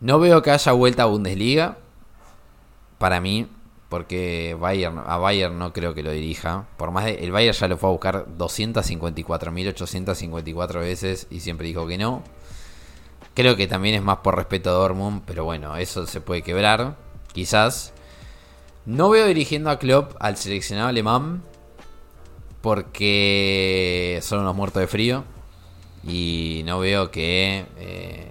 No 0.00 0.18
veo 0.18 0.42
que 0.42 0.50
haya 0.50 0.72
vuelta 0.72 1.04
a 1.04 1.06
Bundesliga. 1.06 1.78
Para 2.98 3.22
mí, 3.22 3.48
porque 3.88 4.54
Bayern, 4.60 5.00
a 5.06 5.16
Bayern 5.16 5.58
no 5.58 5.72
creo 5.72 5.94
que 5.94 6.02
lo 6.02 6.10
dirija. 6.10 6.66
Por 6.76 6.90
más 6.90 7.06
de, 7.06 7.24
el 7.24 7.32
Bayern 7.32 7.56
ya 7.56 7.68
lo 7.68 7.78
fue 7.78 7.88
a 7.88 7.92
buscar 7.92 8.26
254.854 8.36 10.78
veces 10.78 11.26
y 11.30 11.40
siempre 11.40 11.68
dijo 11.68 11.86
que 11.86 11.96
no. 11.96 12.22
Creo 13.32 13.56
que 13.56 13.66
también 13.66 13.94
es 13.94 14.02
más 14.02 14.18
por 14.18 14.36
respeto 14.36 14.68
a 14.68 14.74
Dortmund, 14.74 15.22
pero 15.24 15.44
bueno, 15.44 15.74
eso 15.78 16.06
se 16.06 16.20
puede 16.20 16.42
quebrar, 16.42 16.96
quizás. 17.32 17.92
No 18.84 19.10
veo 19.10 19.26
dirigiendo 19.26 19.70
a 19.70 19.78
Klopp 19.78 20.14
al 20.18 20.36
seleccionado 20.36 20.88
alemán 20.88 21.42
porque 22.60 24.18
son 24.22 24.40
unos 24.40 24.56
muertos 24.56 24.80
de 24.80 24.86
frío. 24.86 25.24
Y 26.04 26.62
no 26.64 26.80
veo 26.80 27.10
que. 27.10 27.66
Eh, 27.78 28.28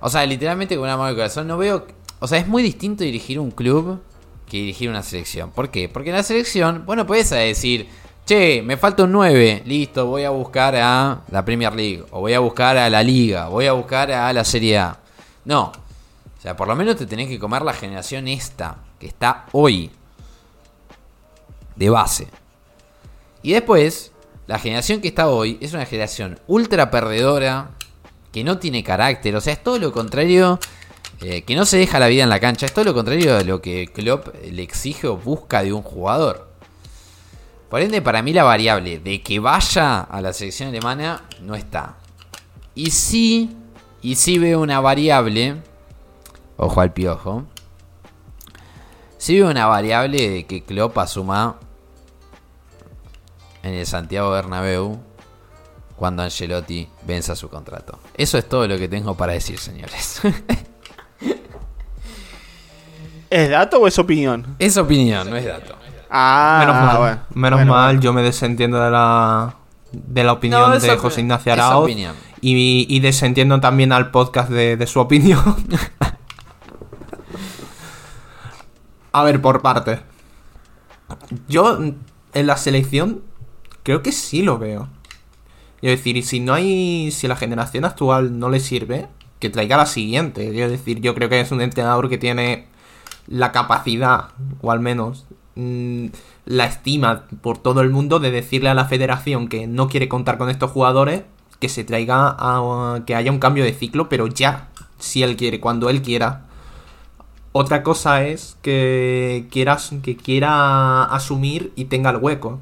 o 0.00 0.08
sea, 0.08 0.24
literalmente 0.24 0.76
con 0.76 0.84
una 0.84 0.96
mano 0.96 1.10
de 1.10 1.16
corazón, 1.16 1.46
no 1.46 1.58
veo. 1.58 1.86
O 2.18 2.26
sea, 2.26 2.38
es 2.38 2.46
muy 2.46 2.62
distinto 2.62 3.04
dirigir 3.04 3.38
un 3.38 3.50
club 3.50 4.00
que 4.46 4.58
dirigir 4.58 4.88
una 4.88 5.02
selección. 5.02 5.50
¿Por 5.50 5.70
qué? 5.70 5.88
Porque 5.88 6.10
en 6.10 6.16
la 6.16 6.22
selección, 6.22 6.84
bueno, 6.86 7.06
puedes 7.06 7.28
decir, 7.30 7.88
che, 8.24 8.62
me 8.62 8.76
falta 8.76 9.04
un 9.04 9.12
9, 9.12 9.62
listo, 9.66 10.06
voy 10.06 10.24
a 10.24 10.30
buscar 10.30 10.76
a 10.76 11.22
la 11.30 11.44
Premier 11.44 11.74
League, 11.74 12.04
o 12.10 12.20
voy 12.20 12.32
a 12.32 12.40
buscar 12.40 12.76
a 12.76 12.88
la 12.88 13.02
Liga, 13.02 13.48
voy 13.48 13.66
a 13.66 13.72
buscar 13.72 14.10
a 14.12 14.32
la 14.32 14.44
Serie 14.44 14.78
A. 14.78 15.00
No. 15.44 15.72
Sea, 16.46 16.54
por 16.54 16.68
lo 16.68 16.76
menos 16.76 16.94
te 16.94 17.06
tenés 17.06 17.26
que 17.26 17.40
comer 17.40 17.62
la 17.62 17.72
generación 17.72 18.28
esta, 18.28 18.76
que 19.00 19.08
está 19.08 19.46
hoy, 19.50 19.90
de 21.74 21.90
base. 21.90 22.28
Y 23.42 23.52
después, 23.54 24.12
la 24.46 24.60
generación 24.60 25.00
que 25.00 25.08
está 25.08 25.26
hoy 25.26 25.58
es 25.60 25.72
una 25.72 25.84
generación 25.86 26.38
ultra 26.46 26.88
perdedora, 26.92 27.70
que 28.30 28.44
no 28.44 28.58
tiene 28.58 28.84
carácter, 28.84 29.34
o 29.34 29.40
sea, 29.40 29.54
es 29.54 29.60
todo 29.64 29.80
lo 29.80 29.90
contrario, 29.90 30.60
eh, 31.20 31.42
que 31.42 31.56
no 31.56 31.66
se 31.66 31.78
deja 31.78 31.98
la 31.98 32.06
vida 32.06 32.22
en 32.22 32.28
la 32.28 32.38
cancha, 32.38 32.64
es 32.64 32.72
todo 32.72 32.84
lo 32.84 32.94
contrario 32.94 33.34
de 33.34 33.44
lo 33.44 33.60
que 33.60 33.88
Klopp 33.88 34.28
le 34.48 34.62
exige 34.62 35.08
o 35.08 35.16
busca 35.16 35.64
de 35.64 35.72
un 35.72 35.82
jugador. 35.82 36.48
Por 37.68 37.80
ende, 37.80 38.02
para 38.02 38.22
mí 38.22 38.32
la 38.32 38.44
variable 38.44 39.00
de 39.00 39.20
que 39.20 39.40
vaya 39.40 39.98
a 40.02 40.20
la 40.20 40.32
selección 40.32 40.68
alemana 40.68 41.24
no 41.40 41.56
está. 41.56 41.96
Y 42.76 42.92
sí, 42.92 43.50
y 44.00 44.14
sí 44.14 44.38
veo 44.38 44.60
una 44.60 44.78
variable, 44.78 45.56
ojo 46.56 46.80
al 46.80 46.92
piojo, 46.92 47.44
sí 49.18 49.36
veo 49.40 49.50
una 49.50 49.66
variable 49.66 50.28
de 50.30 50.46
que 50.46 50.62
Klopp 50.64 50.96
asuma 50.98 51.56
en 53.62 53.74
el 53.74 53.86
Santiago 53.86 54.30
Bernabéu 54.30 54.98
cuando 55.96 56.22
Angelotti 56.22 56.88
venza 57.06 57.34
su 57.34 57.48
contrato. 57.48 57.98
Eso 58.14 58.38
es 58.38 58.48
todo 58.48 58.68
lo 58.68 58.78
que 58.78 58.88
tengo 58.88 59.16
para 59.16 59.32
decir, 59.32 59.58
señores. 59.58 60.20
¿Es 63.30 63.50
dato 63.50 63.80
o 63.80 63.86
es 63.88 63.98
opinión? 63.98 64.54
Es 64.58 64.76
opinión, 64.76 65.28
no 65.28 65.36
es 65.36 65.44
dato. 65.44 65.74
Ah, 66.08 66.58
menos 66.60 66.76
mal, 66.76 66.98
bueno. 66.98 67.20
menos 67.34 67.58
Bueno, 67.58 67.72
mal 67.72 67.86
bueno. 67.86 68.00
yo 68.00 68.12
me 68.12 68.22
desentiendo 68.22 68.80
de 68.80 68.90
la 68.90 69.56
de 69.92 70.24
la 70.24 70.32
opinión 70.34 70.60
No, 70.60 70.78
de 70.78 70.96
José 70.96 71.20
Ignacio 71.22 71.52
opinión. 71.78 72.14
y, 72.40 72.86
y 72.88 73.00
desentiendo 73.00 73.58
también 73.60 73.92
al 73.92 74.10
podcast 74.10 74.50
de, 74.50 74.76
de 74.76 74.86
su 74.86 75.00
opinión. 75.00 75.42
A 79.16 79.22
ver, 79.22 79.40
por 79.40 79.62
parte. 79.62 80.00
Yo 81.48 81.78
en 82.34 82.46
la 82.46 82.58
selección 82.58 83.22
creo 83.82 84.02
que 84.02 84.12
sí 84.12 84.42
lo 84.42 84.58
veo. 84.58 84.88
Es 85.80 85.98
decir, 85.98 86.22
si 86.22 86.38
no 86.38 86.52
hay. 86.52 87.10
Si 87.12 87.26
la 87.26 87.34
generación 87.34 87.86
actual 87.86 88.38
no 88.38 88.50
le 88.50 88.60
sirve, 88.60 89.08
que 89.38 89.48
traiga 89.48 89.78
la 89.78 89.86
siguiente. 89.86 90.48
Es 90.62 90.70
decir, 90.70 91.00
yo 91.00 91.14
creo 91.14 91.30
que 91.30 91.40
es 91.40 91.50
un 91.50 91.62
entrenador 91.62 92.10
que 92.10 92.18
tiene 92.18 92.66
la 93.26 93.52
capacidad, 93.52 94.32
o 94.60 94.70
al 94.70 94.80
menos 94.80 95.24
mm, 95.54 96.08
la 96.44 96.66
estima 96.66 97.24
por 97.40 97.56
todo 97.56 97.80
el 97.80 97.88
mundo, 97.88 98.18
de 98.18 98.30
decirle 98.30 98.68
a 98.68 98.74
la 98.74 98.84
federación 98.84 99.48
que 99.48 99.66
no 99.66 99.88
quiere 99.88 100.10
contar 100.10 100.36
con 100.36 100.50
estos 100.50 100.72
jugadores, 100.72 101.22
que 101.58 101.70
se 101.70 101.84
traiga 101.84 102.36
que 103.06 103.14
haya 103.14 103.32
un 103.32 103.38
cambio 103.38 103.64
de 103.64 103.72
ciclo, 103.72 104.10
pero 104.10 104.26
ya, 104.26 104.68
si 104.98 105.22
él 105.22 105.36
quiere, 105.36 105.58
cuando 105.58 105.88
él 105.88 106.02
quiera. 106.02 106.45
Otra 107.58 107.82
cosa 107.82 108.22
es 108.26 108.58
que 108.62 109.46
quieras 109.50 109.90
que 110.02 110.16
quiera 110.16 111.04
asumir 111.04 111.72
y 111.74 111.86
tenga 111.86 112.10
el 112.10 112.18
hueco. 112.18 112.60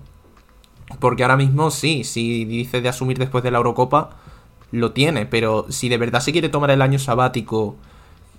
Porque 1.00 1.22
ahora 1.24 1.36
mismo 1.36 1.70
sí, 1.70 2.04
si 2.04 2.44
dice 2.44 2.80
de 2.80 2.88
asumir 2.88 3.18
después 3.18 3.42
de 3.44 3.50
la 3.50 3.58
Eurocopa, 3.58 4.10
lo 4.70 4.92
tiene. 4.92 5.26
Pero 5.26 5.66
si 5.70 5.88
de 5.88 5.98
verdad 5.98 6.20
se 6.20 6.32
quiere 6.32 6.48
tomar 6.48 6.70
el 6.70 6.82
año 6.82 6.98
sabático 6.98 7.76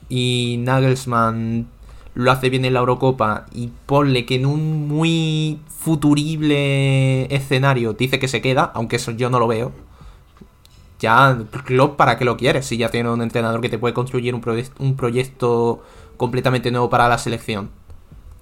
y 0.10 0.58
Nagelsmann 0.60 1.68
lo 2.16 2.32
hace 2.32 2.50
bien 2.50 2.66
en 2.66 2.74
la 2.74 2.80
Eurocopa 2.82 3.46
y 3.54 3.70
ponle 3.88 4.26
que 4.26 4.36
en 4.36 4.46
un 4.46 4.88
muy 4.88 5.60
futurible 5.70 7.34
escenario 7.36 7.94
dice 7.94 8.20
que 8.20 8.28
se 8.30 8.42
queda, 8.42 8.72
aunque 8.76 8.98
eso 8.98 9.12
yo 9.12 9.30
no 9.30 9.40
lo 9.40 9.48
veo. 9.48 9.74
Ya, 11.00 11.38
Klopp, 11.66 11.98
¿para 11.98 12.18
qué 12.18 12.24
lo 12.26 12.38
quieres? 12.38 12.66
Si 12.66 12.78
ya 12.78 12.90
tiene 12.90 13.10
un 13.10 13.22
entrenador 13.22 13.60
que 13.62 13.70
te 13.70 13.78
puede 13.78 13.94
construir 13.94 14.34
un, 14.34 14.42
proye- 14.42 14.72
un 14.80 14.96
proyecto 14.96 15.84
completamente 16.18 16.72
nuevo 16.72 16.90
para 16.90 17.08
la 17.08 17.18
selección. 17.18 17.70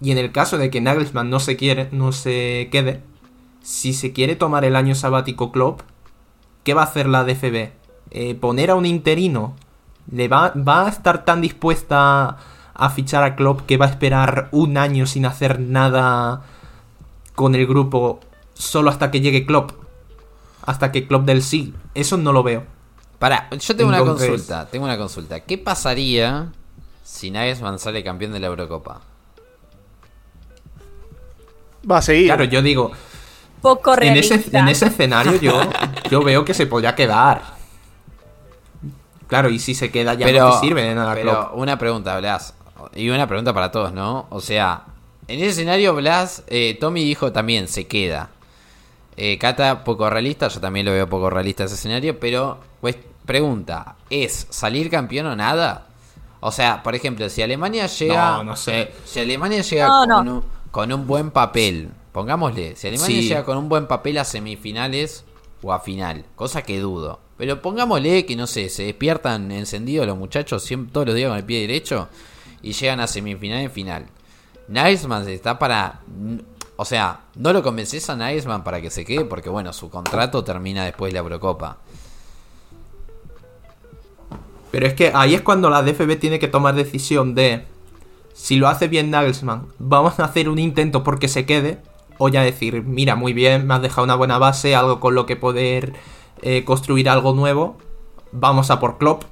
Y 0.02 0.12
en 0.12 0.18
el 0.18 0.32
caso 0.32 0.58
de 0.58 0.70
que 0.70 0.82
Nagelsmann 0.82 1.30
no 1.30 1.40
se 1.40 1.56
quiere, 1.56 1.90
no 1.92 2.12
se 2.12 2.68
quede, 2.72 3.02
si 3.62 3.94
se 3.94 4.12
quiere 4.12 4.36
tomar 4.36 4.66
el 4.66 4.76
año 4.76 4.96
sabático 4.96 5.52
Klopp, 5.52 5.82
¿qué 6.64 6.74
va 6.74 6.82
a 6.82 6.86
hacer 6.86 7.08
la 7.08 7.24
DFB? 7.24 7.70
Eh, 8.12 8.36
¿Poner 8.36 8.70
a 8.70 8.76
un 8.76 8.86
interino? 8.86 9.56
¿Le 10.12 10.28
va, 10.28 10.52
¿Va 10.56 10.86
a 10.86 10.90
estar 10.90 11.24
tan 11.24 11.40
dispuesta 11.42 12.38
a 12.74 12.90
fichar 12.90 13.24
a 13.24 13.36
Klopp 13.36 13.62
que 13.62 13.78
va 13.78 13.86
a 13.86 13.90
esperar 13.90 14.50
un 14.52 14.78
año 14.78 15.06
sin 15.06 15.26
hacer 15.26 15.60
nada 15.60 16.42
con 17.36 17.56
el 17.56 17.66
grupo 17.66 18.20
solo 18.54 18.90
hasta 18.90 19.10
que 19.10 19.22
llegue 19.22 19.46
Klopp? 19.46 19.72
Hasta 20.66 20.92
que 20.92 21.08
Klopp 21.08 21.26
del 21.26 21.42
sí. 21.42 21.74
Eso 21.96 22.18
no 22.18 22.34
lo 22.34 22.44
veo. 22.44 22.66
Pará, 23.20 23.50
yo 23.52 23.76
tengo 23.76 23.88
una 23.88 24.00
consulta, 24.00 24.68
tengo 24.68 24.84
una 24.84 24.98
consulta. 24.98 25.40
¿Qué 25.40 25.58
pasaría 25.58 26.52
si 27.04 27.30
Nagelsmann 27.30 27.78
sale 27.80 28.04
campeón 28.04 28.32
de 28.32 28.40
la 28.40 28.48
Eurocopa? 28.48 29.02
Va 31.90 31.98
a 31.98 32.02
seguir. 32.02 32.28
Claro, 32.28 32.46
yo 32.46 32.62
digo, 32.62 32.92
poco 33.62 33.96
realista. 33.96 34.36
En 34.36 34.42
ese, 34.42 34.58
en 34.58 34.68
ese 34.70 34.88
escenario 34.88 35.36
yo, 35.36 35.62
yo 36.10 36.24
veo 36.24 36.46
que 36.46 36.54
se 36.54 36.66
podría 36.66 36.96
quedar. 36.96 37.42
Claro, 39.28 39.50
y 39.50 39.60
si 39.60 39.74
se 39.74 39.92
queda 39.92 40.14
ya 40.14 40.32
no 40.32 40.52
te 40.52 40.60
sirve 40.60 40.84
de 40.84 40.96
nada. 40.96 41.14
Pero 41.16 41.52
una 41.56 41.78
pregunta, 41.78 42.18
Blas. 42.20 42.54
Y 42.96 43.10
una 43.10 43.28
pregunta 43.28 43.54
para 43.54 43.72
todos, 43.72 43.94
¿no? 43.94 44.28
O 44.30 44.42
sea, 44.42 44.84
en 45.28 45.40
ese 45.40 45.50
escenario, 45.50 45.96
Blas, 45.96 46.44
eh, 46.48 46.78
Tommy 46.80 47.04
dijo 47.04 47.32
también, 47.32 47.68
se 47.68 47.88
queda. 47.88 48.30
Eh, 49.16 49.38
Cata, 49.38 49.84
poco 49.84 50.10
realista, 50.10 50.48
yo 50.48 50.60
también 50.60 50.86
lo 50.86 50.92
veo 50.92 51.08
poco 51.08 51.30
realista 51.30 51.64
ese 51.64 51.76
escenario, 51.76 52.20
pero 52.20 52.60
pues, 52.82 52.98
pregunta, 53.26 53.96
¿es 54.10 54.48
salir 54.50 54.90
campeón 54.90 55.28
o 55.28 55.36
nada? 55.36 55.88
O 56.46 56.52
sea, 56.52 56.84
por 56.84 56.94
ejemplo, 56.94 57.30
si 57.30 57.42
Alemania 57.42 57.88
llega... 57.88 58.38
No, 58.38 58.44
no 58.44 58.56
sé. 58.58 58.92
Si 59.06 59.22
Alemania 59.22 59.62
llega 59.62 59.88
con, 60.72 60.92
Un, 60.92 61.08
buen 61.08 61.32
papel, 61.32 61.90
pongámosle, 62.12 62.76
si 62.76 62.90
Alemania 62.90 63.22
llega 63.22 63.46
con 63.46 63.58
un 63.58 63.70
buen 63.70 63.88
papel 63.88 64.18
a 64.18 64.26
semifinales 64.26 65.24
o 65.62 65.72
a 65.72 65.80
final, 65.80 66.26
cosa 66.36 66.62
que 66.62 66.82
dudo. 66.82 67.22
Pero 67.38 67.62
pongámosle 67.62 68.26
que, 68.26 68.36
no 68.36 68.46
sé, 68.46 68.68
se 68.68 68.84
despiertan 68.84 69.54
encendidos 69.54 70.06
los 70.06 70.18
muchachos 70.18 70.64
siempre, 70.64 70.92
todos 70.92 71.08
los 71.08 71.16
días 71.16 71.30
con 71.30 71.38
el 71.38 71.46
pie 71.46 71.62
derecho 71.62 72.10
y 72.62 72.74
llegan 72.74 73.00
a 73.00 73.08
semifinal 73.08 73.64
y 73.64 73.70
final. 73.70 74.08
Nagelsmann 74.68 75.26
está 75.30 75.58
para... 75.58 76.02
O 76.76 76.84
sea, 76.84 77.22
no 77.36 77.54
lo 77.54 77.64
convences 77.64 78.10
a 78.10 78.18
Nagelsmann 78.18 78.66
para 78.66 78.82
que 78.82 78.90
se 78.90 79.06
quede 79.06 79.24
porque, 79.24 79.50
bueno, 79.50 79.72
su 79.72 79.90
contrato 79.90 80.44
termina 80.44 80.84
después 80.84 81.14
de 81.14 81.14
la 81.14 81.20
Eurocopa. 81.24 81.78
Pero 84.74 84.88
es 84.88 84.96
que 84.96 85.12
ahí 85.14 85.36
es 85.36 85.42
cuando 85.42 85.70
la 85.70 85.84
DFB 85.84 86.18
tiene 86.18 86.40
que 86.40 86.48
tomar 86.48 86.74
decisión 86.74 87.36
de 87.36 87.64
si 88.34 88.56
lo 88.56 88.68
hace 88.68 88.88
bien 88.88 89.12
Nagelsmann, 89.12 89.68
vamos 89.78 90.20
a 90.20 90.26
hacer 90.26 90.50
un 90.50 90.58
intento 90.58 91.04
porque 91.04 91.28
se 91.28 91.46
quede, 91.46 91.78
o 92.18 92.28
ya 92.28 92.42
decir, 92.42 92.82
mira, 92.82 93.16
muy 93.16 93.34
bien, 93.34 93.68
me 93.68 93.76
has 93.76 93.84
dejado 93.84 94.04
una 94.04 94.16
buena 94.16 94.40
base, 94.40 94.74
algo 94.74 95.00
con 95.00 95.14
lo 95.14 95.28
que 95.28 95.36
poder 95.36 95.94
eh, 96.42 96.64
construir 96.64 97.08
algo 97.08 97.34
nuevo, 97.34 97.78
vamos 98.32 98.72
a 98.72 98.80
por 98.80 98.98
Klopp, 98.98 99.26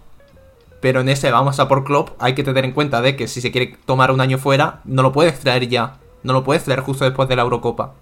pero 0.79 1.01
en 1.01 1.09
ese 1.09 1.31
vamos 1.31 1.59
a 1.59 1.67
por 1.67 1.85
Klopp 1.85 2.09
hay 2.19 2.35
que 2.35 2.43
tener 2.43 2.63
en 2.63 2.73
cuenta 2.73 3.01
de 3.01 3.15
que 3.15 3.27
si 3.27 3.41
se 3.41 3.51
quiere 3.51 3.75
tomar 3.87 4.11
un 4.11 4.21
año 4.21 4.37
fuera, 4.37 4.81
no 4.85 5.01
lo 5.01 5.11
puedes 5.11 5.39
traer 5.39 5.67
ya. 5.67 5.97
No 6.21 6.33
lo 6.33 6.43
puedes 6.43 6.65
traer 6.65 6.81
justo 6.81 7.03
después 7.03 7.27
de 7.27 7.35
la 7.35 7.41
Eurocopa. 7.41 7.95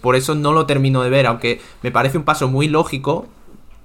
Por 0.00 0.14
eso 0.14 0.36
no 0.36 0.52
lo 0.52 0.66
termino 0.66 1.02
de 1.02 1.10
ver, 1.10 1.26
aunque 1.26 1.60
me 1.82 1.90
parece 1.90 2.16
un 2.16 2.22
paso 2.22 2.46
muy 2.46 2.68
lógico, 2.68 3.26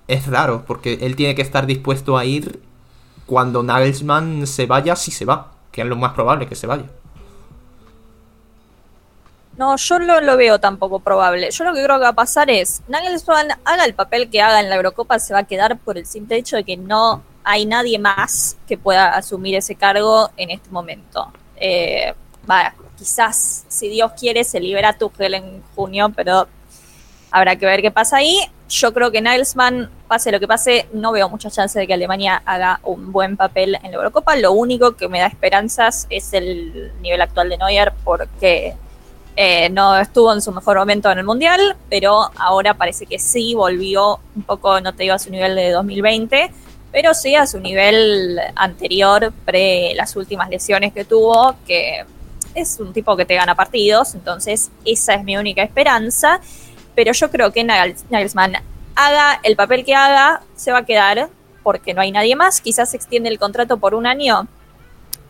es 0.08 0.28
raro, 0.28 0.64
porque 0.66 1.00
él 1.02 1.16
tiene 1.16 1.36
que 1.36 1.42
estar 1.42 1.66
dispuesto 1.66 2.18
a 2.18 2.26
ir 2.26 2.62
cuando 3.26 3.64
Nagelsmann 3.64 4.48
se 4.48 4.66
vaya, 4.66 4.96
si 4.96 5.12
se 5.12 5.26
va, 5.26 5.52
que 5.72 5.82
es 5.82 5.88
lo 5.88 5.96
más 5.96 6.14
probable 6.14 6.48
que 6.48 6.56
se 6.56 6.68
vaya. 6.68 6.86
No, 9.58 9.76
yo 9.76 10.00
no 10.00 10.22
lo 10.22 10.38
veo 10.38 10.60
tampoco 10.60 11.00
probable. 11.00 11.50
Yo 11.50 11.64
lo 11.64 11.74
que 11.74 11.84
creo 11.84 11.98
que 11.98 12.04
va 12.04 12.10
a 12.10 12.14
pasar 12.14 12.50
es, 12.50 12.84
Nagelsmann 12.88 13.48
haga 13.66 13.86
el 13.86 13.96
papel 13.96 14.30
que 14.30 14.42
haga 14.42 14.60
en 14.60 14.70
la 14.70 14.76
Eurocopa, 14.76 15.20
se 15.20 15.34
va 15.34 15.40
a 15.40 15.44
quedar 15.44 15.78
por 15.80 15.98
el 15.98 16.06
simple 16.06 16.38
hecho 16.38 16.56
de 16.56 16.64
que 16.64 16.78
no 16.78 17.24
hay 17.44 17.66
nadie 17.66 17.98
más 17.98 18.58
que 18.68 18.78
pueda 18.78 19.10
asumir 19.10 19.56
ese 19.56 19.76
cargo 19.76 20.30
en 20.38 20.52
este 20.52 20.70
momento. 20.70 21.32
Eh, 21.56 22.14
quizás, 22.98 23.66
si 23.68 23.90
Dios 23.90 24.12
quiere, 24.20 24.44
se 24.44 24.60
libera 24.60 24.98
Tuchel 24.98 25.34
en 25.34 25.64
junio, 25.76 26.12
pero 26.16 26.48
habrá 27.32 27.56
que 27.56 27.66
ver 27.66 27.82
qué 27.82 27.92
pasa 27.92 28.18
ahí. 28.18 28.40
Yo 28.70 28.94
creo 28.94 29.12
que 29.12 29.22
Nagelsmann, 29.22 29.90
pase 30.08 30.32
lo 30.32 30.40
que 30.40 30.48
pase, 30.48 30.88
no 30.92 31.14
veo 31.14 31.30
mucha 31.30 31.50
chance 31.50 31.80
de 31.80 31.88
que 31.88 31.94
Alemania 31.94 32.42
haga 32.46 32.80
un 32.84 33.14
buen 33.14 33.38
papel 33.38 33.76
en 33.82 33.92
la 33.92 33.98
Eurocopa. 33.98 34.36
Lo 34.36 34.52
único 34.52 34.98
que 34.98 35.08
me 35.08 35.20
da 35.20 35.28
esperanzas 35.28 36.06
es 36.10 36.34
el 36.34 36.92
nivel 37.02 37.22
actual 37.22 37.50
de 37.50 37.58
Neuer, 37.58 37.94
porque 38.04 38.76
eh, 39.38 39.70
no 39.70 39.98
estuvo 39.98 40.34
en 40.34 40.42
su 40.42 40.52
mejor 40.52 40.78
momento 40.80 41.10
en 41.12 41.20
el 41.20 41.24
Mundial, 41.24 41.78
pero 41.90 42.30
ahora 42.36 42.74
parece 42.74 43.06
que 43.06 43.20
sí, 43.20 43.54
volvió 43.54 44.20
un 44.36 44.42
poco, 44.42 44.82
no 44.82 44.94
te 44.94 45.04
digo 45.04 45.16
a 45.16 45.20
su 45.20 45.30
nivel 45.30 45.56
de 45.56 45.72
2020, 45.72 46.52
pero 46.92 47.14
sí 47.14 47.36
a 47.36 47.46
su 47.46 47.60
nivel 47.60 48.40
anterior, 48.56 49.32
pre 49.46 49.94
las 49.96 50.16
últimas 50.16 50.50
lesiones 50.50 50.92
que 50.92 51.06
tuvo, 51.06 51.56
que 51.68 52.04
es 52.56 52.80
un 52.80 52.92
tipo 52.92 53.16
que 53.16 53.26
te 53.26 53.36
gana 53.36 53.54
partidos, 53.54 54.16
entonces 54.16 54.72
esa 54.84 55.14
es 55.14 55.24
mi 55.24 55.38
única 55.38 55.62
esperanza, 55.62 56.42
pero 56.98 57.12
yo 57.12 57.30
creo 57.30 57.52
que 57.52 57.64
Nagelsmann 57.64 58.54
haga 58.96 59.40
el 59.44 59.56
papel 59.56 59.86
que 59.86 59.94
haga, 59.94 60.42
se 60.56 60.72
va 60.72 60.80
a 60.80 60.86
quedar, 60.86 61.30
porque 61.62 61.94
no 61.94 62.02
hay 62.02 62.12
nadie 62.12 62.36
más, 62.36 62.60
quizás 62.60 62.90
se 62.90 62.98
extiende 62.98 63.30
el 63.30 63.38
contrato 63.38 63.78
por 63.78 63.94
un 63.94 64.08
año, 64.08 64.48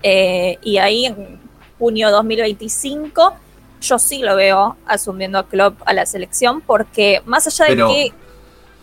eh, 0.02 0.60
y 0.64 0.78
ahí 0.78 1.08
en 1.08 1.38
junio 1.78 2.10
2025 2.10 3.36
yo 3.82 4.00
sí 4.00 4.20
lo 4.20 4.38
veo 4.38 4.78
asumiendo 4.86 5.40
a 5.40 5.48
Klopp 5.50 5.82
a 5.86 5.92
la 5.92 6.06
selección 6.06 6.62
porque 6.62 7.22
más 7.26 7.48
allá 7.48 7.66
de 7.66 7.76
que... 7.76 8.14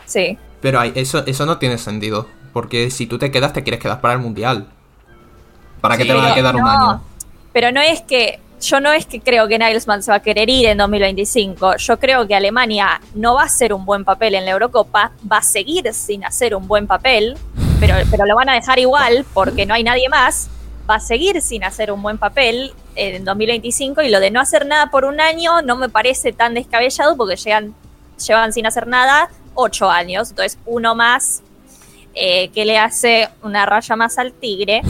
Sí. 0.05 0.37
Pero 0.61 0.83
eso, 0.83 1.23
eso 1.25 1.45
no 1.47 1.57
tiene 1.57 1.79
sentido. 1.79 2.27
Porque 2.53 2.91
si 2.91 3.07
tú 3.07 3.17
te 3.17 3.31
quedas, 3.31 3.51
te 3.51 3.63
quieres 3.63 3.81
quedar 3.81 3.99
para 3.99 4.13
el 4.13 4.19
Mundial. 4.19 4.67
¿Para 5.81 5.97
qué 5.97 6.05
te 6.05 6.13
van 6.13 6.31
a 6.31 6.35
quedar 6.35 6.55
un 6.55 6.67
año? 6.67 7.01
Pero 7.51 7.71
no 7.71 7.81
es 7.81 8.03
que... 8.03 8.39
Yo 8.61 8.79
no 8.79 8.91
es 8.91 9.05
que 9.05 9.19
creo 9.19 9.47
que 9.47 9.59
Nagelsmann 9.59 10.01
se 10.01 10.11
va 10.11 10.17
a 10.17 10.21
querer 10.21 10.49
ir 10.49 10.65
en 10.67 10.77
2025. 10.77 11.77
Yo 11.77 11.99
creo 11.99 12.27
que 12.27 12.35
Alemania 12.35 13.01
no 13.13 13.35
va 13.35 13.43
a 13.43 13.45
hacer 13.45 13.73
un 13.73 13.85
buen 13.85 14.05
papel 14.05 14.35
en 14.35 14.45
la 14.45 14.51
Eurocopa, 14.51 15.11
va 15.31 15.37
a 15.37 15.41
seguir 15.41 15.93
sin 15.93 16.23
hacer 16.23 16.55
un 16.55 16.67
buen 16.67 16.87
papel, 16.87 17.37
pero, 17.79 17.95
pero 18.09 18.25
lo 18.25 18.35
van 18.35 18.49
a 18.49 18.53
dejar 18.53 18.79
igual 18.79 19.25
porque 19.33 19.65
no 19.65 19.73
hay 19.73 19.83
nadie 19.83 20.09
más 20.09 20.49
va 20.89 20.95
a 20.95 20.99
seguir 20.99 21.41
sin 21.41 21.63
hacer 21.63 21.91
un 21.91 22.01
buen 22.01 22.17
papel 22.17 22.73
en 22.95 23.25
2025 23.25 24.01
y 24.03 24.09
lo 24.09 24.19
de 24.19 24.31
no 24.31 24.39
hacer 24.39 24.65
nada 24.65 24.87
por 24.91 25.05
un 25.05 25.19
año 25.19 25.61
no 25.61 25.75
me 25.75 25.89
parece 25.89 26.31
tan 26.31 26.53
descabellado 26.53 27.17
porque 27.17 27.35
llegan, 27.35 27.73
llevan 28.25 28.53
sin 28.53 28.65
hacer 28.67 28.87
nada 28.87 29.29
ocho 29.55 29.89
años, 29.89 30.29
entonces 30.29 30.59
uno 30.65 30.95
más 30.95 31.41
eh, 32.13 32.49
que 32.49 32.65
le 32.65 32.77
hace 32.77 33.29
una 33.41 33.65
raya 33.65 33.95
más 33.95 34.17
al 34.17 34.31
tigre. 34.33 34.81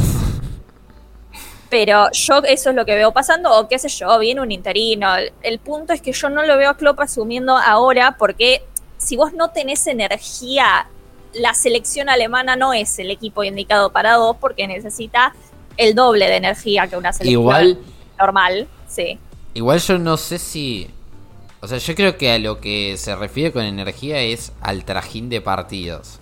Pero 1.70 2.11
yo 2.11 2.43
eso 2.43 2.70
es 2.70 2.76
lo 2.76 2.86
que 2.86 2.95
veo 2.95 3.11
pasando, 3.11 3.51
o 3.57 3.68
qué 3.68 3.80
sé 3.80 3.89
yo, 3.89 4.18
viene 4.20 4.41
un 4.41 4.51
interino. 4.51 5.07
El 5.41 5.59
punto 5.59 5.93
es 5.93 6.01
que 6.01 6.11
yo 6.11 6.30
no 6.30 6.43
lo 6.43 6.57
veo 6.57 6.70
a 6.70 6.78
Klopp 6.78 6.99
asumiendo 6.99 7.57
ahora 7.57 8.18
porque 8.18 8.63
si 8.97 9.16
vos 9.16 9.34
no 9.34 9.49
tenés 9.49 9.88
energía, 9.88 10.88
la 11.34 11.53
selección 11.53 12.09
alemana 12.09 12.55
no 12.55 12.74
es 12.74 12.97
el 12.99 13.11
equipo 13.11 13.43
indicado 13.43 13.91
para 13.91 14.13
dos 14.13 14.38
porque 14.39 14.68
necesita 14.68 15.36
el 15.78 15.95
doble 15.95 16.28
de 16.28 16.38
energía 16.38 16.88
que 16.88 16.97
una 16.97 17.11
selección 17.11 17.41
igual, 17.41 17.80
normal, 18.18 18.68
sí. 18.88 19.20
Igual 19.53 19.80
yo 19.80 19.97
no 19.97 20.18
sé 20.18 20.39
si... 20.39 20.89
O 21.61 21.68
sea, 21.68 21.80
yo 21.80 21.95
creo 21.95 22.18
que 22.18 22.32
a 22.32 22.38
lo 22.38 22.59
que 22.59 22.95
se 22.97 23.16
refiere 23.16 23.51
con 23.51 23.63
energía 23.63 24.20
es 24.22 24.51
al 24.61 24.86
trajín 24.86 25.30
de 25.30 25.41
partidos. 25.41 26.20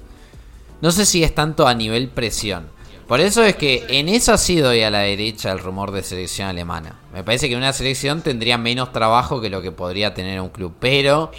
No 0.82 0.92
sé 0.92 1.06
si 1.06 1.24
es 1.24 1.36
tanto 1.36 1.68
a 1.68 1.74
nivel 1.74 2.08
presión. 2.10 2.70
Por 3.14 3.22
eso 3.22 3.44
es 3.44 3.56
que 3.56 3.86
en 3.90 4.10
eso 4.10 4.34
ha 4.34 4.40
sido 4.40 4.72
a 4.72 4.90
la 4.90 5.02
derecha 5.02 5.52
el 5.52 5.60
rumor 5.60 5.92
de 5.92 6.02
selección 6.02 6.48
alemana. 6.48 6.96
Me 7.14 7.24
parece 7.24 7.48
que 7.48 7.56
una 7.56 7.72
selección 7.72 8.24
tendría 8.24 8.58
menos 8.58 8.92
trabajo 8.92 9.40
que 9.40 9.52
lo 9.52 9.62
que 9.62 9.72
podría 9.72 10.16
tener 10.16 10.42
un 10.42 10.50
club. 10.50 10.74
Pero 10.80 11.30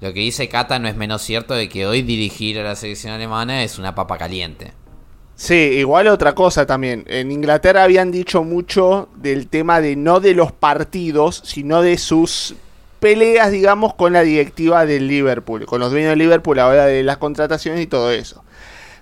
lo 0.00 0.12
que 0.12 0.18
dice 0.18 0.48
Kata 0.48 0.80
no 0.80 0.88
es 0.88 0.96
menos 0.96 1.22
cierto 1.22 1.54
de 1.54 1.68
que 1.68 1.86
hoy 1.86 2.02
dirigir 2.02 2.58
a 2.58 2.64
la 2.64 2.74
selección 2.74 3.12
alemana 3.12 3.62
es 3.62 3.78
una 3.78 3.94
papa 3.94 4.18
caliente. 4.18 4.72
Sí, 5.36 5.54
igual 5.54 6.08
otra 6.08 6.34
cosa 6.34 6.66
también. 6.66 7.04
En 7.06 7.30
Inglaterra 7.30 7.84
habían 7.84 8.10
dicho 8.10 8.42
mucho 8.42 9.08
del 9.14 9.46
tema 9.46 9.80
de 9.80 9.94
no 9.94 10.18
de 10.18 10.34
los 10.34 10.50
partidos, 10.50 11.40
sino 11.44 11.82
de 11.82 11.98
sus 11.98 12.56
peleas, 12.98 13.52
digamos, 13.52 13.94
con 13.94 14.12
la 14.12 14.22
directiva 14.22 14.86
del 14.86 15.06
Liverpool, 15.06 15.66
con 15.66 15.78
los 15.78 15.92
dueños 15.92 16.10
del 16.10 16.18
Liverpool 16.18 16.58
ahora 16.58 16.86
de 16.86 17.04
las 17.04 17.18
contrataciones 17.18 17.80
y 17.80 17.86
todo 17.86 18.10
eso. 18.10 18.42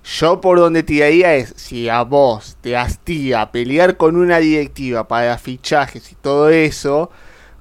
Yo 0.04 0.40
por 0.40 0.58
donde 0.58 0.82
tiraría 0.82 1.34
es, 1.34 1.52
si 1.56 1.88
a 1.88 2.02
vos 2.02 2.56
te 2.60 2.76
hastía 2.76 3.52
pelear 3.52 3.96
con 3.96 4.16
una 4.16 4.38
directiva 4.38 5.06
para 5.06 5.36
fichajes 5.38 6.10
y 6.12 6.14
todo 6.14 6.48
eso, 6.48 7.10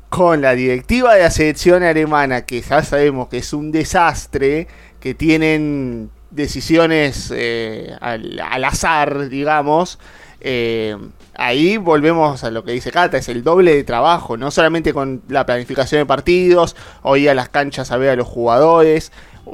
con 0.10 0.42
la 0.42 0.56
directiva 0.56 1.16
de 1.16 1.24
la 1.24 1.32
selección 1.32 1.84
alemana, 1.84 2.46
que 2.46 2.62
ya 2.62 2.84
sabemos 2.84 3.28
que 3.28 3.40
es 3.40 3.54
un 3.54 3.72
desastre, 3.72 4.68
que 5.00 5.14
tienen 5.14 6.10
decisiones 6.32 7.32
eh, 7.36 7.96
al, 8.02 8.64
azar, 8.64 9.30
digamos, 9.30 10.00
eh, 10.42 10.96
ahí 11.36 11.78
volvemos 11.78 12.44
a 12.44 12.52
lo 12.52 12.64
que 12.64 12.72
dice 12.72 12.92
Cata, 12.92 13.18
es 13.18 13.30
el 13.30 13.44
doble 13.44 13.76
de 13.76 13.84
trabajo, 13.84 14.38
no 14.38 14.52
solamente 14.52 14.94
con 14.94 15.22
la 15.28 15.46
planificación 15.46 16.02
de 16.02 16.06
partidos, 16.06 16.76
o 17.02 17.18
ir 17.18 17.30
a 17.30 17.34
las 17.34 17.50
canchas 17.50 17.92
a 17.92 17.98
ver 17.98 18.12
a 18.12 18.16
los 18.16 18.28
jugadores, 18.28 19.12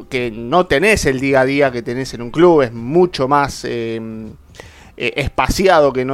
que 0.10 0.32
no 0.32 0.68
tenés 0.68 1.06
el 1.06 1.20
día 1.20 1.41
a 1.41 1.46
día 1.46 1.72
que 1.72 1.82
tenés 1.82 2.14
en 2.14 2.22
un 2.22 2.32
club, 2.32 2.62
es 2.62 2.74
mucho 2.74 3.28
más 3.28 3.66
eh, 3.66 4.02
espaciado 4.98 5.93
que 5.93 6.02
en, 6.02 6.10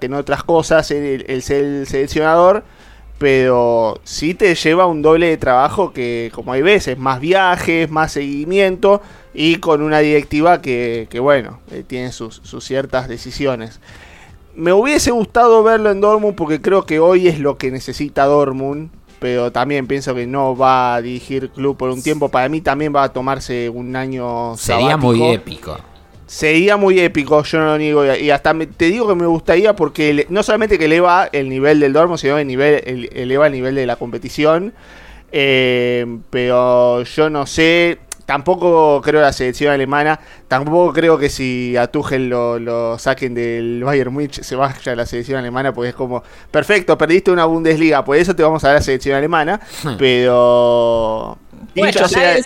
que 0.00 0.06
en 0.06 0.14
otras 0.14 0.44
cosas 0.44 0.90
el, 0.90 1.42
seleccionador 1.42 2.64
pero 3.20 4.00
sí 4.02 4.32
te 4.32 4.54
lleva 4.54 4.86
un 4.86 5.02
doble 5.02 5.26
de 5.26 5.36
trabajo 5.36 5.92
que, 5.92 6.32
como 6.34 6.54
hay 6.54 6.62
veces, 6.62 6.96
más 6.96 7.20
viajes, 7.20 7.90
más 7.90 8.12
seguimiento 8.12 9.02
y 9.34 9.56
con 9.56 9.82
una 9.82 9.98
directiva 9.98 10.62
que, 10.62 11.06
bueno, 11.20 11.60
eh, 11.70 11.84
tiene 11.86 12.12
sus, 12.12 12.40
ciertas 12.60 13.08
decisiones. 13.08 13.78
Me 14.54 14.72
hubiese 14.72 15.10
gustado 15.10 15.62
verlo 15.62 15.90
en 15.90 16.00
Dortmund 16.00 16.34
porque 16.34 16.62
creo 16.62 16.86
que 16.86 16.98
hoy 16.98 17.28
es 17.28 17.38
lo 17.38 17.58
que 17.58 17.70
necesita 17.70 18.24
Dortmund. 18.24 18.88
Pero 19.20 19.52
también 19.52 19.86
pienso 19.86 20.14
que 20.14 20.26
no 20.26 20.56
va 20.56 20.96
a 20.96 21.02
dirigir 21.02 21.50
club 21.50 21.76
por 21.76 21.90
un 21.90 22.02
tiempo. 22.02 22.30
Para 22.30 22.48
mí 22.48 22.62
también 22.62 22.92
va 22.94 23.04
a 23.04 23.12
tomarse 23.12 23.68
un 23.68 23.94
año 23.94 24.56
Sería 24.56 24.96
muy 24.96 25.22
épico. 25.22 25.78
Sería 26.26 26.76
muy 26.76 26.98
épico, 26.98 27.42
yo 27.42 27.58
no 27.58 27.66
lo 27.66 27.78
niego. 27.78 28.14
Y 28.14 28.30
hasta 28.30 28.54
te 28.76 28.86
digo 28.86 29.06
que 29.06 29.14
me 29.14 29.26
gustaría 29.26 29.76
porque 29.76 30.26
no 30.30 30.42
solamente 30.42 30.78
que 30.78 30.86
eleva 30.86 31.28
el 31.32 31.48
nivel 31.48 31.80
del 31.80 31.92
Dormo, 31.92 32.16
sino 32.16 32.38
el 32.38 32.46
nivel, 32.46 33.10
eleva 33.12 33.46
el 33.46 33.52
nivel 33.52 33.74
de 33.74 33.84
la 33.84 33.96
competición. 33.96 34.72
Eh, 35.32 36.06
pero 36.30 37.02
yo 37.02 37.30
no 37.30 37.46
sé, 37.46 37.98
tampoco 38.30 39.02
creo 39.02 39.20
la 39.20 39.32
selección 39.32 39.72
alemana, 39.72 40.20
tampoco 40.46 40.92
creo 40.92 41.18
que 41.18 41.28
si 41.28 41.76
a 41.76 41.88
Tuchel 41.88 42.28
lo, 42.28 42.96
saquen 42.96 43.34
del 43.34 43.82
Bayern 43.82 44.12
Munich 44.12 44.40
se 44.42 44.54
vaya 44.54 44.92
a 44.92 44.94
la 44.94 45.04
selección 45.04 45.40
alemana, 45.40 45.74
porque 45.74 45.88
es 45.88 45.96
como, 45.96 46.22
perfecto, 46.48 46.96
perdiste 46.96 47.32
una 47.32 47.44
Bundesliga, 47.46 48.04
por 48.04 48.16
eso 48.16 48.36
te 48.36 48.44
vamos 48.44 48.62
a 48.62 48.68
dar 48.68 48.76
la 48.76 48.82
selección 48.82 49.16
alemana, 49.16 49.58
hmm. 49.82 49.96
pero... 49.98 51.38
Bueno, 51.74 52.08
sea, 52.08 52.36
eh, 52.38 52.44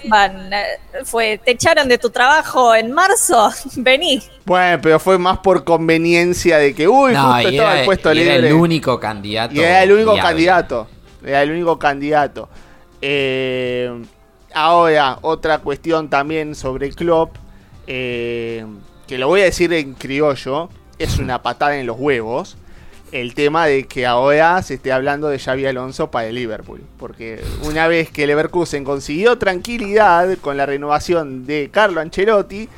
fue, 1.04 1.38
te 1.44 1.50
echaron 1.50 1.86
de 1.86 1.98
tu 1.98 2.08
trabajo 2.08 2.74
en 2.74 2.90
marzo, 2.90 3.50
vení. 3.76 4.22
Bueno, 4.46 4.78
pero 4.80 4.98
fue 4.98 5.18
más 5.18 5.40
por 5.40 5.64
conveniencia 5.64 6.56
de 6.56 6.74
que, 6.74 6.88
uy, 6.88 7.14
justo 7.14 7.48
estaba 7.48 7.80
el 7.80 7.84
puesto 7.84 8.14
libre. 8.14 8.38
Era 8.38 8.46
el 8.48 8.54
único 8.54 8.98
candidato. 8.98 9.54
Y 9.54 9.60
era 9.60 9.82
el 9.82 9.92
único 9.92 10.16
candidato. 10.16 10.88
Era 11.22 11.42
el 11.42 11.50
único 11.50 11.78
candidato. 11.78 12.48
Eh, 13.02 14.02
ahora, 14.54 15.18
otra 15.22 15.58
cuestión 15.58 16.08
también 16.08 16.54
sobre 16.54 16.90
Klopp, 16.90 17.36
eh, 17.86 18.64
que 19.06 19.18
lo 19.18 19.28
voy 19.28 19.42
a 19.42 19.44
decir 19.44 19.72
en 19.72 19.94
criollo, 19.94 20.70
es 20.98 21.18
una 21.18 21.42
patada 21.42 21.76
en 21.76 21.86
los 21.86 21.98
huevos. 21.98 22.56
El 23.12 23.34
tema 23.34 23.66
de 23.66 23.84
que 23.84 24.06
ahora 24.06 24.60
se 24.62 24.74
esté 24.74 24.90
hablando 24.90 25.28
de 25.28 25.38
Xavi 25.38 25.66
Alonso 25.66 26.10
para 26.10 26.26
el 26.26 26.34
Liverpool. 26.34 26.82
Porque 26.98 27.44
una 27.62 27.86
vez 27.86 28.10
que 28.10 28.26
Leverkusen 28.26 28.82
consiguió 28.82 29.38
tranquilidad 29.38 30.36
con 30.38 30.56
la 30.56 30.66
renovación 30.66 31.46
de 31.46 31.68
Carlo 31.70 32.00
Ancelotti, 32.00 32.68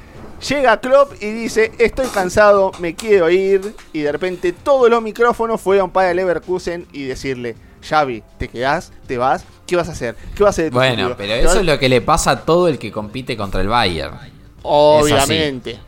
llega 0.47 0.81
Klopp 0.81 1.15
y 1.23 1.31
dice, 1.31 1.73
estoy 1.79 2.09
cansado, 2.09 2.73
me 2.81 2.95
quiero 2.95 3.31
ir. 3.31 3.75
Y 3.95 4.01
de 4.01 4.13
repente 4.13 4.53
todos 4.53 4.91
los 4.91 5.03
micrófonos 5.03 5.59
fueron 5.59 5.91
para 5.91 6.13
Leverkusen 6.13 6.87
y 6.93 7.05
decirle, 7.05 7.57
Xavi, 7.83 8.23
¿te 8.39 8.49
quedás? 8.49 8.93
¿Te 9.07 9.19
vas? 9.19 9.45
¿Qué 9.67 9.77
vas 9.77 9.89
a 9.89 9.93
hacer? 9.93 10.17
¿Qué 10.35 10.43
vas 10.43 10.59
a 10.59 10.63
hacer? 10.63 10.73
bueno, 10.73 11.15
pero 11.17 11.35
eso 11.35 11.61
es 11.61 11.67
lo 11.67 11.79
que 11.79 11.89
le 11.89 12.01
pasa 12.01 12.31
a 12.33 12.41
todo 12.45 12.69
el 12.69 12.79
que 12.79 12.93
compite 12.93 13.37
contra 13.37 13.61
el 13.61 13.69
Bayern. 13.69 14.17
Obviamente. 14.63 15.79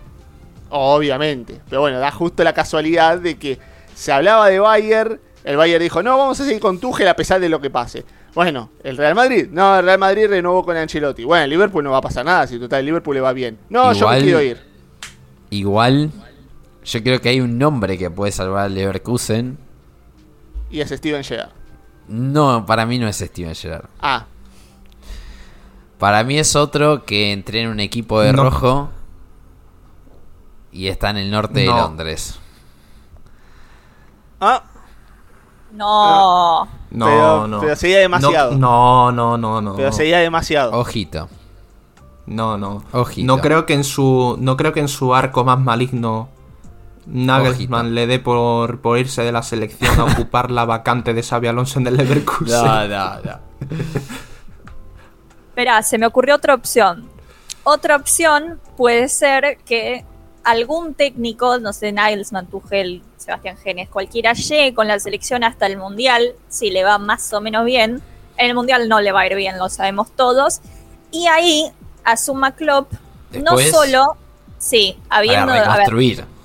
Obviamente. 0.70 1.60
Pero 1.68 1.80
bueno, 1.80 1.98
da 1.98 2.10
justo 2.10 2.44
la 2.44 2.52
casualidad 2.52 3.18
de 3.18 3.36
que 3.36 3.58
se 3.94 4.12
hablaba 4.12 4.48
de 4.48 4.60
Bayern, 4.60 5.20
el 5.44 5.56
Bayern 5.56 5.82
dijo, 5.82 6.02
no, 6.02 6.18
vamos 6.18 6.38
a 6.40 6.44
seguir 6.44 6.60
con 6.60 6.78
Tuchel 6.78 7.08
a 7.08 7.16
pesar 7.16 7.40
de 7.40 7.48
lo 7.48 7.60
que 7.60 7.70
pase. 7.70 8.04
Bueno, 8.34 8.70
el 8.84 8.96
Real 8.96 9.14
Madrid, 9.14 9.48
no, 9.50 9.78
el 9.78 9.84
Real 9.84 9.98
Madrid 9.98 10.26
renovó 10.28 10.64
con 10.64 10.76
Ancelotti. 10.76 11.24
Bueno, 11.24 11.44
el 11.44 11.50
Liverpool 11.50 11.82
no 11.82 11.90
va 11.90 11.98
a 11.98 12.02
pasar 12.02 12.24
nada, 12.24 12.46
si 12.46 12.58
total 12.58 12.80
el 12.80 12.86
Liverpool 12.86 13.16
le 13.16 13.20
va 13.20 13.32
bien. 13.32 13.58
No, 13.68 13.92
yo 13.92 14.08
me 14.08 14.20
quiero 14.20 14.40
ir. 14.42 14.58
Igual, 15.50 16.12
yo 16.84 17.02
creo 17.02 17.20
que 17.20 17.30
hay 17.30 17.40
un 17.40 17.58
nombre 17.58 17.98
que 17.98 18.10
puede 18.10 18.30
salvar 18.30 18.66
al 18.66 18.74
Leverkusen. 18.74 19.58
Y 20.70 20.80
es 20.80 20.90
Steven 20.90 21.24
Gerrard. 21.24 21.57
No, 22.08 22.64
para 22.66 22.86
mí 22.86 22.98
no 22.98 23.06
es 23.06 23.18
Steven 23.18 23.54
Gerrard. 23.54 23.88
Ah. 24.00 24.24
Para 25.98 26.24
mí 26.24 26.38
es 26.38 26.56
otro 26.56 27.04
que 27.04 27.32
entré 27.32 27.62
en 27.62 27.68
un 27.68 27.80
equipo 27.80 28.20
de 28.20 28.32
rojo 28.32 28.88
y 30.72 30.88
está 30.88 31.10
en 31.10 31.18
el 31.18 31.30
norte 31.30 31.60
de 31.60 31.66
Londres. 31.66 32.38
Ah. 34.40 34.62
No. 35.72 36.64
No, 36.90 37.04
pero, 37.04 37.46
no. 37.48 37.60
Pero 37.60 37.76
sería 37.76 37.98
demasiado. 37.98 38.52
No, 38.52 39.12
no, 39.12 39.36
no, 39.36 39.60
no. 39.60 39.76
Pero 39.76 39.92
sería 39.92 40.18
demasiado. 40.18 40.72
Ojito. 40.72 41.28
No, 42.26 42.56
no. 42.56 42.84
Ojito. 42.92 43.26
No 43.26 43.40
creo 43.40 43.66
que 43.66 43.74
en 43.74 43.84
su 43.84 44.36
no 44.40 44.56
creo 44.56 44.72
que 44.72 44.80
en 44.80 44.88
su 44.88 45.14
arco 45.14 45.44
más 45.44 45.58
maligno 45.58 46.28
Nagelsmann 47.10 47.94
le 47.94 48.06
dé 48.06 48.18
por, 48.18 48.80
irse 48.98 49.22
de 49.22 49.32
la 49.32 49.42
selección 49.42 49.98
a 49.98 50.04
ocupar 50.04 50.50
la 50.50 50.64
vacante 50.64 51.14
de 51.14 51.22
Xavi 51.22 51.46
Alonso 51.48 51.78
en 51.78 51.86
el 51.86 51.96
Leverkusen. 51.96 52.62
No, 52.62 52.88
no, 52.88 53.20
no. 53.22 53.40
Espera, 55.48 55.82
se 55.82 55.98
me 55.98 56.06
ocurrió 56.06 56.34
otra 56.34 56.54
opción. 56.54 57.08
Otra 57.64 57.96
opción 57.96 58.60
puede 58.76 59.08
ser 59.08 59.58
que 59.64 60.04
algún 60.44 60.94
técnico, 60.94 61.58
no 61.58 61.72
sé, 61.72 61.92
Nagelsmann, 61.92 62.46
Tuchel, 62.46 63.02
Sebastián 63.16 63.56
Genes, 63.56 63.88
cualquiera 63.88 64.34
llegue 64.34 64.74
con 64.74 64.86
la 64.86 65.00
selección 65.00 65.44
hasta 65.44 65.66
el 65.66 65.76
Mundial, 65.76 66.34
si 66.48 66.70
le 66.70 66.84
va 66.84 66.98
más 66.98 67.32
o 67.32 67.40
menos 67.40 67.64
bien. 67.64 68.02
En 68.36 68.46
el 68.46 68.54
Mundial 68.54 68.88
no 68.88 69.00
le 69.00 69.12
va 69.12 69.20
a 69.20 69.26
ir 69.26 69.34
bien, 69.34 69.58
lo 69.58 69.68
sabemos 69.68 70.10
todos. 70.12 70.60
Y 71.10 71.26
ahí 71.26 71.70
asuma 72.04 72.52
Klopp, 72.52 72.92
no 73.32 73.58
solo, 73.58 74.16
sí, 74.58 74.98
habiendo... 75.08 75.52
reconstruir 75.52 76.37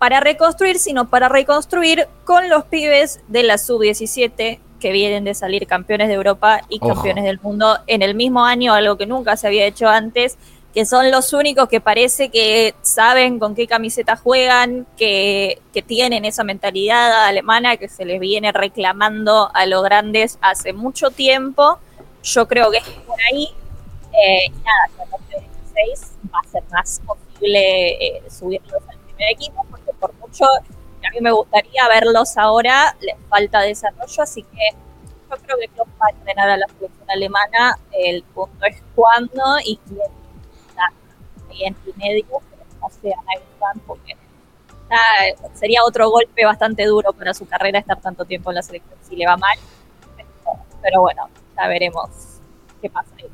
para 0.00 0.18
reconstruir, 0.20 0.78
sino 0.78 1.10
para 1.10 1.28
reconstruir 1.28 2.08
con 2.24 2.48
los 2.48 2.64
pibes 2.64 3.20
de 3.28 3.42
la 3.42 3.58
sub-17 3.58 4.58
que 4.80 4.92
vienen 4.92 5.24
de 5.24 5.34
salir 5.34 5.66
campeones 5.66 6.08
de 6.08 6.14
Europa 6.14 6.62
y 6.70 6.78
campeones 6.80 7.22
del 7.24 7.38
mundo 7.38 7.76
en 7.86 8.00
el 8.00 8.14
mismo 8.14 8.46
año, 8.46 8.72
algo 8.72 8.96
que 8.96 9.04
nunca 9.04 9.36
se 9.36 9.46
había 9.46 9.66
hecho 9.66 9.88
antes, 9.88 10.38
que 10.72 10.86
son 10.86 11.10
los 11.10 11.34
únicos 11.34 11.68
que 11.68 11.82
parece 11.82 12.30
que 12.30 12.74
saben 12.80 13.38
con 13.38 13.54
qué 13.54 13.66
camiseta 13.66 14.16
juegan, 14.16 14.86
que, 14.96 15.60
tienen 15.86 16.24
esa 16.24 16.44
mentalidad 16.44 17.26
alemana 17.26 17.76
que 17.76 17.88
se 17.88 18.06
les 18.06 18.20
viene 18.20 18.52
reclamando 18.52 19.50
a 19.52 19.66
los 19.66 19.82
grandes 19.82 20.38
hace 20.40 20.72
mucho 20.72 21.10
tiempo. 21.10 21.78
Yo 22.22 22.48
creo 22.48 22.70
que 22.70 22.78
es 22.78 22.84
por 23.06 23.18
ahí. 23.30 23.48
Eh, 24.12 24.46
y 24.46 24.50
nada, 24.50 24.88
con 24.96 25.10
los 25.10 25.28
16 25.74 26.12
va 26.32 26.38
a 26.38 26.50
ser 26.50 26.62
más 26.70 27.02
posible 27.04 27.88
eh, 27.92 28.22
subirlos 28.30 28.82
al 28.88 28.98
primer 28.98 29.32
equipo, 29.32 29.66
por 30.00 30.14
mucho 30.14 30.46
a 31.06 31.10
mí 31.10 31.20
me 31.20 31.32
gustaría 31.32 31.88
verlos 31.88 32.36
ahora, 32.36 32.96
les 33.00 33.16
falta 33.28 33.60
desarrollo, 33.60 34.22
así 34.22 34.42
que 34.42 34.76
yo 35.30 35.36
creo 35.42 35.58
que 35.58 35.68
Klopp 35.68 35.88
va 36.00 36.06
a 36.08 36.10
entrenar 36.10 36.50
a 36.50 36.56
la 36.56 36.66
selección 36.66 37.10
alemana, 37.10 37.78
el 37.92 38.22
punto 38.22 38.66
es 38.66 38.82
cuándo 38.94 39.42
y 39.64 39.78
quién 39.88 40.10
está 40.68 40.92
bien 41.48 41.76
y 41.86 41.98
medio, 41.98 42.26
no 42.80 42.88
sea 42.90 43.16
porque 43.86 44.16
sería 45.54 45.84
otro 45.84 46.10
golpe 46.10 46.44
bastante 46.44 46.84
duro 46.84 47.12
para 47.12 47.32
su 47.32 47.46
carrera 47.46 47.78
estar 47.78 48.00
tanto 48.00 48.24
tiempo 48.24 48.50
en 48.50 48.56
la 48.56 48.62
selección 48.62 48.98
si 49.08 49.16
le 49.16 49.26
va 49.26 49.36
mal, 49.36 49.56
pero 50.82 51.00
bueno, 51.00 51.28
ya 51.56 51.68
veremos 51.68 52.08
qué 52.82 52.90
pasa 52.90 53.10
ahí. 53.18 53.26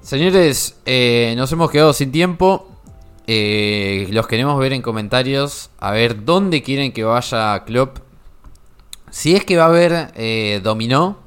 Señores, 0.00 0.80
eh, 0.86 1.34
nos 1.36 1.52
hemos 1.52 1.70
quedado 1.70 1.92
sin 1.92 2.10
tiempo. 2.10 2.69
Eh, 3.26 4.08
los 4.10 4.26
queremos 4.26 4.58
ver 4.58 4.72
en 4.72 4.82
comentarios. 4.82 5.70
A 5.78 5.92
ver 5.92 6.24
dónde 6.24 6.62
quieren 6.62 6.92
que 6.92 7.04
vaya 7.04 7.64
Klopp. 7.64 7.98
Si 9.10 9.34
es 9.34 9.44
que 9.44 9.56
va 9.56 9.64
a 9.64 9.66
haber 9.66 10.12
eh, 10.16 10.60
dominó. 10.62 11.18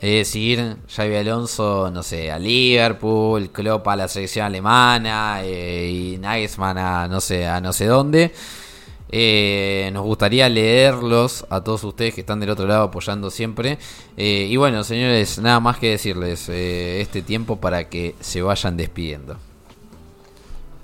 Es 0.00 0.28
decir, 0.28 0.78
Javi 0.88 1.16
Alonso, 1.16 1.90
no 1.92 2.02
sé, 2.02 2.30
a 2.30 2.38
Liverpool, 2.38 3.50
Klopp 3.50 3.86
a 3.86 3.96
la 3.96 4.08
selección 4.08 4.46
alemana 4.46 5.42
eh, 5.42 5.90
y 5.90 6.16
Nagelsmann 6.16 6.78
a 6.78 7.06
no 7.06 7.20
sé, 7.20 7.46
a 7.46 7.60
no 7.60 7.74
sé 7.74 7.84
dónde. 7.84 8.32
nos 9.92 10.02
gustaría 10.02 10.48
leerlos 10.48 11.44
a 11.50 11.62
todos 11.62 11.84
ustedes 11.84 12.14
que 12.14 12.22
están 12.22 12.40
del 12.40 12.48
otro 12.48 12.66
lado 12.66 12.84
apoyando 12.84 13.30
siempre. 13.30 13.78
y 14.16 14.56
bueno, 14.56 14.84
señores, 14.84 15.38
nada 15.38 15.60
más 15.60 15.76
que 15.78 15.90
decirles 15.90 16.48
este 16.48 17.20
tiempo 17.20 17.56
para 17.56 17.90
que 17.90 18.14
se 18.20 18.40
vayan 18.40 18.78
despidiendo. 18.78 19.49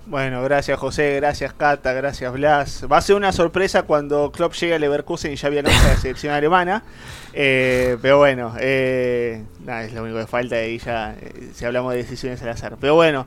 Bueno, 0.09 0.41
gracias 0.45 0.79
José, 0.79 1.17
gracias 1.17 1.53
Cata, 1.53 1.93
gracias 1.93 2.33
Blas. 2.33 2.87
Va 2.91 2.99
a 2.99 3.01
ser 3.01 3.17
una 3.17 3.33
sorpresa 3.33 3.83
cuando 3.83 4.31
Klopp 4.31 4.53
llegue 4.53 4.77
a 4.77 4.79
Leverkusen 4.79 5.33
y 5.33 5.37
ya 5.37 5.49
viene 5.49 5.69
la 5.69 5.97
selección 6.01 6.33
alemana. 6.33 6.85
Eh, 7.33 7.99
pero 8.01 8.19
bueno, 8.19 8.55
eh, 8.61 9.45
nada, 9.65 9.83
es 9.83 9.93
lo 9.93 10.05
único 10.05 10.21
que 10.21 10.29
falta 10.29 10.65
y 10.65 10.79
ya 10.79 11.17
eh, 11.21 11.51
si 11.53 11.65
hablamos 11.65 11.93
de 11.93 11.99
decisiones 11.99 12.41
al 12.41 12.51
azar. 12.51 12.77
Pero 12.81 12.95
bueno, 12.95 13.27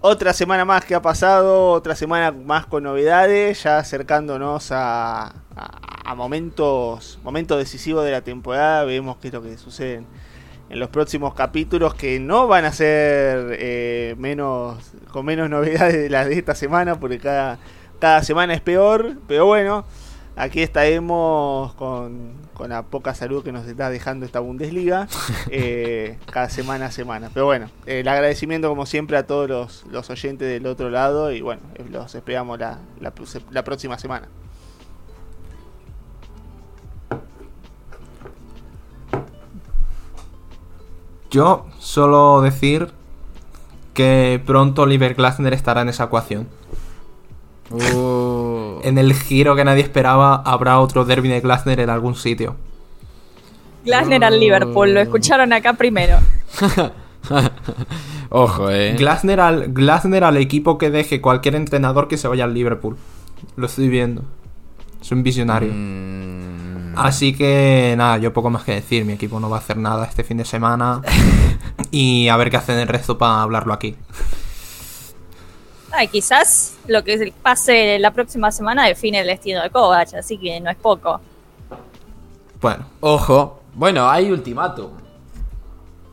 otra 0.00 0.32
semana 0.32 0.64
más 0.64 0.86
que 0.86 0.94
ha 0.94 1.02
pasado, 1.02 1.72
otra 1.72 1.94
semana 1.94 2.32
más 2.32 2.64
con 2.64 2.84
novedades, 2.84 3.62
ya 3.62 3.76
acercándonos 3.76 4.72
a, 4.72 5.34
a, 5.54 6.14
momentos, 6.14 7.18
momentos 7.22 7.58
decisivos 7.58 8.06
de 8.06 8.12
la 8.12 8.22
temporada. 8.22 8.84
Vemos 8.84 9.18
qué 9.18 9.28
es 9.28 9.34
lo 9.34 9.42
que 9.42 9.58
sucede 9.58 10.02
en 10.70 10.78
los 10.78 10.88
próximos 10.88 11.34
capítulos 11.34 11.94
que 11.94 12.20
no 12.20 12.46
van 12.46 12.64
a 12.64 12.72
ser 12.72 13.56
eh, 13.58 14.14
menos 14.18 14.92
con 15.10 15.26
menos 15.26 15.50
novedades 15.50 15.94
de 15.94 16.08
las 16.08 16.28
de 16.28 16.38
esta 16.38 16.54
semana 16.54 16.98
porque 16.98 17.18
cada, 17.18 17.58
cada 17.98 18.22
semana 18.22 18.54
es 18.54 18.60
peor 18.60 19.16
pero 19.26 19.46
bueno 19.46 19.84
aquí 20.36 20.62
estaremos 20.62 21.74
con, 21.74 22.32
con 22.54 22.70
la 22.70 22.82
poca 22.82 23.14
salud 23.14 23.42
que 23.42 23.52
nos 23.52 23.66
está 23.66 23.90
dejando 23.90 24.24
esta 24.24 24.40
Bundesliga 24.40 25.08
eh, 25.50 26.18
cada 26.30 26.48
semana 26.48 26.86
a 26.86 26.90
semana. 26.90 27.30
Pero 27.32 27.46
bueno 27.46 27.68
el 27.86 28.06
agradecimiento 28.06 28.68
como 28.68 28.86
siempre 28.86 29.16
a 29.16 29.26
todos 29.26 29.48
los, 29.48 29.84
los 29.90 30.08
oyentes 30.08 30.48
del 30.48 30.66
otro 30.66 30.88
lado 30.88 31.32
y 31.32 31.40
bueno 31.40 31.62
los 31.90 32.14
esperamos 32.14 32.58
la, 32.58 32.78
la, 33.00 33.12
la 33.50 33.64
próxima 33.64 33.98
semana 33.98 34.28
Yo 41.30 41.66
solo 41.78 42.42
decir 42.42 42.88
que 43.94 44.42
pronto 44.44 44.82
Oliver 44.82 45.14
Glasner 45.14 45.52
estará 45.52 45.82
en 45.82 45.88
esa 45.88 46.04
ecuación. 46.04 46.48
Uh. 47.70 48.80
En 48.82 48.98
el 48.98 49.14
giro 49.14 49.54
que 49.54 49.64
nadie 49.64 49.82
esperaba, 49.82 50.42
habrá 50.44 50.80
otro 50.80 51.04
derby 51.04 51.28
de 51.28 51.40
Glasner 51.40 51.80
en 51.80 51.90
algún 51.90 52.16
sitio. 52.16 52.56
Glasner 53.84 54.24
al 54.24 54.40
Liverpool, 54.40 54.92
lo 54.92 55.00
escucharon 55.00 55.52
acá 55.52 55.74
primero. 55.74 56.18
Ojo, 58.30 58.70
eh. 58.70 58.94
Glasner 58.98 59.40
al, 59.40 59.72
Glasner 59.72 60.24
al 60.24 60.36
equipo 60.36 60.78
que 60.78 60.90
deje 60.90 61.20
cualquier 61.20 61.54
entrenador 61.54 62.08
que 62.08 62.16
se 62.16 62.28
vaya 62.28 62.44
al 62.44 62.54
Liverpool. 62.54 62.96
Lo 63.56 63.66
estoy 63.66 63.88
viendo. 63.88 64.24
Es 65.00 65.12
un 65.12 65.22
visionario. 65.22 65.70
Mm, 65.72 66.94
Así 66.96 67.34
que 67.34 67.94
nada, 67.96 68.18
yo 68.18 68.32
poco 68.32 68.50
más 68.50 68.64
que 68.64 68.72
decir. 68.72 69.04
Mi 69.04 69.14
equipo 69.14 69.40
no 69.40 69.48
va 69.48 69.56
a 69.56 69.60
hacer 69.60 69.76
nada 69.76 70.04
este 70.06 70.24
fin 70.24 70.36
de 70.36 70.44
semana. 70.44 71.00
y 71.90 72.28
a 72.28 72.36
ver 72.36 72.50
qué 72.50 72.56
hacen 72.56 72.78
el 72.78 72.88
resto 72.88 73.16
para 73.16 73.42
hablarlo 73.42 73.72
aquí. 73.72 73.96
Ay, 75.92 76.08
quizás 76.08 76.76
lo 76.86 77.02
que 77.02 77.32
pase 77.42 77.98
la 77.98 78.12
próxima 78.12 78.52
semana 78.52 78.86
define 78.86 79.20
el 79.20 79.26
destino 79.26 79.62
de 79.62 79.70
Kovac, 79.70 80.14
así 80.14 80.38
que 80.38 80.60
no 80.60 80.70
es 80.70 80.76
poco. 80.76 81.20
Bueno, 82.60 82.84
Ojo. 83.00 83.60
Bueno, 83.74 84.08
hay 84.08 84.30
ultimátum. 84.30 84.90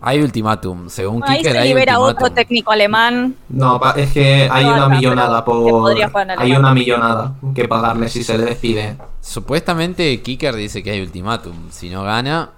Hay 0.07 0.21
ultimátum. 0.21 0.89
Según 0.89 1.21
Ahí 1.25 1.37
Kicker 1.39 1.51
se 1.51 1.57
hay 1.59 1.67
libera 1.69 1.99
ultimátum. 1.99 2.23
otro 2.25 2.33
técnico 2.35 2.71
alemán. 2.71 3.35
no, 3.49 3.79
es 3.95 4.11
que 4.13 4.47
hay 4.51 4.65
No, 4.65 4.73
una 4.75 4.89
millonada 4.89 5.43
por. 5.43 5.91
Hay 6.37 6.51
una 6.53 6.73
millonada 6.73 7.35
que 7.53 7.67
pagarle 7.67 8.07
si 8.09 8.23
se 8.23 8.37
le 8.37 8.45
despide. 8.45 8.97
Supuestamente 9.21 10.21
Kicker 10.21 10.55
dice 10.55 10.81
que 10.81 10.91
hay 10.91 11.01
ultimátum. 11.01 11.69
Si 11.71 11.89
no 11.89 12.03
gana, 12.03 12.51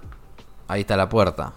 ahí 0.68 0.82
está 0.82 0.96
la 0.96 1.08
puerta. 1.08 1.52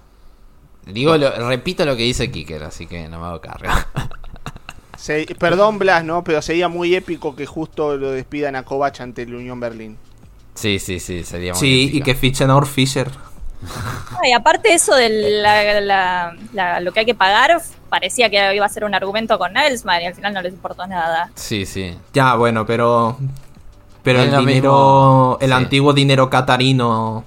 Digo, 0.86 1.16
lo- 1.18 1.48
repito 1.48 1.86
lo 1.86 1.96
que 1.96 2.04
dice 2.04 2.30
Kicker, 2.32 2.64
así 2.64 2.88
que 2.88 3.08
no 3.08 3.20
me 3.20 3.28
hago 3.28 3.40
cargo. 3.40 3.72
Se- 4.98 5.26
perdón, 5.38 5.80
Blas, 5.80 6.04
¿no? 6.04 6.24
Pero 6.24 6.42
sería 6.42 6.68
muy 6.70 6.96
épico 6.96 7.36
que 7.36 7.46
justo 7.46 7.98
lo 7.98 8.12
despidan 8.12 8.56
a 8.56 8.64
Kovac 8.64 9.00
ante 9.02 9.24
el 9.24 9.34
Unión 9.36 9.60
Berlín. 9.60 9.98
sí, 10.56 10.80
sí, 10.80 11.00
sí, 11.00 11.24
sería 11.24 11.54
muy 11.54 11.60
Sí, 11.60 11.90
y 11.94 12.02
que 12.02 12.16
fichen 12.16 12.50
a 12.50 12.62
Fischer. 12.66 13.10
Ay, 14.24 14.32
aparte 14.34 14.74
eso 14.74 14.96
de 14.96 15.10
la- 15.42 15.82
la- 15.82 16.36
la- 16.54 16.80
lo 16.80 16.92
que 16.92 17.02
hay 17.02 17.06
que 17.06 17.16
pagar, 17.16 17.62
parecía 17.90 18.30
que 18.30 18.56
iba 18.56 18.66
a 18.66 18.70
ser 18.70 18.84
un 18.86 18.96
argumento 18.96 19.38
con 19.38 19.54
Nelsman 19.54 20.02
y 20.02 20.06
al 20.08 20.16
final 20.16 20.34
no 20.34 20.42
les 20.42 20.54
importó 20.54 20.86
nada. 20.88 21.30
Sí, 21.36 21.66
sí. 21.66 21.98
Ya, 22.14 22.36
bueno, 22.36 22.66
pero. 22.66 23.18
Pero 24.04 24.20
el 24.22 24.32
dinero. 24.32 24.46
mismo, 24.46 25.38
El 25.40 25.48
sí. 25.50 25.54
antiguo 25.54 25.94
dinero 25.94 26.30
catarino. 26.30 27.24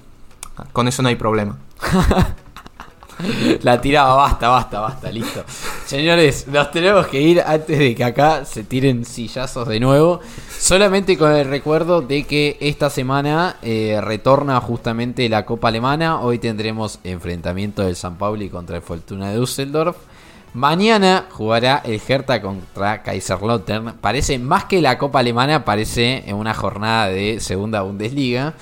Con 0.73 0.87
eso 0.87 1.01
no 1.01 1.09
hay 1.09 1.15
problema. 1.15 1.57
La 3.61 3.81
tiraba, 3.81 4.15
basta, 4.15 4.49
basta, 4.49 4.79
basta, 4.79 5.11
listo. 5.11 5.43
Señores, 5.85 6.47
nos 6.47 6.71
tenemos 6.71 7.07
que 7.07 7.21
ir 7.21 7.41
antes 7.41 7.77
de 7.77 7.95
que 7.95 8.03
acá 8.03 8.45
se 8.45 8.63
tiren 8.63 9.05
sillazos 9.05 9.67
de 9.67 9.79
nuevo. 9.79 10.19
Solamente 10.57 11.17
con 11.17 11.31
el 11.31 11.47
recuerdo 11.47 12.01
de 12.01 12.23
que 12.23 12.57
esta 12.59 12.89
semana 12.89 13.57
eh, 13.61 13.99
retorna 14.01 14.59
justamente 14.59 15.29
la 15.29 15.45
Copa 15.45 15.69
Alemana. 15.69 16.19
Hoy 16.21 16.39
tendremos 16.39 16.99
enfrentamiento 17.03 17.83
del 17.83 17.95
San 17.95 18.17
Pauli 18.17 18.49
contra 18.49 18.77
el 18.77 18.81
Fortuna 18.81 19.31
de 19.31 19.37
Düsseldorf. 19.37 19.97
Mañana 20.53 21.27
jugará 21.29 21.81
el 21.85 22.01
Hertha 22.07 22.41
contra 22.41 23.03
Kaiserslautern. 23.03 23.97
Parece 24.01 24.39
más 24.39 24.65
que 24.65 24.81
la 24.81 24.97
Copa 24.97 25.19
Alemana, 25.19 25.65
parece 25.65 26.23
en 26.27 26.35
una 26.35 26.53
jornada 26.53 27.09
de 27.09 27.39
Segunda 27.39 27.81
Bundesliga. 27.81 28.55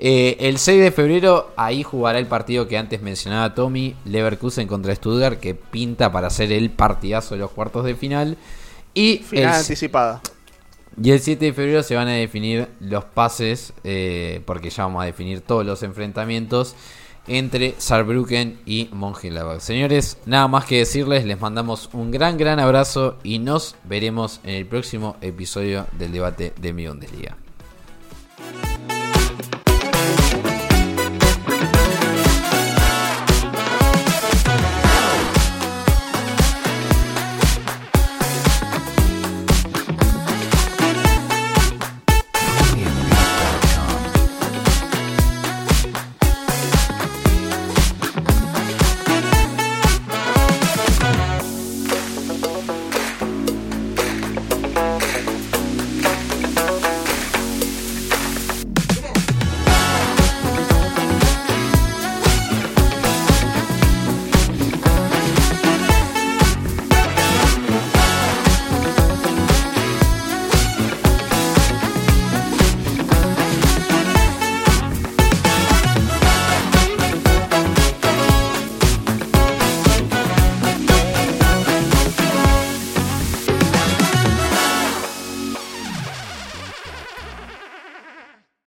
Eh, 0.00 0.36
el 0.40 0.58
6 0.58 0.80
de 0.80 0.92
febrero 0.92 1.50
ahí 1.56 1.82
jugará 1.82 2.18
el 2.18 2.26
partido 2.26 2.68
que 2.68 2.78
antes 2.78 3.02
mencionaba 3.02 3.54
Tommy, 3.54 3.96
Leverkusen 4.04 4.68
contra 4.68 4.94
Stuttgart, 4.94 5.40
que 5.40 5.54
pinta 5.54 6.12
para 6.12 6.30
ser 6.30 6.52
el 6.52 6.70
partidazo 6.70 7.34
de 7.34 7.40
los 7.40 7.50
cuartos 7.50 7.84
de 7.84 7.94
final. 7.94 8.36
Y 8.94 9.18
Final 9.18 9.44
el, 9.44 9.60
anticipada. 9.60 10.20
y 11.02 11.10
el 11.10 11.20
7 11.20 11.44
de 11.44 11.52
febrero 11.52 11.82
se 11.82 11.96
van 11.96 12.08
a 12.08 12.12
definir 12.12 12.68
los 12.80 13.04
pases, 13.04 13.72
eh, 13.84 14.40
porque 14.44 14.70
ya 14.70 14.84
vamos 14.84 15.02
a 15.02 15.06
definir 15.06 15.40
todos 15.40 15.66
los 15.66 15.82
enfrentamientos 15.82 16.74
entre 17.26 17.74
Saarbrücken 17.76 18.58
y 18.64 18.88
Mönchengladbach. 18.92 19.60
Señores, 19.60 20.16
nada 20.24 20.48
más 20.48 20.64
que 20.64 20.78
decirles, 20.78 21.26
les 21.26 21.38
mandamos 21.38 21.90
un 21.92 22.10
gran, 22.10 22.38
gran 22.38 22.58
abrazo 22.58 23.18
y 23.22 23.38
nos 23.38 23.76
veremos 23.84 24.40
en 24.44 24.54
el 24.54 24.66
próximo 24.66 25.16
episodio 25.20 25.86
del 25.98 26.12
debate 26.12 26.54
de 26.58 26.72
mi 26.72 26.86
Bundesliga. 26.86 27.36